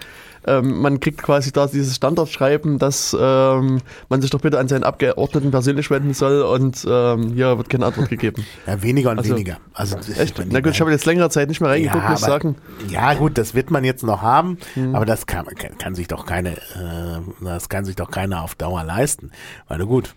ähm, 0.46 0.80
man 0.80 0.98
kriegt 0.98 1.22
quasi 1.22 1.52
da 1.52 1.66
dieses 1.66 1.96
Standardschreiben, 1.96 2.78
dass 2.78 3.16
ähm, 3.18 3.80
man 4.08 4.20
sich 4.20 4.30
doch 4.30 4.40
bitte 4.40 4.58
an 4.58 4.66
seinen 4.66 4.82
Abgeordneten 4.82 5.50
persönlich 5.50 5.88
wenden 5.90 6.14
soll 6.14 6.42
und 6.42 6.84
ähm, 6.88 7.34
hier 7.34 7.56
wird 7.58 7.68
keine 7.68 7.86
Antwort 7.86 8.08
gegeben. 8.08 8.44
Ja, 8.66 8.82
weniger 8.82 9.10
und 9.10 9.18
also, 9.18 9.30
weniger. 9.30 9.58
Also, 9.72 9.96
echt? 9.96 10.40
Na 10.50 10.60
gut, 10.60 10.72
ich 10.72 10.80
habe 10.80 10.90
jetzt 10.90 11.04
längere 11.04 11.30
Zeit 11.30 11.48
nicht 11.48 11.60
mehr 11.60 11.70
reingeguckt, 11.70 12.04
ja, 12.04 12.10
muss 12.10 12.20
ich 12.20 12.26
sagen. 12.26 12.56
Ja 12.88 13.14
gut, 13.14 13.38
das 13.38 13.54
wird 13.54 13.70
man 13.70 13.82
jetzt 13.82 14.04
noch 14.04 14.22
haben, 14.22 14.58
hm. 14.74 14.94
aber 14.94 15.04
das 15.04 15.26
kann, 15.26 15.46
kann, 15.46 15.78
kann, 15.78 15.94
sich 15.94 16.06
doch 16.06 16.26
keine, 16.26 16.52
äh, 16.52 17.20
das 17.40 17.68
kann 17.68 17.84
sich 17.84 17.96
doch 17.96 18.10
keiner 18.10 18.42
auf 18.42 18.54
Dauer 18.54 18.84
leisten. 18.84 19.32
Weil 19.68 19.84
gut, 19.84 20.14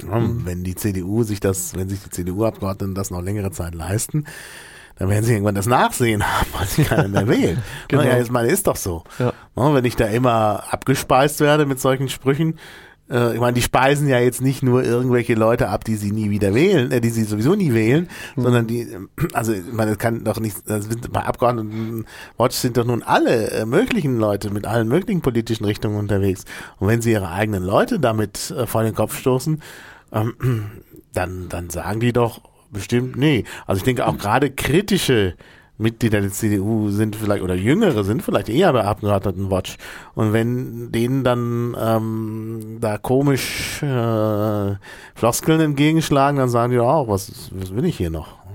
hm. 0.00 0.42
wenn 0.44 0.64
die 0.64 0.74
CDU 0.74 1.22
sich 1.24 1.40
das, 1.40 1.74
wenn 1.74 1.88
sich 1.88 2.02
die 2.02 2.10
CDU-Abgeordneten 2.10 2.94
das 2.94 3.10
noch 3.10 3.22
längere 3.22 3.50
Zeit 3.50 3.74
leisten, 3.74 4.24
dann 4.98 5.10
werden 5.10 5.24
sie 5.24 5.32
irgendwann 5.32 5.54
das 5.54 5.66
Nachsehen 5.66 6.22
haben, 6.24 6.46
weil 6.56 6.66
sie 6.66 6.84
keiner 6.84 7.08
mehr 7.08 7.28
wählen. 7.28 7.62
genau. 7.88 8.02
Ja, 8.02 8.18
ich 8.18 8.30
meine, 8.30 8.48
ist 8.48 8.66
doch 8.66 8.76
so. 8.76 9.04
Ja. 9.18 9.32
Wenn 9.54 9.84
ich 9.84 9.96
da 9.96 10.06
immer 10.06 10.64
abgespeist 10.70 11.40
werde 11.40 11.66
mit 11.66 11.80
solchen 11.80 12.08
Sprüchen, 12.08 12.58
äh, 13.10 13.34
ich 13.34 13.40
meine, 13.40 13.52
die 13.52 13.62
speisen 13.62 14.08
ja 14.08 14.18
jetzt 14.18 14.40
nicht 14.40 14.62
nur 14.62 14.82
irgendwelche 14.82 15.34
Leute 15.34 15.68
ab, 15.68 15.84
die 15.84 15.96
sie 15.96 16.12
nie 16.12 16.30
wieder 16.30 16.54
wählen, 16.54 16.90
äh, 16.90 17.00
die 17.00 17.10
sie 17.10 17.24
sowieso 17.24 17.54
nie 17.54 17.74
wählen, 17.74 18.08
mhm. 18.34 18.42
sondern 18.42 18.66
die, 18.66 18.88
also 19.32 19.52
ich 19.52 19.70
meine, 19.72 19.92
das 19.92 19.98
kann 19.98 20.24
doch 20.24 20.40
nicht, 20.40 20.56
das 20.66 20.86
sind, 20.86 21.12
bei 21.12 21.20
Abgeordneten 21.20 22.06
Watch 22.36 22.56
sind 22.56 22.76
doch 22.76 22.84
nun 22.84 23.02
alle 23.02 23.50
äh, 23.50 23.66
möglichen 23.66 24.18
Leute 24.18 24.50
mit 24.50 24.66
allen 24.66 24.88
möglichen 24.88 25.20
politischen 25.20 25.64
Richtungen 25.64 25.98
unterwegs. 25.98 26.44
Und 26.78 26.88
wenn 26.88 27.02
sie 27.02 27.12
ihre 27.12 27.30
eigenen 27.30 27.62
Leute 27.62 28.00
damit 28.00 28.50
äh, 28.50 28.66
vor 28.66 28.82
den 28.82 28.94
Kopf 28.94 29.16
stoßen, 29.18 29.62
ähm, 30.12 30.70
dann, 31.12 31.48
dann 31.48 31.70
sagen 31.70 32.00
die 32.00 32.12
doch 32.12 32.40
bestimmt, 32.70 33.16
nee. 33.16 33.44
Also 33.66 33.78
ich 33.78 33.84
denke 33.84 34.06
auch 34.06 34.18
gerade 34.18 34.50
kritische 34.50 35.34
Mitglieder 35.78 36.20
der 36.20 36.30
CDU 36.30 36.88
sind 36.88 37.16
vielleicht 37.16 37.42
oder 37.42 37.54
Jüngere 37.54 38.02
sind 38.02 38.22
vielleicht 38.22 38.48
eher 38.48 38.72
bei 38.72 38.84
Abgeordnetenwatch. 38.84 39.76
Und 40.14 40.32
wenn 40.32 40.90
denen 40.90 41.22
dann 41.22 41.76
ähm, 41.78 42.78
da 42.80 42.96
komisch 42.96 43.82
äh, 43.82 44.74
Floskeln 45.14 45.60
entgegenschlagen, 45.60 46.38
dann 46.38 46.48
sagen 46.48 46.72
die 46.72 46.78
auch, 46.78 47.08
was, 47.08 47.50
was 47.52 47.74
will 47.74 47.84
ich 47.84 47.98
hier 47.98 48.10
noch? 48.10 48.45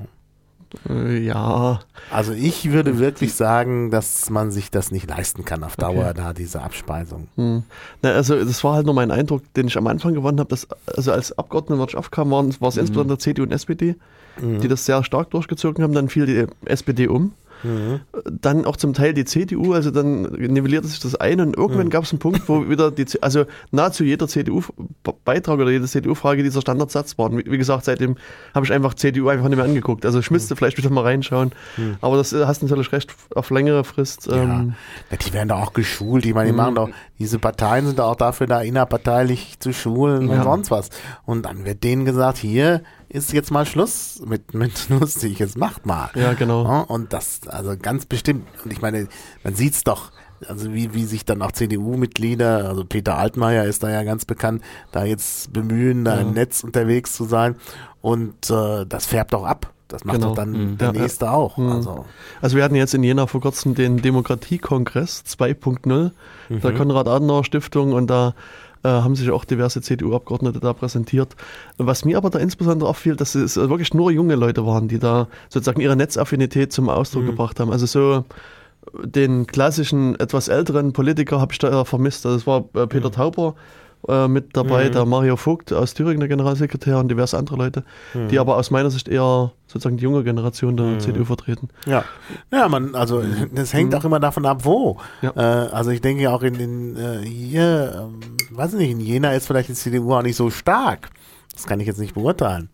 Äh, 0.90 1.20
ja. 1.20 1.80
Also 2.10 2.34
ich 2.34 2.72
würde 2.72 3.00
wirklich 3.00 3.34
sagen, 3.34 3.92
dass 3.92 4.30
man 4.30 4.52
sich 4.52 4.72
das 4.72 4.92
nicht 4.92 5.10
leisten 5.10 5.46
kann 5.46 5.64
auf 5.64 5.76
Dauer, 5.76 6.06
okay. 6.06 6.14
da 6.16 6.34
diese 6.34 6.62
Abspeisung. 6.62 7.28
Hm. 7.36 7.64
Na, 8.02 8.12
also 8.12 8.44
das 8.44 8.64
war 8.64 8.76
halt 8.76 8.86
nur 8.86 8.96
mein 8.96 9.12
Eindruck, 9.12 9.42
den 9.54 9.68
ich 9.68 9.78
am 9.78 9.88
Anfang 9.88 10.14
gewonnen 10.14 10.40
habe, 10.40 10.50
dass 10.50 10.68
also 10.96 11.12
als 11.12 11.38
Abgeordnetenwatch 11.38 11.96
aufkam, 11.96 12.32
waren, 12.32 12.54
war 12.60 12.70
es 12.70 12.76
mhm. 12.76 12.82
insbesondere 12.82 13.18
CDU 13.18 13.44
und 13.44 13.52
SPD, 13.52 13.96
mhm. 14.40 14.62
die 14.62 14.68
das 14.68 14.86
sehr 14.86 15.04
stark 15.04 15.30
durchgezogen 15.32 15.84
haben. 15.84 15.94
Dann 15.94 16.10
fiel 16.10 16.26
die 16.26 16.46
SPD 16.66 17.08
um. 17.08 17.34
Mhm. 17.64 18.02
Dann 18.42 18.66
auch 18.66 18.78
zum 18.78 18.94
Teil 18.94 19.14
die 19.14 19.26
CDU, 19.26 19.74
also 19.74 19.92
dann 19.92 20.24
nivellierte 20.24 20.88
sich 20.88 21.00
das 21.00 21.16
ein 21.16 21.40
und 21.42 21.58
irgendwann 21.58 21.88
mhm. 21.88 21.92
gab 21.92 22.04
es 22.04 22.12
einen 22.12 22.20
Punkt, 22.20 22.48
wo 22.48 22.70
wieder 22.70 22.92
die, 22.92 23.06
also 23.22 23.46
nahezu 23.72 24.04
jeder 24.04 24.28
CDU-Beitrag 24.28 25.60
oder 25.60 25.72
jede 25.72 25.86
CDU-Frage 25.86 26.44
dieser 26.44 26.62
Standardsatz 26.62 27.18
waren. 27.18 27.38
Wie, 27.38 27.52
wie 27.52 27.58
gesagt, 27.58 27.86
seitdem 27.86 28.16
habe 28.54 28.66
ich 28.66 28.74
einfach 28.74 28.94
CDU 28.94 29.30
einfach 29.30 29.48
nicht 29.48 29.58
mehr 29.58 29.66
angeguckt. 29.66 30.06
Also 30.06 30.20
ich 30.20 30.32
müsste 30.32 30.54
mhm. 30.54 30.58
vielleicht 30.58 30.78
wieder 30.78 30.90
mal 30.90 31.04
reinschauen. 31.04 31.52
Mhm. 31.78 31.98
Aber 32.02 32.18
das 32.18 32.34
äh, 32.34 32.46
hast 32.46 32.62
natürlich 32.62 32.92
recht, 32.92 33.14
auf 33.36 33.50
längere 33.50 33.84
Frist. 33.84 34.28
Ähm, 34.32 34.74
ja. 35.12 35.18
die 35.18 35.34
werden 35.34 35.50
da 35.50 35.56
auch 35.56 35.74
geschult. 35.74 36.26
Ich 36.26 36.34
meine, 36.34 36.52
die 36.52 36.56
machen 36.56 36.72
mhm. 36.72 36.76
doch, 36.76 36.90
diese 37.20 37.40
Parteien 37.40 37.88
sind 37.88 38.00
auch 38.00 38.16
dafür 38.16 38.48
da, 38.48 38.62
innerparteilich 38.62 39.60
zu 39.60 39.74
schulen 39.74 40.28
ja. 40.28 40.38
und 40.38 40.44
sonst 40.44 40.72
was. 40.72 40.90
Und 41.26 41.46
dann 41.46 41.66
wird 41.66 41.84
denen 41.84 42.06
gesagt, 42.06 42.38
hier, 42.38 42.82
ist 43.12 43.34
jetzt 43.34 43.52
mal 43.52 43.66
Schluss 43.66 44.22
mit, 44.26 44.54
mit 44.54 44.90
lustig, 44.90 45.40
jetzt 45.40 45.58
macht 45.58 45.86
mal. 45.86 46.10
Ja, 46.16 46.34
genau. 46.34 46.84
Und 46.86 47.14
das, 47.14 47.42
also 47.48 47.76
ganz 47.78 48.06
bestimmt, 48.06 48.48
und 48.64 48.72
ich 48.72 48.82
meine, 48.82 49.08
man 49.44 49.56
sieht's 49.56 49.84
doch, 49.84 50.12
also 50.48 50.74
wie, 50.74 50.94
wie 50.94 51.06
sich 51.06 51.26
dann 51.26 51.42
auch 51.42 51.52
CDU-Mitglieder, 51.52 52.68
also 52.68 52.84
Peter 52.84 53.18
Altmaier 53.18 53.66
ist 53.66 53.84
da 53.84 53.92
ja 53.92 54.04
ganz 54.04 54.26
bekannt, 54.26 54.64
da 54.92 55.04
jetzt 55.04 55.54
bemühen, 55.54 56.06
da 56.06 56.16
ja. 56.16 56.22
im 56.22 56.34
Netz 56.34 56.64
unterwegs 56.64 57.14
zu 57.14 57.26
sein. 57.26 57.56
Und 58.02 58.50
äh, 58.50 58.86
das 58.86 59.06
färbt 59.06 59.36
auch 59.36 59.46
ab. 59.46 59.72
Das 59.92 60.06
macht 60.06 60.18
genau. 60.18 60.30
doch 60.30 60.36
dann 60.36 60.52
mhm. 60.52 60.78
der 60.78 60.94
ja, 60.94 61.02
nächste 61.02 61.26
ja. 61.26 61.34
auch. 61.34 61.58
Mhm. 61.58 61.70
Also. 61.70 62.06
also 62.42 62.56
wir 62.56 62.64
hatten 62.64 62.76
jetzt 62.76 62.94
in 62.94 63.04
Jena 63.04 63.28
vor 63.28 63.42
kurzem 63.42 63.76
den 63.76 63.98
Demokratiekongress 63.98 65.24
2.0 65.28 66.12
mhm. 66.50 66.62
der 66.62 66.74
Konrad-Adenauer-Stiftung 66.74 67.94
und 67.94 68.08
da 68.08 68.34
äh, 68.84 68.90
haben 68.90 69.16
sich 69.16 69.30
auch 69.32 69.46
diverse 69.46 69.82
CDU-Abgeordnete 69.82 70.60
da 70.60 70.74
präsentiert. 70.74 71.36
Was 71.78 72.06
mir 72.06 72.18
aber 72.18 72.30
da 72.30 72.40
insbesondere 72.40 72.90
auffiel, 72.90 73.16
dass 73.16 73.36
es 73.36 73.58
wirklich 73.58 73.94
nur 73.94 74.12
junge 74.12 74.36
Leute 74.36 74.66
waren, 74.66 74.88
die 74.88 75.00
da 75.00 75.28
sozusagen 75.50 75.82
ihre 75.82 75.96
Netzaffinität 75.96 76.74
zum 76.74 76.90
Ausdruck 76.90 77.24
mhm. 77.24 77.28
gebracht 77.28 77.60
haben. 77.60 77.72
Also 77.72 77.86
so 77.86 78.26
den 79.04 79.48
klassischen, 79.48 80.20
etwas 80.20 80.48
älteren 80.48 80.94
Politiker 80.94 81.40
habe 81.40 81.54
ich 81.54 81.60
da 81.60 81.86
vermisst. 81.86 82.26
Das 82.26 82.48
war 82.48 82.66
äh, 82.74 82.88
Peter 82.88 83.10
mhm. 83.10 83.14
Tauber, 83.14 83.56
äh, 84.08 84.28
mit 84.28 84.56
dabei, 84.56 84.88
mhm. 84.88 84.92
der 84.94 85.06
Mario 85.06 85.36
Vogt 85.36 85.72
aus 85.74 85.94
Thüringen, 85.94 86.20
der 86.20 86.30
Generalsekretär 86.30 86.98
und 87.00 87.10
diverse 87.10 87.38
andere 87.38 87.58
Leute, 87.58 87.84
mhm. 88.14 88.28
die 88.30 88.40
aber 88.40 88.58
aus 88.58 88.72
meiner 88.72 88.90
Sicht 88.90 89.08
eher 89.08 89.52
sozusagen 89.68 89.98
die 89.98 90.04
junge 90.04 90.24
Generation 90.24 90.76
der 90.78 90.86
mhm. 90.88 91.00
CDU 91.00 91.26
vertreten. 91.26 91.70
Ja, 91.86 92.04
ja, 92.52 92.68
man, 92.68 92.96
also 92.96 93.24
das 93.54 93.74
hängt 93.74 93.92
mhm. 93.92 93.98
auch 93.98 94.06
immer 94.06 94.20
davon 94.20 94.46
ab, 94.46 94.66
wo. 94.66 94.98
Ja. 95.22 95.32
Äh, 95.36 95.70
also 95.70 95.92
ich 95.92 96.02
denke 96.02 96.32
auch 96.32 96.44
in 96.44 96.56
den 96.56 96.96
äh, 96.96 97.26
hier, 97.26 98.10
ähm, 98.10 98.20
weiß 98.52 98.74
ich 98.74 98.80
nicht, 98.80 98.92
in 98.92 99.00
Jena 99.00 99.34
ist 99.34 99.48
vielleicht 99.48 99.70
die 99.70 99.74
CDU 99.74 100.14
auch 100.14 100.24
nicht 100.24 100.36
so 100.36 100.50
stark. 100.50 101.10
Das 101.54 101.66
kann 101.66 101.80
ich 101.80 101.88
jetzt 101.88 102.00
nicht 102.00 102.14
beurteilen. 102.14 102.70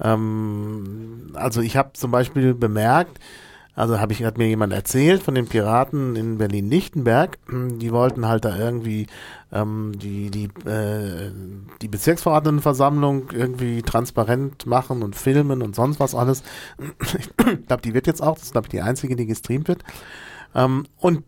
Ähm, 0.00 1.30
also 1.34 1.60
ich 1.60 1.76
habe 1.76 1.92
zum 1.94 2.10
Beispiel 2.10 2.54
bemerkt, 2.54 3.18
also 3.76 4.00
habe 4.00 4.14
ich, 4.14 4.24
hat 4.24 4.38
mir 4.38 4.48
jemand 4.48 4.72
erzählt 4.72 5.22
von 5.22 5.34
den 5.34 5.46
Piraten 5.46 6.16
in 6.16 6.38
Berlin-Lichtenberg. 6.38 7.38
Die 7.78 7.92
wollten 7.92 8.26
halt 8.26 8.46
da 8.46 8.56
irgendwie 8.56 9.06
ähm, 9.52 9.92
die, 9.96 10.30
die, 10.30 10.44
äh, 10.68 11.30
die 11.82 11.88
Bezirksverordnetenversammlung 11.88 13.30
irgendwie 13.32 13.82
transparent 13.82 14.66
machen 14.66 15.02
und 15.02 15.14
filmen 15.14 15.62
und 15.62 15.76
sonst 15.76 16.00
was 16.00 16.14
alles. 16.14 16.42
Ich 17.46 17.66
glaube, 17.66 17.82
die 17.82 17.94
wird 17.94 18.06
jetzt 18.06 18.22
auch, 18.22 18.34
das 18.34 18.44
ist 18.44 18.52
glaube 18.52 18.66
ich 18.66 18.70
die 18.70 18.80
einzige, 18.80 19.14
die 19.14 19.26
gestreamt 19.26 19.68
wird. 19.68 19.84
Ähm, 20.54 20.86
und 20.96 21.22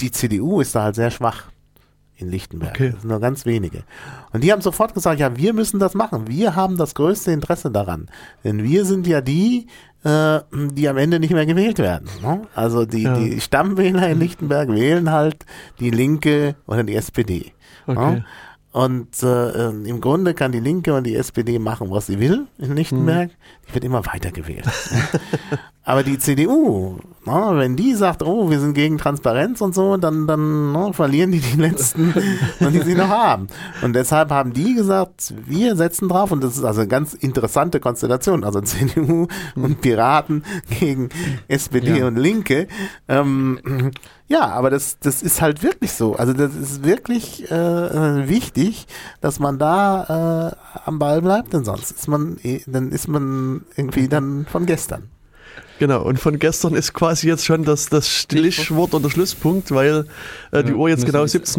die 0.00 0.10
CDU 0.10 0.60
ist 0.60 0.74
da 0.74 0.84
halt 0.84 0.94
sehr 0.94 1.10
schwach 1.10 1.44
in 2.18 2.30
Lichtenberg. 2.30 2.72
Okay. 2.72 2.90
Das 2.90 3.02
sind 3.02 3.10
nur 3.10 3.20
ganz 3.20 3.46
wenige. 3.46 3.84
Und 4.32 4.42
die 4.42 4.52
haben 4.52 4.60
sofort 4.60 4.92
gesagt, 4.92 5.20
ja, 5.20 5.36
wir 5.36 5.52
müssen 5.52 5.78
das 5.78 5.94
machen. 5.94 6.26
Wir 6.26 6.56
haben 6.56 6.76
das 6.76 6.94
größte 6.94 7.30
Interesse 7.30 7.70
daran. 7.70 8.10
Denn 8.42 8.64
wir 8.64 8.84
sind 8.84 9.06
ja 9.06 9.20
die, 9.20 9.68
äh, 10.04 10.40
die 10.72 10.88
am 10.88 10.96
Ende 10.96 11.18
nicht 11.20 11.32
mehr 11.32 11.46
gewählt 11.46 11.78
werden. 11.78 12.08
Ne? 12.22 12.42
Also 12.54 12.84
die, 12.86 13.02
Ja. 13.02 13.18
die 13.18 13.40
Stammwähler 13.40 14.08
in 14.08 14.18
Lichtenberg 14.20 14.68
wählen 14.68 15.10
halt 15.10 15.44
die 15.80 15.90
Linke 15.90 16.54
oder 16.66 16.84
die 16.84 16.94
SPD. 16.94 17.52
Okay. 17.86 17.98
Ne? 18.12 18.24
Und 18.70 19.22
äh, 19.22 19.48
äh, 19.68 19.88
im 19.88 20.00
Grunde 20.00 20.34
kann 20.34 20.52
die 20.52 20.60
Linke 20.60 20.94
und 20.94 21.04
die 21.04 21.16
SPD 21.16 21.58
machen, 21.58 21.90
was 21.90 22.06
sie 22.06 22.20
will 22.20 22.46
in 22.58 22.76
Lichtenberg. 22.76 23.30
Die 23.68 23.74
wird 23.74 23.84
immer 23.84 24.04
weiter 24.06 24.30
gewählt. 24.30 24.66
Aber 25.88 26.02
die 26.02 26.18
CDU, 26.18 26.98
na, 27.24 27.56
wenn 27.56 27.74
die 27.74 27.94
sagt, 27.94 28.22
oh, 28.22 28.50
wir 28.50 28.60
sind 28.60 28.74
gegen 28.74 28.98
Transparenz 28.98 29.62
und 29.62 29.74
so, 29.74 29.96
dann, 29.96 30.26
dann 30.26 30.70
na, 30.72 30.92
verlieren 30.92 31.32
die 31.32 31.40
die 31.40 31.56
letzten, 31.58 32.12
die 32.60 32.80
sie 32.80 32.94
noch 32.94 33.08
haben. 33.08 33.48
Und 33.80 33.94
deshalb 33.94 34.28
haben 34.30 34.52
die 34.52 34.74
gesagt, 34.74 35.32
wir 35.46 35.76
setzen 35.76 36.10
drauf. 36.10 36.30
Und 36.30 36.44
das 36.44 36.58
ist 36.58 36.64
also 36.64 36.80
eine 36.82 36.88
ganz 36.88 37.14
interessante 37.14 37.80
Konstellation. 37.80 38.44
Also 38.44 38.60
CDU 38.60 39.28
und 39.54 39.80
Piraten 39.80 40.44
gegen 40.78 41.08
SPD 41.48 42.00
Ja. 42.00 42.06
und 42.06 42.16
Linke. 42.16 42.68
Ähm, 43.08 43.58
ja, 44.26 44.42
aber 44.50 44.68
das, 44.68 44.98
das 44.98 45.22
ist 45.22 45.40
halt 45.40 45.62
wirklich 45.62 45.92
so. 45.92 46.16
Also 46.16 46.34
das 46.34 46.54
ist 46.54 46.84
wirklich 46.84 47.50
äh, 47.50 47.54
äh, 47.54 48.28
wichtig, 48.28 48.86
dass 49.22 49.40
man 49.40 49.58
da 49.58 50.52
äh, 50.52 50.80
am 50.84 50.98
Ball 50.98 51.22
bleibt, 51.22 51.54
denn 51.54 51.64
sonst 51.64 51.92
ist 51.92 52.08
man, 52.08 52.36
eh- 52.42 52.60
dann 52.66 52.90
ist 52.92 53.08
man 53.08 53.62
irgendwie 53.74 54.06
dann 54.08 54.44
von 54.44 54.66
gestern. 54.66 55.04
Genau, 55.78 56.02
und 56.02 56.18
von 56.18 56.38
gestern 56.38 56.74
ist 56.74 56.92
quasi 56.92 57.28
jetzt 57.28 57.44
schon 57.44 57.64
das, 57.64 57.88
das 57.88 58.08
Stichwort. 58.08 58.94
Und 58.94 59.04
der 59.04 59.10
Schlusspunkt, 59.10 59.70
weil 59.70 60.06
äh, 60.50 60.64
die 60.64 60.72
Uhr 60.74 60.88
jetzt 60.88 61.06
genau 61.06 61.20
wir- 61.20 61.28
17 61.28 61.46